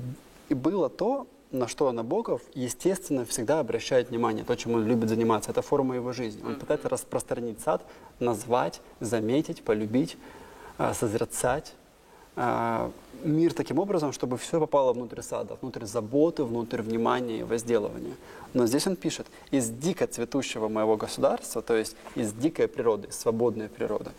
и 0.49 0.53
было 0.53 0.89
то, 0.89 1.27
на 1.51 1.67
что 1.67 1.91
Набоков, 1.91 2.41
естественно, 2.53 3.25
всегда 3.25 3.59
обращает 3.59 4.09
внимание, 4.09 4.43
то, 4.43 4.55
чем 4.55 4.73
он 4.73 4.85
любит 4.85 5.09
заниматься. 5.09 5.51
Это 5.51 5.61
форма 5.61 5.95
его 5.95 6.13
жизни. 6.13 6.43
Он 6.45 6.55
пытается 6.55 6.89
распространить 6.89 7.61
сад, 7.61 7.81
назвать, 8.19 8.81
заметить, 8.99 9.63
полюбить, 9.63 10.17
а, 10.77 10.93
созерцать, 10.93 11.73
мир 12.35 13.53
таким 13.53 13.79
образом, 13.79 14.11
чтобы 14.11 14.37
все 14.37 14.59
попало 14.59 14.93
внутрь 14.93 15.21
сада, 15.21 15.57
внутрь 15.61 15.85
заботы, 15.85 16.43
внутрь 16.43 16.81
внимания 16.81 17.39
и 17.39 17.43
возделывания. 17.43 18.15
Но 18.53 18.67
здесь 18.67 18.87
он 18.87 18.95
пишет, 18.95 19.27
из 19.51 19.69
дико 19.69 20.07
цветущего 20.07 20.67
моего 20.67 20.95
государства, 20.97 21.61
то 21.61 21.75
есть 21.75 21.95
из 22.15 22.33
дикой 22.33 22.67
природы, 22.67 23.07
из 23.07 23.15
свободной 23.17 23.69
природы, 23.69 24.11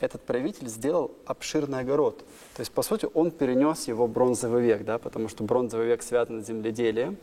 этот 0.00 0.22
правитель 0.22 0.68
сделал 0.68 1.12
обширный 1.26 1.80
огород. 1.80 2.18
То 2.56 2.60
есть, 2.60 2.72
по 2.72 2.82
сути, 2.82 3.08
он 3.14 3.30
перенес 3.30 3.88
его 3.88 4.06
в 4.06 4.10
бронзовый 4.10 4.62
век, 4.62 4.84
да, 4.84 4.98
потому 4.98 5.28
что 5.28 5.44
бронзовый 5.44 5.86
век 5.86 6.02
связан 6.02 6.42
с 6.42 6.46
земледелием, 6.46 7.16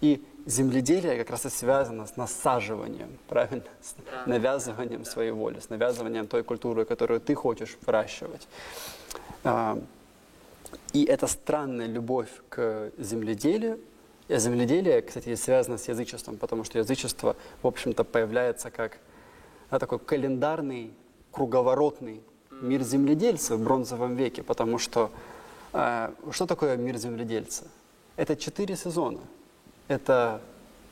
и 0.00 0.22
земледелие 0.46 1.16
как 1.18 1.30
раз 1.30 1.46
и 1.46 1.50
связано 1.50 2.06
с 2.06 2.16
насаживанием, 2.16 3.18
правильно? 3.28 3.64
С 3.82 3.94
навязыванием 4.26 5.04
своей 5.04 5.32
воли, 5.32 5.58
с 5.58 5.70
навязыванием 5.70 6.26
той 6.26 6.44
культуры, 6.44 6.84
которую 6.84 7.20
ты 7.20 7.34
хочешь 7.34 7.76
выращивать. 7.84 8.46
А, 9.44 9.78
и 10.92 11.04
эта 11.04 11.26
странная 11.26 11.86
любовь 11.86 12.30
к 12.48 12.92
земледелию, 12.98 13.78
и 14.28 14.36
земледелие, 14.36 15.00
кстати, 15.02 15.34
связано 15.36 15.78
с 15.78 15.88
язычеством, 15.88 16.36
потому 16.36 16.64
что 16.64 16.78
язычество, 16.78 17.36
в 17.62 17.66
общем-то, 17.66 18.04
появляется 18.04 18.70
как 18.70 18.98
да, 19.70 19.78
такой 19.78 19.98
календарный, 19.98 20.92
круговоротный 21.32 22.22
мир 22.60 22.82
земледельца 22.82 23.56
в 23.56 23.62
бронзовом 23.62 24.16
веке, 24.16 24.42
потому 24.42 24.78
что 24.78 25.10
э, 25.72 26.12
что 26.30 26.46
такое 26.46 26.76
мир 26.76 26.96
земледельца? 26.96 27.64
Это 28.16 28.36
четыре 28.36 28.76
сезона. 28.76 29.20
Это 29.86 30.40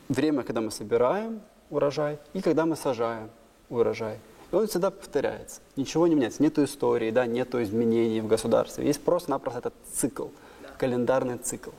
время, 0.09 0.43
когда 0.43 0.61
мы 0.61 0.71
собираем 0.71 1.41
урожай 1.71 2.19
и 2.33 2.41
когда 2.41 2.65
мы 2.65 2.77
сажаем 2.77 3.31
урожай. 3.69 4.19
И 4.53 4.55
он 4.55 4.67
всегда 4.67 4.91
повторяется. 4.91 5.61
Ничего 5.77 6.07
не 6.07 6.15
меняется. 6.15 6.43
Нету 6.43 6.65
истории, 6.65 7.11
да, 7.11 7.27
нету 7.27 7.63
изменений 7.63 8.21
в 8.21 8.27
государстве. 8.27 8.87
Есть 8.87 9.03
просто-напросто 9.03 9.59
этот 9.59 9.75
цикл, 9.93 10.29
календарный 10.79 11.39
цикл. 11.39 11.71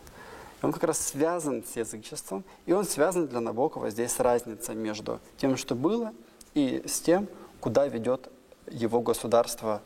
И 0.61 0.65
он 0.65 0.73
как 0.73 0.83
раз 0.83 0.99
связан 0.99 1.63
с 1.63 1.75
язычеством, 1.75 2.43
и 2.65 2.73
он 2.73 2.83
связан 2.83 3.27
для 3.27 3.39
Набокова 3.39 3.89
здесь 3.89 4.19
разница 4.19 4.73
между 4.73 5.19
тем, 5.37 5.55
что 5.55 5.75
было, 5.75 6.13
и 6.55 6.83
с 6.85 6.99
тем, 6.99 7.27
куда 7.59 7.87
ведет 7.87 8.29
его 8.69 9.01
государство 9.01 9.81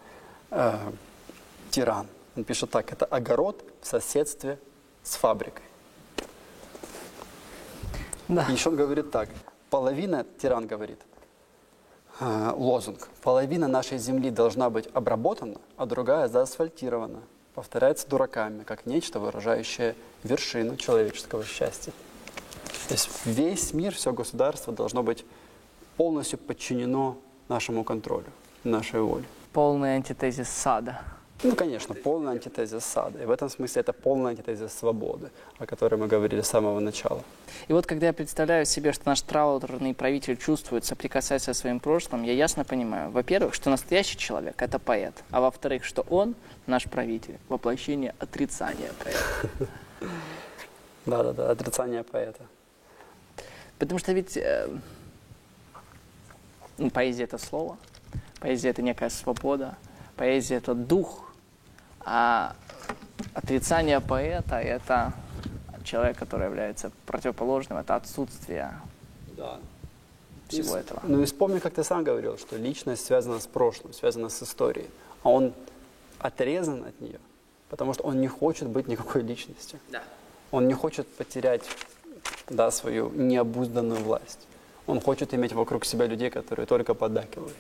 э, 0.50 0.78
тиран. 1.70 2.08
Он 2.36 2.46
пишет 2.46 2.72
так, 2.72 2.92
это 2.92 3.06
огород 3.06 3.64
в 3.82 3.88
соседстве 3.88 4.58
с 5.04 5.16
фабрикой. 5.16 5.66
Да. 8.30 8.46
И 8.50 8.54
еще 8.54 8.70
он 8.70 8.78
говорит 8.78 9.12
так, 9.12 9.28
половина, 9.70 10.26
тиран 10.42 10.66
говорит, 10.68 11.02
э, 12.22 12.54
лозунг. 12.56 13.10
Половина 13.22 13.68
нашей 13.68 13.98
земли 13.98 14.30
должна 14.30 14.70
быть 14.70 14.88
обработана, 14.94 15.58
а 15.76 15.86
другая 15.86 16.30
заасфальтирована. 16.30 17.20
Повторяется 17.54 18.08
дураками, 18.08 18.64
как 18.64 18.86
нечто, 18.86 19.20
выражающее 19.20 19.96
вершину 20.24 20.78
человеческого 20.78 21.44
счастья. 21.44 21.92
То 22.88 22.94
есть 22.94 23.10
весь 23.26 23.74
мир, 23.74 23.94
все 23.94 24.14
государство 24.14 24.72
должно 24.72 25.04
быть 25.04 25.26
полностью 25.98 26.40
подчинено 26.40 27.18
нашему 27.50 27.84
контролю, 27.84 28.32
нашей 28.64 29.02
воле. 29.02 29.26
Полный 29.52 29.96
антитезис 29.96 30.48
сада. 30.48 31.02
Ну, 31.44 31.56
конечно, 31.56 31.96
полный 31.96 32.34
антитезис 32.34 32.86
сада. 32.86 33.24
И 33.24 33.26
в 33.26 33.32
этом 33.32 33.50
смысле 33.50 33.82
это 33.82 33.94
полный 33.94 34.32
антитезис 34.32 34.74
свободы, 34.74 35.32
о 35.58 35.66
которой 35.66 35.96
мы 35.96 36.08
говорили 36.08 36.42
с 36.42 36.48
самого 36.48 36.80
начала. 36.80 37.24
И 37.68 37.74
вот 37.74 37.88
когда 37.88 38.08
я 38.08 38.14
представляю 38.14 38.66
себе, 38.66 38.94
что 38.94 39.08
наш 39.08 39.22
траурный 39.22 39.96
правитель 39.96 40.38
чувствует, 40.38 40.86
соприкасаясь 40.86 41.42
со 41.42 41.54
своим 41.54 41.80
прошлым, 41.80 42.24
я 42.24 42.34
ясно 42.34 42.64
понимаю, 42.64 43.10
во-первых, 43.10 43.56
что 43.56 43.72
настоящий 43.72 44.18
человек– 44.18 44.56
это 44.62 44.78
поэт, 44.78 45.16
а 45.32 45.42
во-вторых, 45.42 45.84
что 45.84 46.04
он, 46.10 46.36
наш 46.68 46.84
правитель, 46.84 47.40
воплощение 47.50 48.14
отрицания 48.20 48.92
поэта. 49.04 49.70
Да-да-да, 51.08 51.50
отрицание 51.50 52.04
поэта. 52.04 52.46
Потому 53.80 53.98
что 53.98 54.14
ведь 54.14 54.38
э, 54.38 54.70
ну, 56.78 56.92
поэзия– 56.92 57.24
это 57.26 57.40
слово, 57.40 57.78
поэзия– 58.40 58.70
это 58.72 58.84
некая 58.84 59.10
свобода, 59.10 59.76
поэзия– 60.16 60.56
это 60.58 60.76
дух, 60.76 61.31
а 62.06 62.56
отрицание 63.34 64.00
поэта– 64.00 64.56
это 64.62 65.14
человек, 65.84 66.18
который 66.18 66.46
является 66.46 66.92
противоположным, 67.06 67.78
это 67.78 67.96
отсутствие 67.96 68.72
да. 69.38 69.60
всего 70.48 70.78
и, 70.78 70.80
этого. 70.80 71.02
Ну 71.04 71.22
и 71.22 71.26
вспомни, 71.26 71.60
как 71.60 71.74
ты 71.74 71.84
сам 71.84 72.04
говорил, 72.04 72.38
что 72.38 72.58
личность 72.58 73.06
связана 73.06 73.40
с 73.40 73.48
прошлым, 73.48 73.94
связана 73.94 74.30
с 74.30 74.44
историей, 74.44 74.90
а 75.24 75.30
он 75.30 75.54
отрезан 76.20 76.84
от 76.86 77.00
нее, 77.02 77.20
потому 77.70 77.94
что 77.94 78.04
он 78.04 78.22
не 78.22 78.28
хочет 78.28 78.68
быть 78.68 78.88
никакой 78.88 79.22
личностью. 79.24 79.80
Да. 79.90 80.04
Он 80.52 80.68
не 80.68 80.74
хочет 80.74 81.08
потерять 81.08 81.64
да, 82.50 82.72
свою 82.72 83.10
необузданную 83.10 84.02
власть. 84.04 84.48
Он 84.88 85.00
хочет 85.00 85.34
иметь 85.34 85.54
вокруг 85.54 85.86
себя 85.86 86.06
людей, 86.06 86.30
которые 86.30 86.66
только 86.66 86.94
поддакивают, 86.94 87.56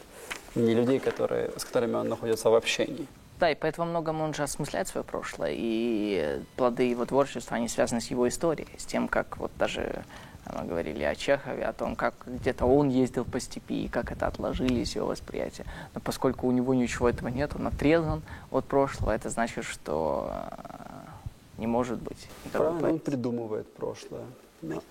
не 0.55 0.73
людей, 0.73 0.99
которые, 0.99 1.51
с 1.57 1.63
которыми 1.63 1.95
он 1.95 2.09
находится 2.09 2.49
в 2.49 2.55
общении. 2.55 3.07
Да, 3.41 3.49
и 3.49 3.55
поэтому 3.55 3.89
многом 3.89 4.21
он 4.21 4.35
же 4.35 4.43
осмысляет 4.43 4.87
свое 4.87 5.03
прошлое, 5.03 5.53
и 5.53 6.43
плоды 6.57 6.83
его 6.83 7.05
творчества, 7.05 7.57
они 7.57 7.67
связаны 7.67 7.99
с 7.99 8.11
его 8.11 8.29
историей, 8.29 8.67
с 8.77 8.85
тем, 8.85 9.07
как 9.07 9.39
вот 9.39 9.49
даже 9.57 10.05
мы 10.45 10.65
говорили 10.65 11.01
о 11.01 11.15
Чехове, 11.15 11.65
о 11.65 11.73
том, 11.73 11.95
как 11.95 12.13
где-то 12.27 12.67
он 12.67 12.89
ездил 12.89 13.25
по 13.25 13.39
степи, 13.39 13.85
и 13.85 13.87
как 13.87 14.11
это 14.11 14.27
отложились 14.27 14.95
его 14.95 15.07
восприятия. 15.07 15.65
Но 15.95 16.01
поскольку 16.01 16.45
у 16.45 16.51
него 16.51 16.75
ничего 16.75 17.09
этого 17.09 17.29
нет, 17.29 17.53
он 17.55 17.65
отрезан 17.65 18.21
от 18.51 18.65
прошлого, 18.65 19.09
это 19.09 19.31
значит, 19.31 19.65
что 19.65 20.29
э, 20.29 21.61
не 21.61 21.65
может 21.65 21.99
быть. 21.99 22.29
Правильно, 22.51 22.91
он 22.91 22.99
придумывает 22.99 23.73
прошлое. 23.73 24.21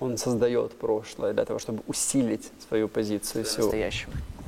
Он 0.01 0.18
создает 0.18 0.76
прошлое 0.76 1.34
для 1.34 1.44
того, 1.44 1.61
чтобы 1.61 1.84
усилить 1.86 2.51
свою 2.68 2.88
позицию 2.88 3.44
сегодня. 3.44 3.90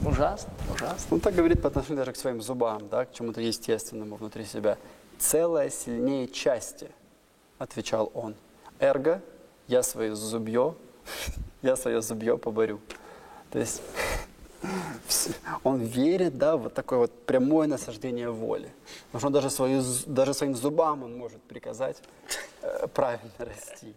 Ужасно, 0.04 0.50
ужасно. 0.74 1.14
Он 1.14 1.20
так 1.20 1.34
говорит 1.34 1.62
по 1.62 1.68
отношению 1.68 1.98
даже 1.98 2.12
к 2.12 2.16
своим 2.16 2.42
зубам, 2.42 2.88
да, 2.88 3.04
к 3.04 3.12
чему-то 3.12 3.40
естественному 3.40 4.16
внутри 4.16 4.44
себя. 4.44 4.76
Целое 5.18 5.70
сильнее 5.70 6.26
части, 6.26 6.90
отвечал 7.58 8.10
он. 8.14 8.34
Эрго, 8.80 9.22
я 9.68 9.84
свое 9.84 10.16
зубье, 10.16 10.74
я 11.62 11.76
свое 11.76 12.02
зубье 12.02 12.36
поборю. 12.36 12.80
То 13.50 13.60
есть 13.60 13.80
он 15.62 15.80
верит, 15.80 16.36
да, 16.36 16.56
в 16.56 16.68
такое 16.70 16.98
вот 16.98 17.26
прямое 17.26 17.68
насаждение 17.68 18.30
воли. 18.30 18.70
Потому 19.06 19.20
что 19.20 19.26
он 19.28 19.32
даже, 19.32 19.50
свою, 19.50 19.82
даже 20.06 20.34
своим 20.34 20.56
зубам 20.56 21.04
он 21.04 21.16
может 21.16 21.40
приказать 21.42 21.98
правильно 22.94 23.30
расти. 23.38 23.94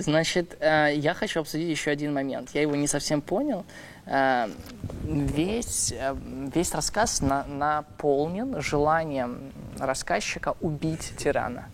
Значит, 0.00 0.56
э, 0.60 0.94
я 0.94 1.14
хочу 1.14 1.40
обсудить 1.40 1.68
еще 1.68 1.90
один 1.90 2.14
момент. 2.14 2.50
Я 2.54 2.62
его 2.62 2.76
не 2.76 2.86
совсем 2.86 3.20
понял. 3.20 3.64
Э, 4.06 4.48
весь, 5.04 5.92
э, 5.92 6.14
весь 6.54 6.74
рассказ 6.74 7.20
на, 7.20 7.44
наполнен 7.44 8.60
желанием 8.60 9.52
рассказчика 9.78 10.54
убить 10.60 11.14
тирана. 11.16 11.64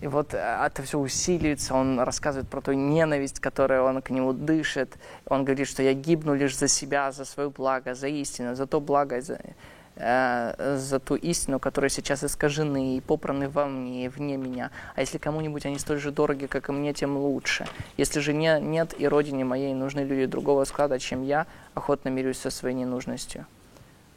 И 0.00 0.06
вот 0.06 0.34
это 0.34 0.82
все 0.82 0.98
усиливается, 0.98 1.74
он 1.74 2.00
рассказывает 2.00 2.48
про 2.48 2.60
ту 2.60 2.72
ненависть, 2.72 3.40
которую 3.40 3.84
он 3.84 4.02
к 4.02 4.10
нему 4.10 4.32
дышит. 4.32 4.96
Он 5.26 5.44
говорит, 5.44 5.68
что 5.68 5.82
я 5.82 5.94
гибну 5.94 6.34
лишь 6.34 6.56
за 6.56 6.68
себя, 6.68 7.12
за 7.12 7.24
свое 7.24 7.50
благо, 7.50 7.94
за 7.94 8.08
истину, 8.08 8.54
за 8.54 8.66
то 8.66 8.80
благо, 8.80 9.20
за, 9.20 9.34
э, 9.34 9.52
за 9.96 11.00
ту 11.02 11.14
истину, 11.14 11.58
которая 11.58 11.88
сейчас 11.88 12.22
искажены 12.22 12.96
и 12.96 13.00
попраны 13.00 13.48
во 13.48 13.66
мне 13.66 14.04
и 14.04 14.08
вне 14.08 14.36
меня. 14.36 14.70
А 14.94 15.00
если 15.00 15.18
кому-нибудь 15.18 15.64
они 15.66 15.78
столь 15.78 16.00
же 16.00 16.10
дороги, 16.10 16.46
как 16.46 16.68
и 16.68 16.72
мне, 16.72 16.92
тем 16.92 17.16
лучше. 17.16 17.66
Если 17.96 18.20
же 18.20 18.34
не, 18.34 18.60
нет 18.60 18.94
и 18.98 19.08
родине 19.08 19.44
моей 19.44 19.72
нужны 19.74 20.00
люди 20.00 20.26
другого 20.26 20.64
склада, 20.64 20.98
чем 20.98 21.22
я, 21.22 21.46
охотно 21.74 22.10
мирюсь 22.10 22.38
со 22.38 22.50
своей 22.50 22.74
ненужностью 22.74 23.46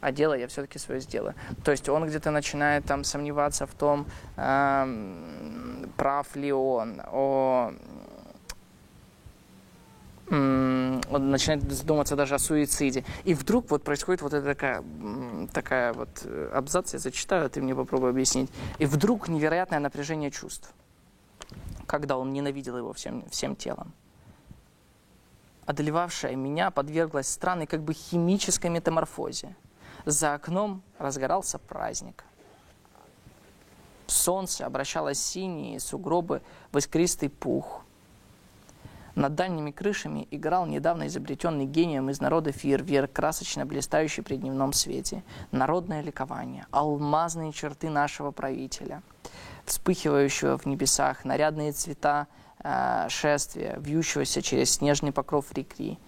а 0.00 0.12
дело 0.12 0.34
я 0.34 0.48
все-таки 0.48 0.78
свое 0.78 1.00
сделаю. 1.00 1.34
То 1.64 1.70
есть 1.70 1.88
он 1.88 2.06
где-то 2.06 2.30
начинает 2.30 2.84
там 2.84 3.04
сомневаться 3.04 3.66
в 3.66 3.74
том, 3.74 4.06
э, 4.36 5.84
прав 5.96 6.36
ли 6.36 6.52
он, 6.52 7.02
о, 7.06 7.72
он 10.30 11.30
начинает 11.30 11.70
задумываться 11.72 12.14
даже 12.14 12.36
о 12.36 12.38
суициде. 12.38 13.04
И 13.24 13.34
вдруг 13.34 13.70
вот 13.70 13.82
происходит 13.82 14.22
вот 14.22 14.32
эта 14.32 14.46
такая, 14.46 14.84
такая 15.52 15.92
вот 15.92 16.08
э, 16.24 16.50
абзац, 16.54 16.92
я 16.92 17.00
зачитаю, 17.00 17.46
а 17.46 17.48
ты 17.48 17.60
мне 17.60 17.74
попробуй 17.74 18.10
объяснить. 18.10 18.48
И 18.78 18.86
вдруг 18.86 19.28
невероятное 19.28 19.80
напряжение 19.80 20.30
чувств, 20.30 20.72
когда 21.86 22.16
он 22.16 22.32
ненавидел 22.32 22.78
его 22.78 22.92
всем, 22.92 23.28
всем 23.30 23.56
телом. 23.56 23.92
Одолевавшая 25.66 26.36
меня 26.36 26.70
подверглась 26.70 27.28
странной 27.28 27.66
как 27.66 27.82
бы 27.82 27.92
химической 27.92 28.70
метаморфозе. 28.70 29.56
За 30.06 30.34
окном 30.34 30.82
разгорался 30.98 31.58
праздник. 31.58 32.24
Солнце 34.06 34.64
обращало 34.64 35.12
синие 35.14 35.80
сугробы 35.80 36.40
в 36.70 36.78
искристый 36.78 37.30
пух– 37.30 37.84
над 39.14 39.34
дальними 39.34 39.70
крышами 39.70 40.26
играл 40.30 40.66
недавно 40.66 41.06
изобретенный 41.06 41.66
гением 41.66 42.10
из 42.10 42.20
народа 42.20 42.52
фейерверк, 42.52 43.12
красочно 43.12 43.66
блистающий 43.66 44.22
при 44.22 44.36
дневном 44.36 44.72
свете. 44.72 45.22
Народное 45.52 46.02
ликование, 46.02 46.66
алмазные 46.70 47.52
черты 47.52 47.90
нашего 47.90 48.30
правителя, 48.30 49.02
вспыхивающего 49.64 50.58
в 50.58 50.66
небесах, 50.66 51.24
нарядные 51.24 51.72
цвета 51.72 52.26
э, 52.62 53.06
шествия, 53.08 53.76
вьющегося 53.80 54.42
через 54.42 54.72
снежный 54.72 55.12
покров 55.12 55.52
реки, 55.52 55.98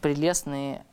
прелестные 0.00 0.84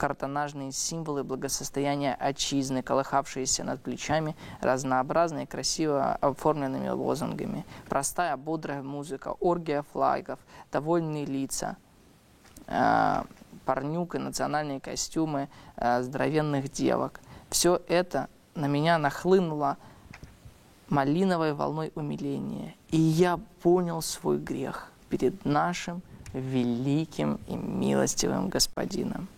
картонажные 0.00 0.72
символы 0.72 1.24
благосостояния 1.24 2.14
отчизны, 2.14 2.82
колыхавшиеся 2.82 3.64
над 3.64 3.82
плечами 3.82 4.34
разнообразные, 4.62 5.46
красиво 5.46 6.14
оформленными 6.22 6.88
лозунгами. 6.88 7.66
Простая, 7.86 8.38
бодрая 8.38 8.82
музыка, 8.82 9.34
оргия 9.40 9.84
флагов, 9.92 10.38
довольные 10.72 11.26
лица, 11.26 11.76
э, 12.66 13.22
парнюк 13.66 14.14
и 14.14 14.18
национальные 14.18 14.80
костюмы 14.80 15.50
э, 15.76 16.00
здоровенных 16.00 16.72
девок. 16.72 17.20
Все 17.50 17.82
это 17.86 18.30
на 18.54 18.68
меня 18.68 18.96
нахлынуло 18.96 19.76
малиновой 20.88 21.52
волной 21.52 21.92
умиления. 21.94 22.74
И 22.88 22.96
я 22.96 23.38
понял 23.62 24.00
свой 24.00 24.38
грех 24.38 24.90
перед 25.10 25.44
нашим 25.44 26.00
великим 26.32 27.38
и 27.48 27.54
милостивым 27.54 28.48
Господином. 28.48 29.28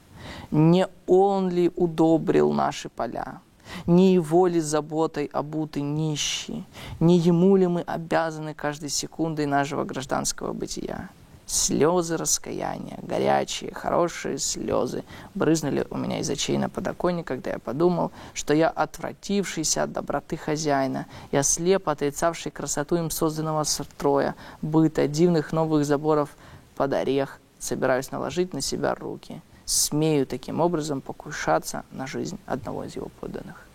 Не 0.50 0.86
он 1.06 1.50
ли 1.50 1.70
удобрил 1.76 2.52
наши 2.52 2.88
поля? 2.88 3.40
Не 3.86 4.12
его 4.12 4.46
ли 4.46 4.60
заботой 4.60 5.26
обуты 5.32 5.80
нищие? 5.80 6.64
Не 7.00 7.18
ему 7.18 7.56
ли 7.56 7.66
мы 7.66 7.80
обязаны 7.82 8.54
каждой 8.54 8.90
секундой 8.90 9.46
нашего 9.46 9.84
гражданского 9.84 10.52
бытия? 10.52 11.08
Слезы 11.46 12.16
раскаяния, 12.16 12.98
горячие, 13.02 13.74
хорошие 13.74 14.38
слезы 14.38 15.04
брызнули 15.34 15.86
у 15.90 15.96
меня 15.96 16.20
из 16.20 16.30
очей 16.30 16.56
на 16.56 16.70
подоконник, 16.70 17.26
когда 17.26 17.50
я 17.50 17.58
подумал, 17.58 18.10
что 18.32 18.54
я 18.54 18.68
отвратившийся 18.68 19.82
от 19.82 19.92
доброты 19.92 20.36
хозяина, 20.36 21.06
я 21.30 21.42
слепо 21.42 21.92
отрицавший 21.92 22.52
красоту 22.52 22.96
им 22.96 23.10
созданного 23.10 23.64
строя, 23.64 24.34
быта, 24.62 25.08
дивных 25.08 25.52
новых 25.52 25.84
заборов 25.84 26.30
под 26.74 26.94
орех, 26.94 27.40
собираюсь 27.58 28.12
наложить 28.12 28.54
на 28.54 28.60
себя 28.60 28.94
руки– 28.94 29.42
смею 29.64 30.26
таким 30.26 30.60
образом 30.60 31.00
покушаться 31.00 31.84
на 31.92 32.06
жизнь 32.06 32.38
одного 32.46 32.84
из 32.84 32.96
его 32.96 33.08
подданных. 33.20 33.66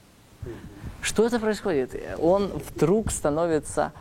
Что 1.01 1.25
это 1.25 1.39
происходит? 1.39 1.95
Он 2.19 2.47
вдруг 2.47 3.11
становится 3.11 3.91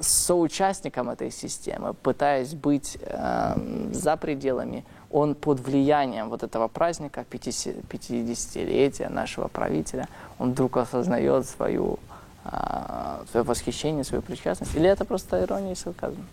соучастником 0.00 1.10
этой 1.10 1.30
системы, 1.30 1.92
пытаясь 1.94 2.54
быть 2.54 2.96
э, 3.00 3.90
за 3.92 4.16
пределами, 4.16 4.84
он 5.10 5.34
под 5.34 5.60
влиянием 5.60 6.30
вот 6.30 6.42
этого 6.42 6.68
праздника, 6.68 7.26
50-летия 7.30 9.10
нашего 9.10 9.48
правителя, 9.48 10.08
он 10.38 10.52
вдруг 10.52 10.78
осознает 10.78 11.46
свою, 11.46 11.98
э, 12.44 13.24
свое 13.30 13.44
восхищение, 13.44 14.04
свою 14.04 14.22
причастность. 14.22 14.74
Или 14.74 14.88
это 14.88 15.04
просто 15.04 15.42
ирония 15.42 15.72
и 15.72 15.76
сарказм? 15.76 16.24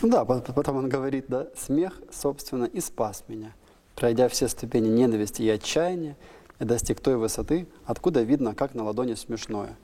Да, 0.00 0.24
потом 0.24 0.76
он 0.76 0.88
говорит, 0.88 1.26
да, 1.28 1.46
смех, 1.58 2.00
собственно, 2.10 2.64
и 2.64 2.80
спас 2.80 3.24
меня 3.28 3.52
пройдя 3.94 4.28
все 4.28 4.48
ступени 4.48 4.88
ненависти 4.88 5.42
и 5.42 5.48
отчаяния, 5.48 6.16
я 6.58 6.66
достиг 6.66 7.00
той 7.00 7.16
высоты, 7.16 7.66
откуда 7.84 8.22
видно, 8.22 8.54
как 8.54 8.74
на 8.74 8.84
ладони 8.84 9.14
смешное. 9.14 9.76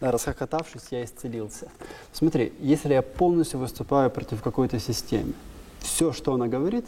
Расхохотавшись, 0.00 0.88
я 0.90 1.04
исцелился. 1.04 1.70
Смотри, 2.12 2.52
если 2.60 2.92
я 2.92 3.02
полностью 3.02 3.60
выступаю 3.60 4.10
против 4.10 4.42
какой-то 4.42 4.78
системы, 4.78 5.32
все, 5.78 6.12
что 6.12 6.34
она 6.34 6.48
говорит, 6.48 6.84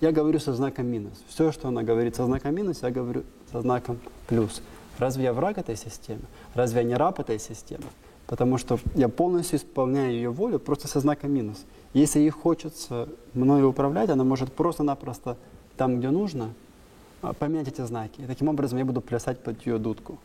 я 0.00 0.12
говорю 0.12 0.38
со 0.40 0.52
знаком 0.52 0.86
минус. 0.86 1.12
Все, 1.28 1.52
что 1.52 1.68
она 1.68 1.82
говорит 1.82 2.16
со 2.16 2.24
знаком 2.26 2.54
минус, 2.54 2.82
я 2.82 2.90
говорю 2.90 3.22
со 3.50 3.60
знаком 3.60 3.98
плюс. 4.26 4.60
Разве 4.98 5.24
я 5.24 5.32
враг 5.32 5.58
этой 5.58 5.76
системы? 5.76 6.22
Разве 6.54 6.82
я 6.82 6.86
не 6.86 6.94
раб 6.94 7.18
этой 7.18 7.38
системы? 7.38 7.84
Потому 8.26 8.58
что 8.58 8.78
я 8.94 9.08
полностью 9.08 9.58
исполняю 9.58 10.12
ее 10.12 10.30
волю 10.30 10.58
просто 10.58 10.88
со 10.88 11.00
знаком 11.00 11.32
минус. 11.32 11.64
Если 11.94 12.20
ей 12.20 12.30
хочется 12.30 13.08
мною 13.34 13.68
управлять, 13.70 14.10
она 14.10 14.24
может 14.24 14.52
просто-напросто 14.52 15.36
там, 15.76 15.98
где 15.98 16.10
нужно, 16.10 16.54
а, 17.22 17.32
поменять 17.32 17.68
эти 17.68 17.80
знаки. 17.82 18.20
И 18.20 18.26
таким 18.26 18.48
образом 18.48 18.78
я 18.78 18.84
буду 18.84 19.00
плясать 19.00 19.38
под 19.38 19.64
ее 19.64 19.78
дудку. 19.78 20.18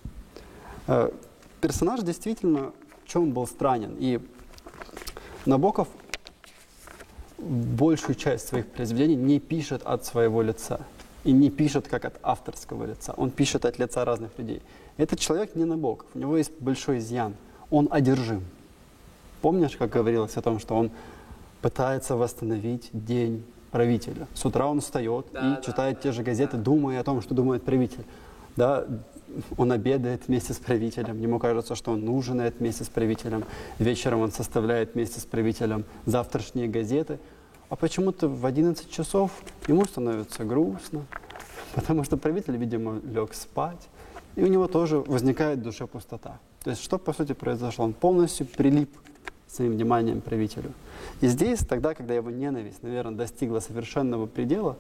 Э, 0.87 1.11
персонаж 1.61 2.01
действительно 2.01 2.71
в 3.03 3.09
чем 3.09 3.31
был 3.31 3.47
странен. 3.47 3.95
И 3.99 4.19
Набоков 5.45 5.87
большую 7.37 8.15
часть 8.15 8.47
своих 8.47 8.67
произведений 8.67 9.15
не 9.15 9.39
пишет 9.39 9.81
от 9.83 10.05
своего 10.05 10.41
лица. 10.41 10.81
И 11.23 11.31
не 11.31 11.49
пишет 11.49 11.87
как 11.87 12.05
от 12.05 12.19
авторского 12.23 12.85
лица. 12.85 13.13
Он 13.17 13.31
пишет 13.31 13.65
от 13.65 13.79
лица 13.79 14.03
разных 14.05 14.37
людей. 14.37 14.61
Этот 14.97 15.19
человек 15.19 15.55
не 15.55 15.65
Набоков. 15.65 16.07
У 16.13 16.19
него 16.19 16.37
есть 16.37 16.51
большой 16.59 16.97
изъян. 16.97 17.35
Он 17.69 17.87
одержим. 17.91 18.43
Помнишь, 19.41 19.77
как 19.77 19.91
говорилось 19.91 20.35
о 20.37 20.41
том, 20.41 20.59
что 20.59 20.75
он 20.75 20.89
пытается 21.61 22.15
восстановить 22.15 22.89
день 22.91 23.43
правителя. 23.71 24.27
С 24.33 24.45
утра 24.45 24.67
он 24.67 24.81
встает 24.81 25.27
да, 25.33 25.39
и 25.39 25.55
да, 25.55 25.61
читает 25.61 25.95
да, 25.97 26.01
те 26.01 26.11
же 26.11 26.23
газеты, 26.23 26.57
да. 26.57 26.63
думая 26.63 26.99
о 26.99 27.03
том, 27.03 27.21
что 27.21 27.33
думает 27.33 27.63
правитель. 27.63 28.03
Да, 28.55 28.85
он 29.57 29.71
обедает 29.71 30.27
вместе 30.27 30.53
с 30.53 30.57
правителем, 30.57 31.19
ему 31.19 31.39
кажется, 31.39 31.75
что 31.75 31.91
он 31.91 32.07
ужинает 32.09 32.59
вместе 32.59 32.83
с 32.83 32.87
правителем, 32.89 33.43
вечером 33.77 34.21
он 34.21 34.31
составляет 34.31 34.95
вместе 34.95 35.19
с 35.19 35.25
правителем 35.25 35.85
завтрашние 36.05 36.67
газеты, 36.67 37.19
а 37.69 37.75
почему-то 37.75 38.29
в 38.29 38.45
11 38.45 38.89
часов 38.89 39.31
ему 39.67 39.85
становится 39.85 40.43
грустно, 40.43 41.05
потому 41.75 42.03
что 42.03 42.17
правитель, 42.17 42.57
видимо, 42.57 42.99
лег 43.03 43.33
спать, 43.33 43.89
и 44.35 44.43
у 44.43 44.47
него 44.47 44.67
тоже 44.67 44.99
возникает 44.99 45.59
в 45.59 45.63
душе 45.63 45.85
пустота. 45.85 46.39
То 46.63 46.71
есть 46.71 46.83
что, 46.83 46.97
по 46.97 47.13
сути, 47.13 47.33
произошло? 47.33 47.85
Он 47.85 47.93
полностью 47.93 48.45
прилип 48.45 48.89
своим 49.47 49.73
вниманием 49.73 50.21
правителю. 50.21 50.73
И 51.21 51.27
здесь, 51.27 51.59
тогда, 51.59 51.93
когда 51.93 52.13
его 52.13 52.29
ненависть, 52.29 52.83
наверное, 52.83 53.15
достигла 53.15 53.59
совершенного 53.59 54.25
предела, 54.25 54.77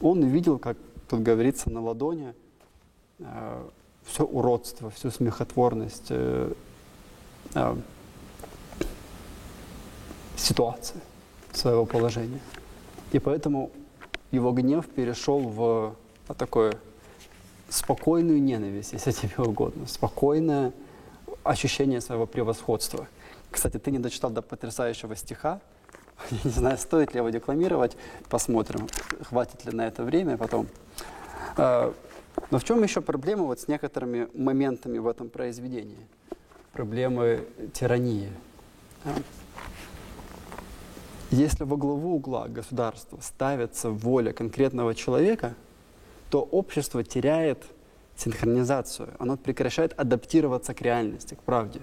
он 0.00 0.22
увидел, 0.22 0.58
как 0.58 0.76
тут 1.08 1.22
говорится, 1.22 1.70
на 1.70 1.80
ладони 1.80 2.34
э, 3.18 3.62
все 4.04 4.24
уродство, 4.24 4.90
всю 4.90 5.10
смехотворность 5.10 6.06
э, 6.10 6.52
э, 7.54 7.76
ситуации, 10.36 11.00
своего 11.52 11.86
положения. 11.86 12.40
И 13.12 13.18
поэтому 13.18 13.70
его 14.30 14.52
гнев 14.52 14.86
перешел 14.88 15.40
в 15.40 15.94
такое 16.36 16.74
спокойную 17.68 18.42
ненависть, 18.42 18.92
если 18.92 19.12
тебе 19.12 19.44
угодно, 19.44 19.86
спокойное 19.86 20.72
ощущение 21.44 22.00
своего 22.00 22.26
превосходства– 22.26 23.06
кстати, 23.50 23.78
ты 23.78 23.90
не 23.90 23.98
дочитал 23.98 24.30
до 24.30 24.42
потрясающего 24.42 25.16
стиха. 25.16 25.60
Я 26.30 26.38
не 26.44 26.50
знаю, 26.50 26.78
стоит 26.78 27.14
ли 27.14 27.18
его 27.18 27.30
декламировать. 27.30 27.96
Посмотрим, 28.28 28.86
хватит 29.22 29.64
ли 29.64 29.72
на 29.72 29.86
это 29.86 30.04
время 30.04 30.36
потом. 30.36 30.66
А, 31.56 31.94
но 32.50 32.58
в 32.58 32.64
чем 32.64 32.82
еще 32.82 33.00
проблема 33.00 33.44
вот 33.44 33.60
с 33.60 33.68
некоторыми 33.68 34.28
моментами 34.34 34.98
в 34.98 35.06
этом 35.06 35.28
произведении? 35.28 36.06
Проблемы 36.72 37.46
тирании. 37.72 38.32
А? 39.04 39.14
Если 41.30 41.64
во 41.64 41.76
главу 41.76 42.16
угла 42.16 42.48
государства 42.48 43.18
ставится 43.20 43.90
воля 43.90 44.32
конкретного 44.32 44.94
человека, 44.94 45.54
то 46.28 46.42
общество 46.42 47.04
теряет 47.04 47.64
синхронизацию, 48.16 49.14
оно 49.18 49.36
прекращает 49.36 49.98
адаптироваться 49.98 50.74
к 50.74 50.82
реальности, 50.82 51.34
к 51.34 51.42
правде. 51.42 51.80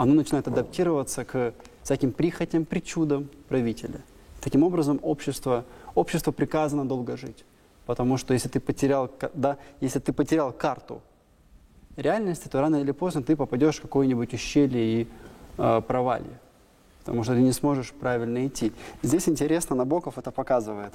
Оно 0.00 0.14
начинает 0.14 0.48
адаптироваться 0.48 1.26
к 1.26 1.52
всяким 1.82 2.12
прихотям, 2.12 2.64
причудам 2.64 3.28
правителя. 3.50 4.00
Таким 4.40 4.62
образом, 4.62 4.98
общество, 5.02 5.66
общество 5.94 6.32
приказано 6.32 6.88
долго 6.88 7.18
жить. 7.18 7.44
Потому 7.84 8.16
что 8.16 8.32
если 8.32 8.48
ты 8.48 8.60
потерял, 8.60 9.10
да, 9.34 9.58
если 9.82 9.98
ты 9.98 10.14
потерял 10.14 10.54
карту 10.54 11.02
реальности, 11.96 12.48
то 12.48 12.62
рано 12.62 12.76
или 12.76 12.92
поздно 12.92 13.22
ты 13.22 13.36
попадешь 13.36 13.76
в 13.76 13.82
какое-нибудь 13.82 14.32
ущелье 14.32 15.02
и 15.02 15.08
э, 15.58 15.82
провалье. 15.86 16.40
Потому 17.00 17.22
что 17.22 17.34
ты 17.34 17.42
не 17.42 17.52
сможешь 17.52 17.92
правильно 17.92 18.46
идти. 18.46 18.72
Здесь 19.02 19.28
интересно, 19.28 19.76
Набоков 19.76 20.16
это 20.16 20.30
показывает. 20.30 20.94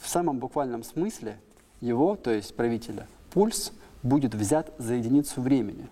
В 0.00 0.08
самом 0.08 0.38
буквальном 0.38 0.84
смысле 0.84 1.36
его, 1.82 2.16
то 2.16 2.30
есть 2.30 2.56
правителя, 2.56 3.08
пульс 3.30 3.72
будет 4.02 4.34
взят 4.34 4.72
за 4.78 4.94
единицу 4.94 5.42
времени, 5.42 5.86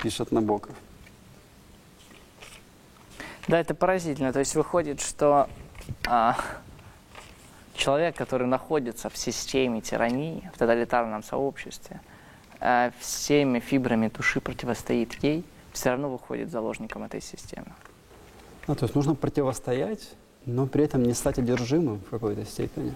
пишет 0.00 0.30
Набоков. 0.30 0.76
Да, 3.48 3.58
это 3.58 3.74
поразительно. 3.74 4.32
То 4.32 4.38
есть 4.38 4.54
выходит, 4.54 5.00
что 5.00 5.48
а, 6.06 6.36
человек, 7.74 8.16
который 8.16 8.46
находится 8.46 9.08
в 9.08 9.16
системе 9.16 9.80
тирании, 9.80 10.50
в 10.54 10.58
тоталитарном 10.58 11.22
сообществе, 11.22 12.00
а, 12.60 12.92
всеми 12.98 13.60
фибрами 13.60 14.08
души 14.08 14.40
противостоит 14.40 15.14
ей, 15.22 15.44
все 15.72 15.90
равно 15.90 16.10
выходит 16.10 16.50
заложником 16.50 17.04
этой 17.04 17.20
системы. 17.20 17.72
Ну, 18.66 18.74
то 18.74 18.84
есть 18.84 18.94
нужно 18.94 19.14
противостоять, 19.14 20.10
но 20.46 20.66
при 20.66 20.84
этом 20.84 21.02
не 21.02 21.14
стать 21.14 21.38
одержимым 21.38 22.00
в 22.00 22.10
какой-то 22.10 22.44
степени. 22.44 22.94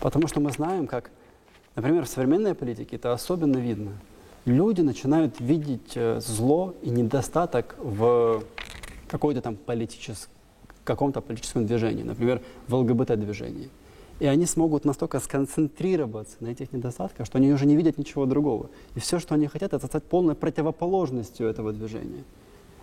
Потому 0.00 0.28
что 0.28 0.40
мы 0.40 0.50
знаем, 0.50 0.86
как, 0.86 1.10
например, 1.74 2.04
в 2.04 2.08
современной 2.08 2.54
политике 2.54 2.96
это 2.96 3.12
особенно 3.12 3.56
видно. 3.56 3.92
Люди 4.44 4.80
начинают 4.80 5.40
видеть 5.40 5.92
э, 5.96 6.20
зло 6.20 6.74
и 6.82 6.90
недостаток 6.90 7.74
в 7.78 8.44
какой-то 9.08 9.40
там 9.40 9.56
политическом, 9.56 10.32
каком-то 10.84 11.20
политическом 11.20 11.66
движении, 11.66 12.02
например, 12.02 12.42
в 12.68 12.74
ЛГБТ-движении. 12.74 13.70
И 14.18 14.26
они 14.26 14.46
смогут 14.46 14.84
настолько 14.86 15.20
сконцентрироваться 15.20 16.36
на 16.40 16.48
этих 16.48 16.72
недостатках, 16.72 17.26
что 17.26 17.36
они 17.38 17.52
уже 17.52 17.66
не 17.66 17.76
видят 17.76 17.98
ничего 17.98 18.24
другого. 18.24 18.70
И 18.94 19.00
все, 19.00 19.18
что 19.18 19.34
они 19.34 19.46
хотят, 19.46 19.74
это 19.74 19.86
стать 19.86 20.04
полной 20.04 20.34
противоположностью 20.34 21.46
этого 21.46 21.72
движения. 21.72 22.24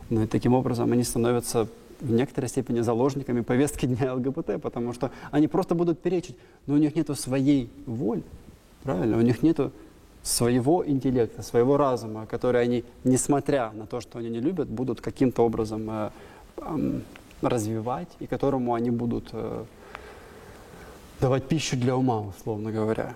Ну 0.09 0.23
и 0.23 0.27
таким 0.27 0.53
образом 0.53 0.91
они 0.91 1.03
становятся 1.03 1.67
в 2.01 2.11
некоторой 2.11 2.49
степени 2.49 2.81
заложниками 2.81 3.41
повестки 3.41 3.87
дня 3.87 4.13
ЛГБТ, 4.13 4.61
потому 4.61 4.93
что 4.93 5.11
они 5.31 5.47
просто 5.47 5.73
будут 5.73 5.99
перечить, 5.99 6.35
но 6.67 6.75
у 6.75 6.77
них 6.77 6.95
нет 6.95 7.09
своей 7.17 7.69
воли, 7.85 8.23
правильно? 8.83 9.17
У 9.17 9.21
них 9.21 9.41
нет 9.41 9.59
своего 10.23 10.87
интеллекта, 10.87 11.43
своего 11.43 11.77
разума, 11.77 12.25
который 12.25 12.61
они, 12.61 12.85
несмотря 13.03 13.71
на 13.71 13.85
то, 13.85 13.99
что 14.01 14.19
они 14.19 14.29
не 14.29 14.39
любят, 14.39 14.69
будут 14.69 15.01
каким-то 15.01 15.43
образом 15.43 15.89
э, 15.89 16.09
эм, 16.57 17.03
развивать 17.41 18.07
и 18.19 18.25
которому 18.25 18.73
они 18.73 18.89
будут 18.89 19.29
э, 19.33 19.65
давать 21.19 21.47
пищу 21.47 21.75
для 21.75 21.95
ума, 21.97 22.21
условно 22.21 22.71
говоря. 22.71 23.15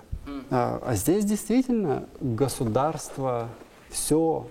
А, 0.50 0.82
а 0.84 0.94
здесь 0.94 1.24
действительно 1.24 2.04
государство 2.20 3.48
все 3.88 4.46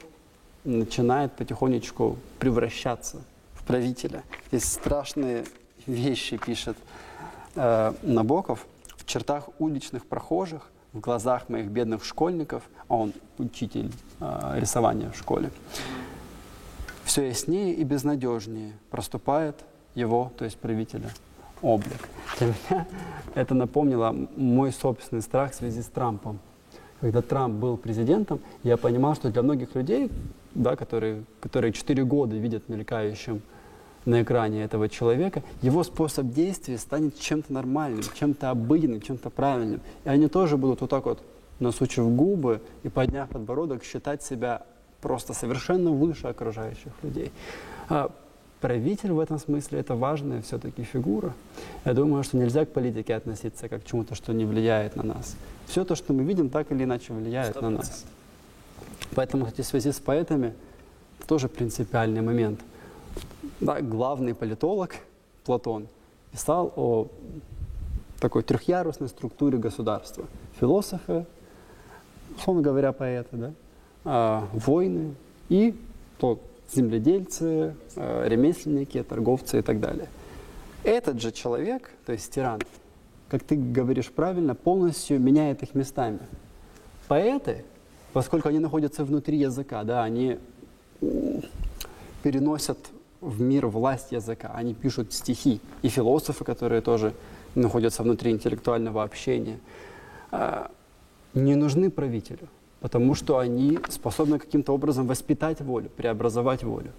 начинает 0.63 1.33
потихонечку 1.33 2.17
превращаться 2.39 3.21
в 3.53 3.63
правителя. 3.65 4.23
Здесь 4.51 4.65
страшные 4.65 5.45
вещи 5.85 6.37
пишет 6.37 6.77
э, 7.55 7.93
Набоков 8.01 8.65
в 8.95 9.05
чертах 9.05 9.49
уличных 9.59 10.05
прохожих, 10.05 10.69
в 10.97 10.99
глазах 10.99 11.49
моих 11.49 11.67
бедных 11.67 12.03
школьников, 12.03 12.63
а 12.87 12.95
он 12.95 13.13
учитель 13.37 13.91
э, 14.19 14.53
рисования 14.59 15.11
в 15.11 15.17
школе, 15.17 15.51
все 17.03 17.27
яснее 17.27 17.73
и 17.73 17.83
безнадежнее 17.83 18.73
проступает 18.89 19.55
его, 19.95 20.31
то 20.37 20.45
есть 20.45 20.57
правителя, 20.57 21.09
облик. 21.61 22.09
Для 22.37 22.47
меня 22.47 22.87
это 23.35 23.55
напомнило 23.55 24.15
мой 24.35 24.71
собственный 24.71 25.21
страх 25.21 25.51
в 25.51 25.55
связи 25.55 25.81
с 25.81 25.87
Трампом. 25.87 26.39
Когда 26.99 27.21
Трамп 27.21 27.55
был 27.55 27.77
президентом, 27.77 28.39
я 28.63 28.75
понимал, 28.75 29.15
что 29.15 29.29
для 29.29 29.43
многих 29.43 29.75
людей, 29.75 30.09
да, 30.55 30.75
которые, 30.75 31.23
которые 31.39 31.71
4 31.71 32.03
года 32.03 32.35
видят 32.35 32.69
мелькающим 32.69 33.41
на 34.07 34.23
экране 34.23 34.63
этого 34.63 34.89
человека, 34.89 35.43
его 35.61 35.83
способ 35.83 36.31
действия 36.31 36.77
станет 36.77 37.19
чем-то 37.19 37.53
нормальным, 37.53 38.03
чем-то 38.15 38.49
обыденным, 38.49 39.01
чем-то 39.01 39.29
правильным. 39.29 39.81
И 40.05 40.09
они 40.09 40.27
тоже 40.27 40.57
будут 40.57 40.81
вот 40.81 40.89
так 40.89 41.05
вот, 41.05 41.21
насучив 41.59 42.07
губы 42.07 42.61
и 42.83 42.89
подняв 42.89 43.29
подбородок, 43.29 43.83
считать 43.83 44.23
себя 44.23 44.63
просто 45.01 45.33
совершенно 45.33 45.91
выше 45.91 46.27
окружающих 46.27 46.93
людей. 47.03 47.31
А 47.89 48.09
правитель 48.61 49.11
в 49.11 49.19
этом 49.19 49.39
смысле 49.39 49.79
это 49.79 49.95
важная 49.95 50.41
все-таки 50.41 50.83
фигура. 50.83 51.33
Я 51.85 51.93
думаю, 51.93 52.23
что 52.23 52.37
нельзя 52.37 52.65
к 52.65 52.69
политике 52.69 53.13
относиться 53.13 53.67
как 53.67 53.83
к 53.83 53.85
чему-то, 53.85 54.15
что 54.15 54.33
не 54.33 54.45
влияет 54.45 54.95
на 54.95 55.03
нас. 55.03 55.35
Все 55.67 55.83
то, 55.83 55.95
что 55.95 56.13
мы 56.13 56.23
видим, 56.23 56.49
так 56.49 56.71
или 56.71 56.85
иначе 56.85 57.13
влияет 57.13 57.61
на 57.61 57.69
нас. 57.69 58.05
Поэтому, 59.15 59.45
кстати, 59.45 59.61
в 59.61 59.67
связи 59.67 59.91
с 59.91 59.99
поэтами, 59.99 60.53
это 61.19 61.27
тоже 61.27 61.49
принципиальный 61.49 62.21
момент. 62.21 62.61
Да, 63.59 63.81
главный 63.81 64.35
политолог 64.35 64.95
Платон 65.43 65.87
писал 66.31 66.71
о 66.75 67.07
такой 68.19 68.43
трехъярусной 68.43 69.09
структуре 69.09 69.57
государства. 69.57 70.25
Философы, 70.59 71.25
условно 72.35 72.61
говоря, 72.61 72.91
поэты, 72.91 73.35
да? 73.35 73.53
а, 74.05 74.47
войны 74.53 75.15
и 75.49 75.75
то, 76.19 76.39
земледельцы, 76.71 77.75
э, 77.95 78.27
ремесленники, 78.27 79.01
торговцы 79.01 79.59
и 79.59 79.61
так 79.61 79.79
далее. 79.79 80.07
Этот 80.83 81.21
же 81.21 81.31
человек, 81.31 81.91
то 82.05 82.11
есть 82.11 82.31
тиран, 82.31 82.61
как 83.29 83.43
ты 83.43 83.55
говоришь 83.55 84.11
правильно, 84.11 84.53
полностью 84.53 85.19
меняет 85.19 85.63
их 85.63 85.75
местами. 85.75 86.19
Поэты, 87.07 87.65
поскольку 88.13 88.49
они 88.49 88.59
находятся 88.59 89.03
внутри 89.03 89.37
языка, 89.37 89.83
да, 89.83 90.03
они 90.03 90.37
переносят 92.21 92.77
в 93.21 93.41
мир 93.41 93.67
власть 93.67 94.11
языка, 94.11 94.51
они 94.53 94.73
пишут 94.73 95.13
стихи. 95.13 95.59
И 95.81 95.89
философы, 95.89 96.43
которые 96.43 96.81
тоже 96.81 97.13
находятся 97.55 98.03
внутри 98.03 98.31
интеллектуального 98.31 99.03
общения, 99.03 99.59
а, 100.31 100.69
не 101.33 101.55
нужны 101.55 101.89
правителю 101.89 102.47
потому 102.79 103.15
что 103.15 103.39
они 103.39 103.79
способны 103.89 104.39
каким-то 104.39 104.73
образом 104.73 105.07
воспитать 105.07 105.61
волю, 105.61 105.89
преобразовать 105.89 106.63
волю. 106.63 106.91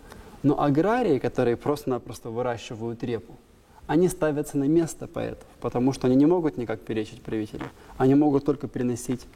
Но 0.43 0.61
аграрии, 0.61 1.19
которые 1.19 1.57
просто-напросто 1.57 2.31
выращивают 2.31 3.03
репу, 3.03 3.37
они 3.87 4.09
ставятся 4.09 4.59
на 4.59 4.65
место 4.65 5.07
поэтов, 5.07 5.47
потому 5.61 5.93
что 5.93 6.07
они 6.07 6.17
не 6.17 6.27
могут 6.27 6.59
никак 6.59 6.81
перечить 6.81 7.23
правителю. 7.23 7.65
Они 7.97 8.15
могут 8.15 8.45
только 8.45 8.69
приносить 8.69 9.27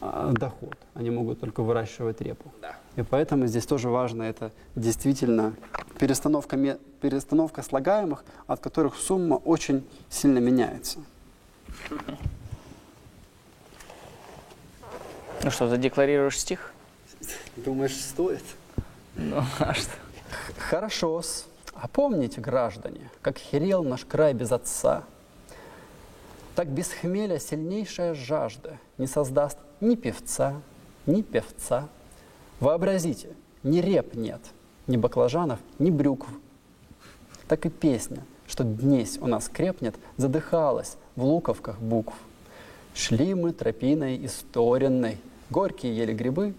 доход, 0.00 0.76
они 0.94 1.10
могут 1.10 1.40
только 1.40 1.62
выращивать 1.62 2.20
репу. 2.20 2.50
Да. 2.62 2.76
И 2.96 3.02
поэтому 3.02 3.46
здесь 3.46 3.66
тоже 3.66 3.88
важно 3.88 4.22
это 4.24 4.50
действительно 4.74 5.54
перестановка, 5.98 6.56
перестановка 7.00 7.62
слагаемых, 7.62 8.24
от 8.46 8.60
которых 8.60 8.96
сумма 8.96 9.34
очень 9.34 9.86
сильно 10.08 10.38
меняется. 10.38 11.00
Ну 15.42 15.50
что, 15.50 15.68
задекларируешь 15.68 16.38
стих? 16.38 16.72
Думаешь, 17.56 17.96
стоит? 17.96 18.44
Ну, 19.16 19.42
а 19.58 19.74
что? 19.74 19.92
Хорошо-с. 20.58 21.46
А 21.74 21.88
помните, 21.88 22.40
граждане, 22.40 23.10
как 23.22 23.38
херел 23.38 23.82
наш 23.82 24.04
край 24.04 24.34
без 24.34 24.52
отца, 24.52 25.04
так 26.54 26.68
без 26.68 26.90
хмеля 26.92 27.38
сильнейшая 27.38 28.14
жажда 28.14 28.76
не 28.98 29.06
создаст 29.06 29.56
ни 29.80 29.96
певца, 29.96 30.60
ни 31.06 31.22
певца. 31.22 31.88
Вообразите, 32.60 33.28
ни 33.62 33.80
реп 33.80 34.14
нет, 34.14 34.40
ни 34.86 34.96
баклажанов, 34.96 35.58
ни 35.78 35.90
брюкв. 35.90 36.28
Так 37.48 37.66
и 37.66 37.70
песня, 37.70 38.24
что 38.46 38.64
днесь 38.64 39.18
у 39.18 39.26
нас 39.26 39.48
крепнет, 39.48 39.96
задыхалась 40.16 40.96
в 41.16 41.24
луковках 41.24 41.80
букв. 41.80 42.14
Шли 42.94 43.34
мы 43.34 43.52
тропиной 43.52 44.24
исторенной, 44.26 45.18
горькие 45.48 45.96
ели 45.96 46.12
грибы, 46.12 46.54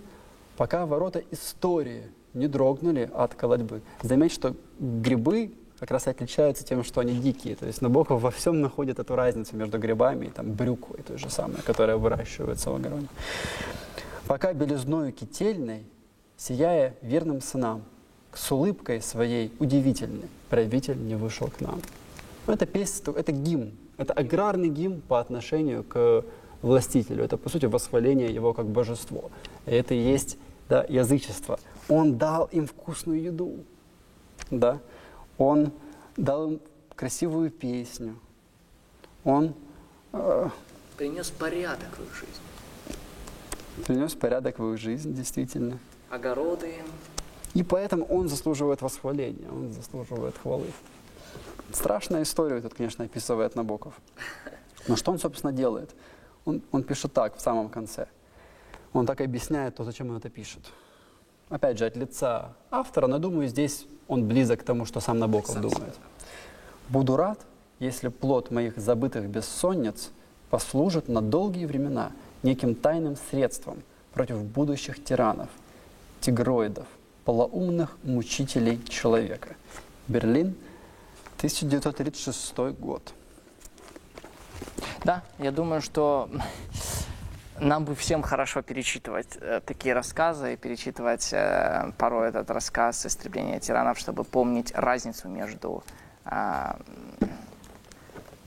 пока 0.58 0.86
ворота 0.86 1.24
истории 1.32 2.04
не 2.34 2.48
дрогнули 2.48 3.10
от 3.14 3.36
колодьбы. 3.36 3.82
Заметь, 4.02 4.32
что 4.32 4.56
грибы 4.80 5.54
как 5.82 5.90
раз 5.90 6.06
и 6.06 6.12
отличаются 6.12 6.64
тем, 6.64 6.84
что 6.84 7.02
они 7.02 7.16
дикие. 7.16 7.56
То 7.56 7.66
есть 7.66 7.82
Набоков 7.82 8.22
во 8.22 8.30
всем 8.30 8.62
находит 8.62 9.00
эту 9.00 9.16
разницу 9.16 9.56
между 9.56 9.80
грибами 9.80 10.28
и 10.28 10.30
там, 10.30 10.52
брюквой, 10.52 11.02
той 11.02 11.18
же 11.18 11.32
самой, 11.32 11.64
которая 11.64 11.98
выращивается 11.98 12.70
в 12.70 12.76
огороде. 12.76 13.08
Пока 14.28 14.54
белизною 14.54 15.12
кительной, 15.12 15.84
сияя 16.38 16.94
верным 17.02 17.42
сынам, 17.42 17.82
с 18.32 18.52
улыбкой 18.52 19.02
своей 19.02 19.52
удивительной, 19.58 20.30
правитель 20.50 21.04
не 21.04 21.16
вышел 21.16 21.48
к 21.48 21.60
нам. 21.62 21.82
Ну, 22.46 22.54
это 22.54 22.68
песня, 22.68 23.14
это 23.14 23.32
гимн, 23.32 23.72
это 23.98 24.14
аграрный 24.14 24.70
гимн 24.70 25.02
по 25.02 25.20
отношению 25.20 25.84
к 25.84 26.24
властителю. 26.62 27.24
Это, 27.24 27.38
по 27.38 27.50
сути, 27.50 27.66
восхваление 27.66 28.32
его 28.32 28.54
как 28.54 28.68
божество. 28.68 29.32
И 29.66 29.72
это 29.72 29.96
и 29.96 30.00
есть 30.00 30.38
да, 30.70 30.86
язычество. 30.88 31.60
Он 31.90 32.20
дал 32.20 32.46
им 32.52 32.68
вкусную 32.68 33.20
еду, 33.20 33.64
да? 34.52 34.80
Он 35.42 35.72
дал 36.18 36.52
им 36.52 36.62
красивую 36.96 37.50
песню, 37.50 38.20
он 39.24 39.56
э, 40.14 40.50
принес 40.98 41.32
порядок 41.32 41.98
в 41.98 42.04
их 42.04 42.14
жизнь. 42.16 43.86
Принес 43.88 44.14
порядок 44.14 44.60
в 44.60 44.74
их 44.74 44.80
жизнь, 44.80 45.14
действительно. 45.14 45.80
Огороды. 46.10 46.76
И 47.56 47.64
поэтому 47.64 48.06
он 48.06 48.30
заслуживает 48.30 48.82
восхваления, 48.82 49.50
он 49.50 49.74
заслуживает 49.74 50.38
хвалы. 50.38 50.68
Страшная 51.72 52.22
история 52.22 52.62
тут, 52.62 52.76
конечно, 52.76 53.06
описывает 53.06 53.56
Набоков. 53.56 54.00
Но 54.88 54.96
что 54.96 55.12
он, 55.12 55.20
собственно, 55.20 55.52
делает? 55.52 55.90
Он, 56.46 56.62
он 56.72 56.84
пишет 56.84 57.14
так 57.14 57.38
в 57.38 57.42
самом 57.42 57.70
конце. 57.70 58.08
Он 58.94 59.06
так 59.06 59.22
объясняет 59.22 59.76
то, 59.76 59.84
зачем 59.84 60.10
он 60.10 60.18
это 60.18 60.30
пишет. 60.30 60.72
Опять 61.50 61.80
же, 61.80 61.86
от 61.86 61.96
лица 61.96 62.54
автора, 62.70 63.08
но 63.08 63.20
думаю, 63.20 63.48
здесь 63.48 63.88
он 64.12 64.28
близок 64.28 64.60
к 64.60 64.64
тому, 64.64 64.86
что 64.86 65.00
сам 65.00 65.20
Набоков 65.20 65.54
сам 65.54 65.62
думает. 65.62 65.96
Буду 66.90 67.16
рад, 67.16 67.40
если 67.80 68.10
плод 68.10 68.52
моих 68.52 68.78
забытых 68.78 69.30
бессонниц 69.30 70.12
послужит 70.50 71.08
на 71.08 71.22
долгие 71.22 71.66
времена 71.66 72.12
неким 72.44 72.76
тайным 72.76 73.16
средством 73.30 73.82
против 74.14 74.44
будущих 74.44 75.02
тиранов, 75.02 75.48
тигроидов, 76.20 76.88
полоумных 77.24 77.98
мучителей 78.04 78.84
человека. 78.90 79.56
Берлин, 80.10 80.56
1936 81.38 82.78
год. 82.78 83.14
Да, 85.06 85.24
я 85.40 85.52
думаю, 85.52 85.82
что 85.82 86.30
нам 87.62 87.86
бы 87.86 87.96
всем 87.96 88.22
хорошо 88.24 88.62
перечитывать 88.62 89.38
э, 89.40 89.62
такие 89.66 89.94
рассказы 89.94 90.54
и 90.54 90.58
перечитывать 90.58 91.30
э, 91.32 91.92
порой 91.98 92.30
этот 92.30 92.50
рассказ 92.50 93.06
«Истребление 93.06 93.60
тиранов», 93.60 94.00
чтобы 94.00 94.24
помнить 94.24 94.74
разницу 94.76 95.30
между 95.30 95.84
э, 96.26 96.74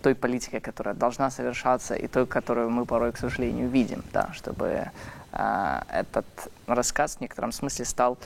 той 0.02 0.14
политикой, 0.14 0.60
которая 0.60 0.94
должна 0.94 1.30
совершаться, 1.30 1.94
и 1.94 2.08
той, 2.08 2.26
которую 2.26 2.70
мы 2.70 2.84
порой, 2.84 3.12
к 3.12 3.16
сожалению, 3.16 3.68
видим, 3.68 4.02
да, 4.12 4.30
чтобы 4.32 4.90
э, 5.32 5.80
этот 5.88 6.26
рассказ 6.66 7.16
в 7.16 7.20
некотором 7.20 7.52
смысле 7.52 7.84
стал 7.84 8.18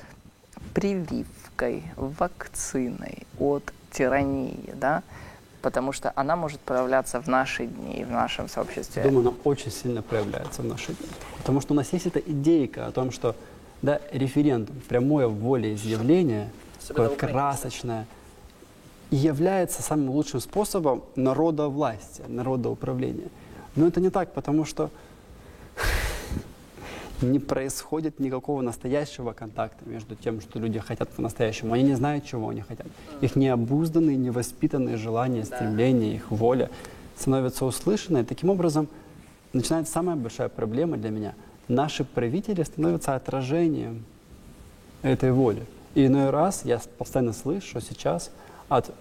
прививкой, 0.74 1.82
вакциной 1.97 3.26
от 3.39 3.72
тирании, 3.91 4.70
да, 4.74 5.03
потому 5.62 5.92
что 5.92 6.12
она 6.14 6.36
может 6.36 6.61
проявляться 6.61 7.20
в 7.20 7.26
наши 7.26 7.66
дни, 7.66 8.04
в 8.04 8.11
нашем 8.11 8.48
сообществе. 8.48 9.02
Думаю, 9.02 9.28
она 9.28 9.36
очень 9.44 9.70
сильно 9.70 10.02
проявляется 10.02 10.62
в 10.62 10.64
наши 10.64 10.92
дни. 10.92 11.09
Потому 11.38 11.61
что 11.61 11.74
у 11.74 11.76
нас 11.76 11.92
есть 11.92 12.06
эта 12.06 12.20
идейка 12.20 12.86
о 12.86 12.92
том, 12.92 13.11
что 13.11 13.34
да, 13.82 14.00
референдум, 14.12 14.76
прямое 14.88 15.28
волеизъявление, 15.28 16.50
такое 16.86 17.11
красочное, 17.11 18.06
и 19.11 19.16
является 19.16 19.82
самым 19.82 20.11
лучшим 20.11 20.40
способом 20.40 21.02
народа 21.16 21.68
власти, 21.68 22.22
народа 22.28 22.68
управления. 22.68 23.28
Но 23.76 23.86
это 23.86 24.00
не 24.00 24.11
так, 24.11 24.32
потому 24.32 24.64
что 24.64 24.90
не 27.23 27.39
происходит 27.39 28.21
никакого 28.21 28.62
настоящего 28.62 29.33
контакта 29.33 29.89
между 29.89 30.14
тем, 30.14 30.41
что 30.41 30.59
люди 30.59 30.79
хотят 30.79 31.09
по-настоящему. 31.11 31.73
Они 31.73 31.83
не 31.83 31.95
знают, 31.95 32.25
чего 32.25 32.49
они 32.49 32.61
хотят. 32.61 32.87
Их 33.21 33.37
необузданные, 33.37 34.16
невоспитанные 34.16 34.97
желания, 34.97 35.45
стремления, 35.45 36.14
их 36.14 36.31
воля 36.31 36.71
становятся 37.16 37.64
услышаны. 37.64 38.19
И 38.19 38.25
таким 38.25 38.51
образом 38.51 38.89
начинается 39.53 39.93
самая 39.93 40.16
большая 40.16 40.49
проблема 40.49 40.97
для 40.97 41.11
меня. 41.11 41.35
Наши 41.66 42.05
правители 42.05 42.62
становятся 42.62 43.14
отражением 43.14 44.05
этой 45.03 45.33
воли. 45.33 45.64
И 45.95 46.07
иной 46.07 46.31
раз 46.31 46.64
я 46.64 46.81
постоянно 46.99 47.33
слышу, 47.33 47.66
что 47.66 47.81
сейчас 47.81 48.31
от 48.69 48.93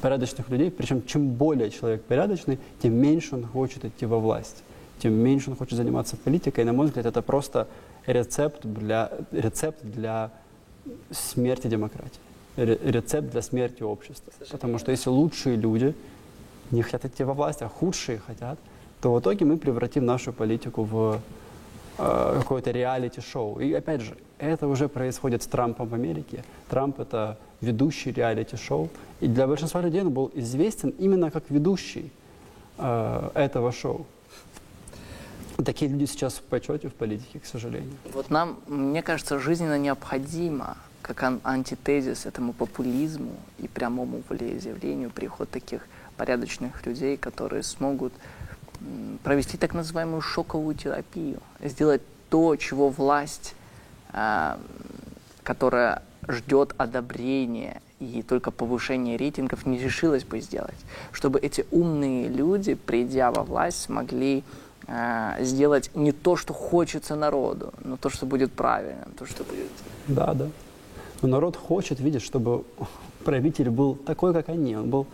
порядочных 0.00 0.48
людей, 0.48 0.70
причем 0.70 1.04
чем 1.04 1.30
более 1.30 1.70
человек 1.70 2.04
порядочный, 2.04 2.58
тем 2.80 2.94
меньше 2.94 3.34
он 3.34 3.44
хочет 3.44 3.84
идти 3.84 4.06
во 4.06 4.18
власть 4.18 4.62
тем 5.04 5.12
меньше 5.12 5.50
он 5.50 5.56
хочет 5.56 5.76
заниматься 5.76 6.16
политикой. 6.16 6.60
И, 6.60 6.64
на 6.64 6.72
мой 6.72 6.86
взгляд, 6.86 7.04
это 7.04 7.20
просто 7.20 7.66
рецепт 8.06 8.64
для, 8.64 9.10
рецепт 9.32 9.78
для 9.82 10.30
смерти 11.10 11.66
демократии, 11.66 12.20
рецепт 12.56 13.30
для 13.30 13.42
смерти 13.42 13.82
общества. 13.82 14.32
Потому 14.50 14.78
что 14.78 14.92
если 14.92 15.10
лучшие 15.10 15.56
люди 15.56 15.94
не 16.70 16.80
хотят 16.80 17.04
идти 17.04 17.22
во 17.22 17.34
власть, 17.34 17.60
а 17.60 17.68
худшие 17.68 18.18
хотят, 18.18 18.58
то 19.02 19.12
в 19.12 19.20
итоге 19.20 19.44
мы 19.44 19.58
превратим 19.58 20.06
нашу 20.06 20.32
политику 20.32 20.84
в 20.84 21.20
э, 21.98 22.36
какое-то 22.38 22.70
реалити-шоу. 22.70 23.60
И 23.60 23.74
опять 23.74 24.00
же, 24.00 24.16
это 24.38 24.66
уже 24.68 24.88
происходит 24.88 25.42
с 25.42 25.46
Трампом 25.46 25.88
в 25.88 25.94
Америке. 25.94 26.44
Трамп 26.70 27.00
это 27.00 27.36
ведущий 27.60 28.10
реалити-шоу. 28.10 28.88
И 29.20 29.26
для 29.26 29.46
большинства 29.46 29.82
людей 29.82 30.00
он 30.00 30.10
был 30.10 30.30
известен 30.34 30.94
именно 30.98 31.30
как 31.30 31.50
ведущий 31.50 32.10
э, 32.78 33.30
этого 33.34 33.70
шоу. 33.70 34.06
Такие 35.62 35.90
люди 35.90 36.06
сейчас 36.06 36.34
в 36.34 36.42
почете 36.42 36.88
в 36.88 36.94
политике, 36.94 37.38
к 37.38 37.46
сожалению. 37.46 37.92
Вот 38.12 38.30
нам, 38.30 38.58
мне 38.66 39.02
кажется, 39.02 39.38
жизненно 39.38 39.78
необходимо, 39.78 40.76
как 41.02 41.22
ан 41.22 41.40
антитезис 41.44 42.26
этому 42.26 42.52
популизму 42.52 43.36
и 43.58 43.68
прямому 43.68 44.22
волеизъявлению, 44.28 45.10
приход 45.10 45.50
таких 45.50 45.86
порядочных 46.16 46.84
людей, 46.86 47.16
которые 47.16 47.62
смогут 47.62 48.12
провести 49.22 49.56
так 49.56 49.74
называемую 49.74 50.20
шоковую 50.20 50.74
терапию, 50.74 51.40
сделать 51.60 52.02
то, 52.30 52.56
чего 52.56 52.88
власть, 52.88 53.54
э, 54.12 54.56
которая 55.42 56.02
ждет 56.28 56.74
одобрения 56.78 57.80
и 58.00 58.22
только 58.22 58.50
повышения 58.50 59.16
рейтингов, 59.16 59.66
не 59.66 59.78
решилась 59.78 60.24
бы 60.24 60.40
сделать. 60.40 60.74
Чтобы 61.12 61.38
эти 61.38 61.64
умные 61.70 62.28
люди, 62.28 62.74
придя 62.74 63.30
во 63.30 63.42
власть, 63.44 63.82
смогли 63.82 64.42
сделать 65.40 65.90
не 65.94 66.12
то, 66.12 66.36
что 66.36 66.52
хочется 66.52 67.16
народу, 67.16 67.72
но 67.84 67.96
то, 67.96 68.10
что 68.10 68.26
будет 68.26 68.52
правильным, 68.52 69.12
то, 69.18 69.26
что 69.26 69.44
будет... 69.44 69.70
Да, 70.08 70.34
да. 70.34 70.48
Но 71.22 71.28
народ 71.28 71.56
хочет 71.56 72.00
видеть, 72.00 72.22
чтобы 72.22 72.64
правитель 73.24 73.70
был 73.70 73.94
такой, 73.94 74.32
как 74.32 74.48
они. 74.48 74.76
Он 74.76 74.90
был 74.90 75.06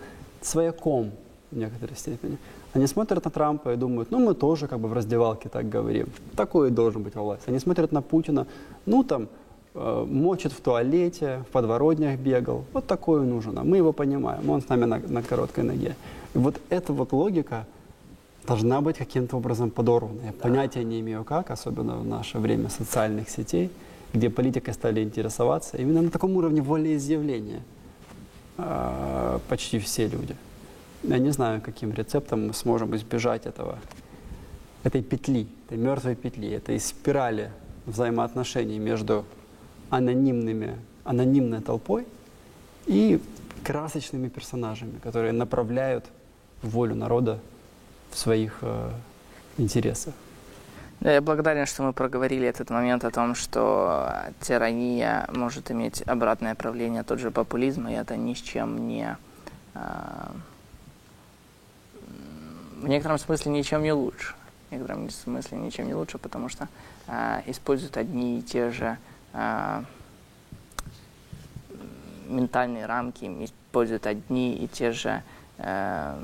свояком 0.42 1.12
в 1.50 1.56
некоторой 1.56 1.96
степени. 1.96 2.36
Они 2.72 2.86
смотрят 2.86 3.24
на 3.24 3.30
Трампа 3.30 3.72
и 3.72 3.76
думают, 3.76 4.10
ну 4.10 4.18
мы 4.18 4.34
тоже 4.34 4.68
как 4.68 4.78
бы 4.78 4.88
в 4.88 4.92
раздевалке 4.92 5.48
так 5.48 5.68
говорим. 5.68 6.08
Такой 6.36 6.70
должен 6.70 7.02
быть 7.02 7.14
власть. 7.14 7.42
Они 7.46 7.58
смотрят 7.58 7.92
на 7.92 8.02
Путина, 8.02 8.46
ну 8.86 9.02
там 9.02 9.28
э, 9.74 10.06
мочит 10.08 10.52
в 10.52 10.60
туалете, 10.60 11.44
в 11.48 11.52
подворотнях 11.52 12.18
бегал. 12.18 12.64
Вот 12.72 12.86
такой 12.86 13.26
нужен. 13.26 13.58
А 13.58 13.64
мы 13.64 13.76
его 13.76 13.92
понимаем. 13.92 14.48
Он 14.48 14.62
с 14.62 14.68
нами 14.68 14.84
на, 14.84 14.98
на 14.98 15.22
короткой 15.22 15.64
ноге. 15.64 15.96
И 16.34 16.38
вот 16.38 16.60
эта 16.70 16.92
вот 16.92 17.12
логика, 17.12 17.66
должна 18.46 18.80
быть 18.80 18.98
каким-то 18.98 19.36
образом 19.36 19.70
подорвана. 19.70 20.20
Я 20.22 20.32
да. 20.32 20.38
понятия 20.42 20.84
не 20.84 21.00
имею 21.00 21.24
как, 21.24 21.50
особенно 21.50 21.96
в 21.96 22.06
наше 22.06 22.38
время 22.38 22.68
социальных 22.68 23.28
сетей, 23.28 23.70
где 24.12 24.30
политикой 24.30 24.74
стали 24.74 25.02
интересоваться. 25.02 25.76
Именно 25.76 26.02
на 26.02 26.10
таком 26.10 26.36
уровне 26.36 26.62
волеизъявления 26.62 27.62
э, 28.58 29.38
почти 29.48 29.78
все 29.78 30.08
люди. 30.08 30.36
Я 31.02 31.18
не 31.18 31.30
знаю, 31.30 31.60
каким 31.60 31.92
рецептом 31.92 32.48
мы 32.48 32.54
сможем 32.54 32.94
избежать 32.96 33.46
этого, 33.46 33.78
этой 34.84 35.02
петли, 35.02 35.46
этой 35.66 35.78
мертвой 35.78 36.14
петли, 36.14 36.50
этой 36.50 36.78
спирали 36.78 37.50
взаимоотношений 37.86 38.78
между 38.78 39.24
анонимными, 39.88 40.76
анонимной 41.04 41.60
толпой 41.60 42.06
и 42.86 43.20
красочными 43.64 44.28
персонажами, 44.28 44.98
которые 45.02 45.32
направляют 45.32 46.06
волю 46.62 46.94
народа 46.94 47.40
в 48.10 48.18
своих 48.18 48.58
э, 48.62 48.90
интересах. 49.58 50.14
Я 51.00 51.22
благодарен, 51.22 51.64
что 51.66 51.82
мы 51.82 51.92
проговорили 51.94 52.46
этот 52.46 52.68
момент 52.68 53.04
о 53.04 53.10
том, 53.10 53.34
что 53.34 54.12
тирания 54.40 55.26
может 55.32 55.70
иметь 55.70 56.02
обратное 56.06 56.54
правление, 56.54 57.04
тот 57.04 57.18
же 57.20 57.30
популизм, 57.30 57.88
и 57.88 57.94
это 57.94 58.16
ни 58.16 58.34
с 58.34 58.38
чем 58.38 58.86
не... 58.86 59.16
Э, 59.74 59.80
в 62.82 62.88
некотором 62.88 63.18
смысле 63.18 63.52
ничем 63.52 63.82
не 63.82 63.92
лучше. 63.92 64.34
В 64.68 64.72
некотором 64.72 65.10
смысле 65.10 65.58
ничем 65.58 65.86
не 65.86 65.94
лучше, 65.94 66.18
потому 66.18 66.48
что 66.48 66.68
э, 67.06 67.42
используют 67.46 67.96
одни 67.96 68.38
и 68.38 68.42
те 68.42 68.70
же 68.70 68.98
э, 69.32 69.82
ментальные 72.28 72.86
рамки, 72.86 73.24
используют 73.44 74.06
одни 74.06 74.54
и 74.54 74.68
те 74.68 74.92
же 74.92 75.22
э, 75.58 76.22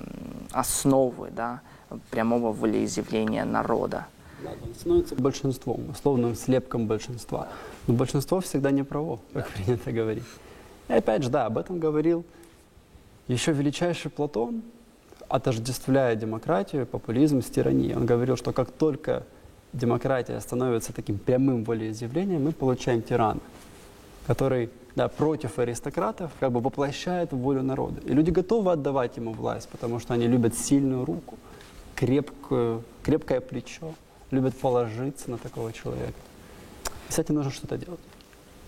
основы, 0.52 1.30
да, 1.30 1.60
прямого 2.10 2.52
волеизъявления 2.52 3.44
народа. 3.44 4.06
Да, 4.42 4.50
он 4.62 4.74
становится 4.74 5.14
большинством, 5.14 5.90
условным 5.90 6.34
слепком 6.34 6.86
большинства. 6.86 7.48
Но 7.86 7.94
большинство 7.94 8.40
всегда 8.40 8.70
не 8.70 8.82
право, 8.82 9.20
как 9.32 9.48
принято 9.48 9.92
говорить. 9.92 10.24
И 10.88 10.92
опять 10.92 11.22
же, 11.22 11.30
да, 11.30 11.46
об 11.46 11.58
этом 11.58 11.78
говорил 11.78 12.24
еще 13.28 13.52
величайший 13.52 14.10
Платон, 14.10 14.62
отождествляя 15.28 16.14
демократию, 16.14 16.86
популизм 16.86 17.42
с 17.42 17.46
тиранией. 17.46 17.96
Он 17.96 18.06
говорил, 18.06 18.36
что 18.36 18.52
как 18.52 18.70
только 18.70 19.24
демократия 19.72 20.40
становится 20.40 20.92
таким 20.92 21.18
прямым 21.18 21.64
волеизъявлением, 21.64 22.44
мы 22.44 22.52
получаем 22.52 23.02
тирана, 23.02 23.40
который 24.26 24.70
да, 24.94 25.08
против 25.08 25.58
аристократов 25.58 26.32
как 26.40 26.52
бы 26.52 26.60
воплощает 26.60 27.32
волю 27.32 27.62
народа. 27.62 28.00
И 28.04 28.12
люди 28.12 28.30
готовы 28.30 28.72
отдавать 28.72 29.16
ему 29.16 29.32
власть, 29.32 29.68
потому 29.68 29.98
что 29.98 30.14
они 30.14 30.26
любят 30.26 30.56
сильную 30.56 31.04
руку, 31.04 31.36
крепкую, 31.96 32.84
крепкое 33.02 33.40
плечо, 33.40 33.94
любят 34.30 34.56
положиться 34.56 35.30
на 35.30 35.38
такого 35.38 35.72
человека. 35.72 36.18
И 37.08 37.12
с 37.12 37.18
этим 37.18 37.34
нужно 37.36 37.50
что-то 37.50 37.76
делать. 37.76 38.00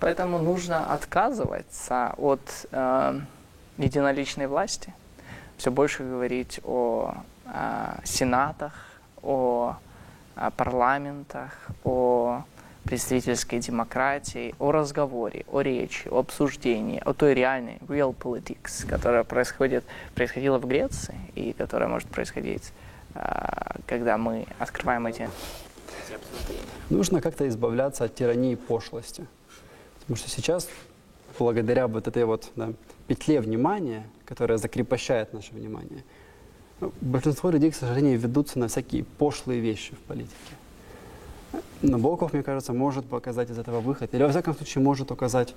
Поэтому 0.01 0.39
нужно 0.39 0.93
отказываться 0.93 2.15
от 2.17 2.41
э, 2.71 3.21
единоличной 3.77 4.47
власти, 4.47 4.95
все 5.57 5.71
больше 5.71 6.05
говорить 6.05 6.61
о 6.65 7.15
э, 7.47 8.01
сенатах, 8.05 8.73
о, 9.23 9.77
о 10.37 10.51
парламентах, 10.53 11.53
о 11.85 12.45
представительской 12.85 13.59
демократии, 13.59 14.55
о 14.61 14.71
разговоре, 14.71 15.45
о 15.51 15.61
речи, 15.61 16.09
о 16.09 16.21
обсуждении, 16.21 17.03
о 17.05 17.13
той 17.13 17.35
реальной 17.35 17.79
real 17.89 18.17
politics, 18.17 18.87
которая 18.89 19.25
происходит, 19.25 19.85
происходила 20.15 20.59
в 20.59 20.67
Греции 20.67 21.17
и 21.35 21.53
которая 21.53 21.89
может 21.89 22.09
происходить, 22.09 22.69
э, 22.69 22.88
когда 23.87 24.19
мы 24.19 24.47
открываем 24.59 25.07
эти 25.07 25.29
Нужно 26.91 27.21
как-то 27.21 27.47
избавляться 27.49 28.05
от 28.05 28.15
тирании 28.15 28.53
и 28.53 28.57
пошлости. 28.57 29.27
Потому 30.01 30.17
что 30.17 30.31
сейчас, 30.31 30.69
благодаря 31.39 31.87
вот 31.87 32.09
этой 32.09 32.25
вот 32.25 32.51
да, 32.57 32.73
петле 33.07 33.41
внимания, 33.41 34.07
которая 34.25 34.59
закрепощает 34.59 35.33
наше 35.35 35.53
внимание, 35.53 36.03
ну, 36.81 36.93
большинство 37.01 37.51
людей, 37.51 37.71
к 37.71 37.75
сожалению, 37.75 38.19
ведутся 38.19 38.59
на 38.59 38.69
всякие 38.69 39.05
пошлые 39.05 39.61
вещи 39.61 39.95
в 39.95 39.99
политике. 39.99 40.33
Набоков, 41.83 42.33
мне 42.33 42.43
кажется, 42.43 42.73
может 42.73 43.05
показать 43.07 43.51
из 43.51 43.59
этого 43.59 43.81
выход. 43.81 44.15
Или, 44.15 44.23
во 44.23 44.31
всяком 44.31 44.55
случае, 44.55 44.83
может 44.83 45.11
указать 45.11 45.55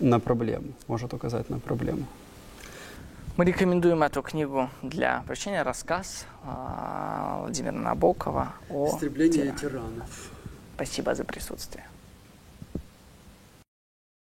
на 0.00 0.20
проблему. 0.20 0.72
Может 0.86 1.12
указать 1.14 1.50
на 1.50 1.58
проблему. 1.58 2.06
Мы 3.34 3.46
рекомендуем 3.46 4.02
эту 4.02 4.20
книгу 4.20 4.68
для 4.82 5.22
прочтения, 5.26 5.62
рассказ 5.62 6.26
э, 6.44 7.36
Владимира 7.40 7.72
Набокова 7.72 8.52
о 8.68 8.88
Истребление 8.88 9.54
тиранов. 9.58 10.30
Спасибо 10.74 11.14
за 11.14 11.24
присутствие. 11.24 11.86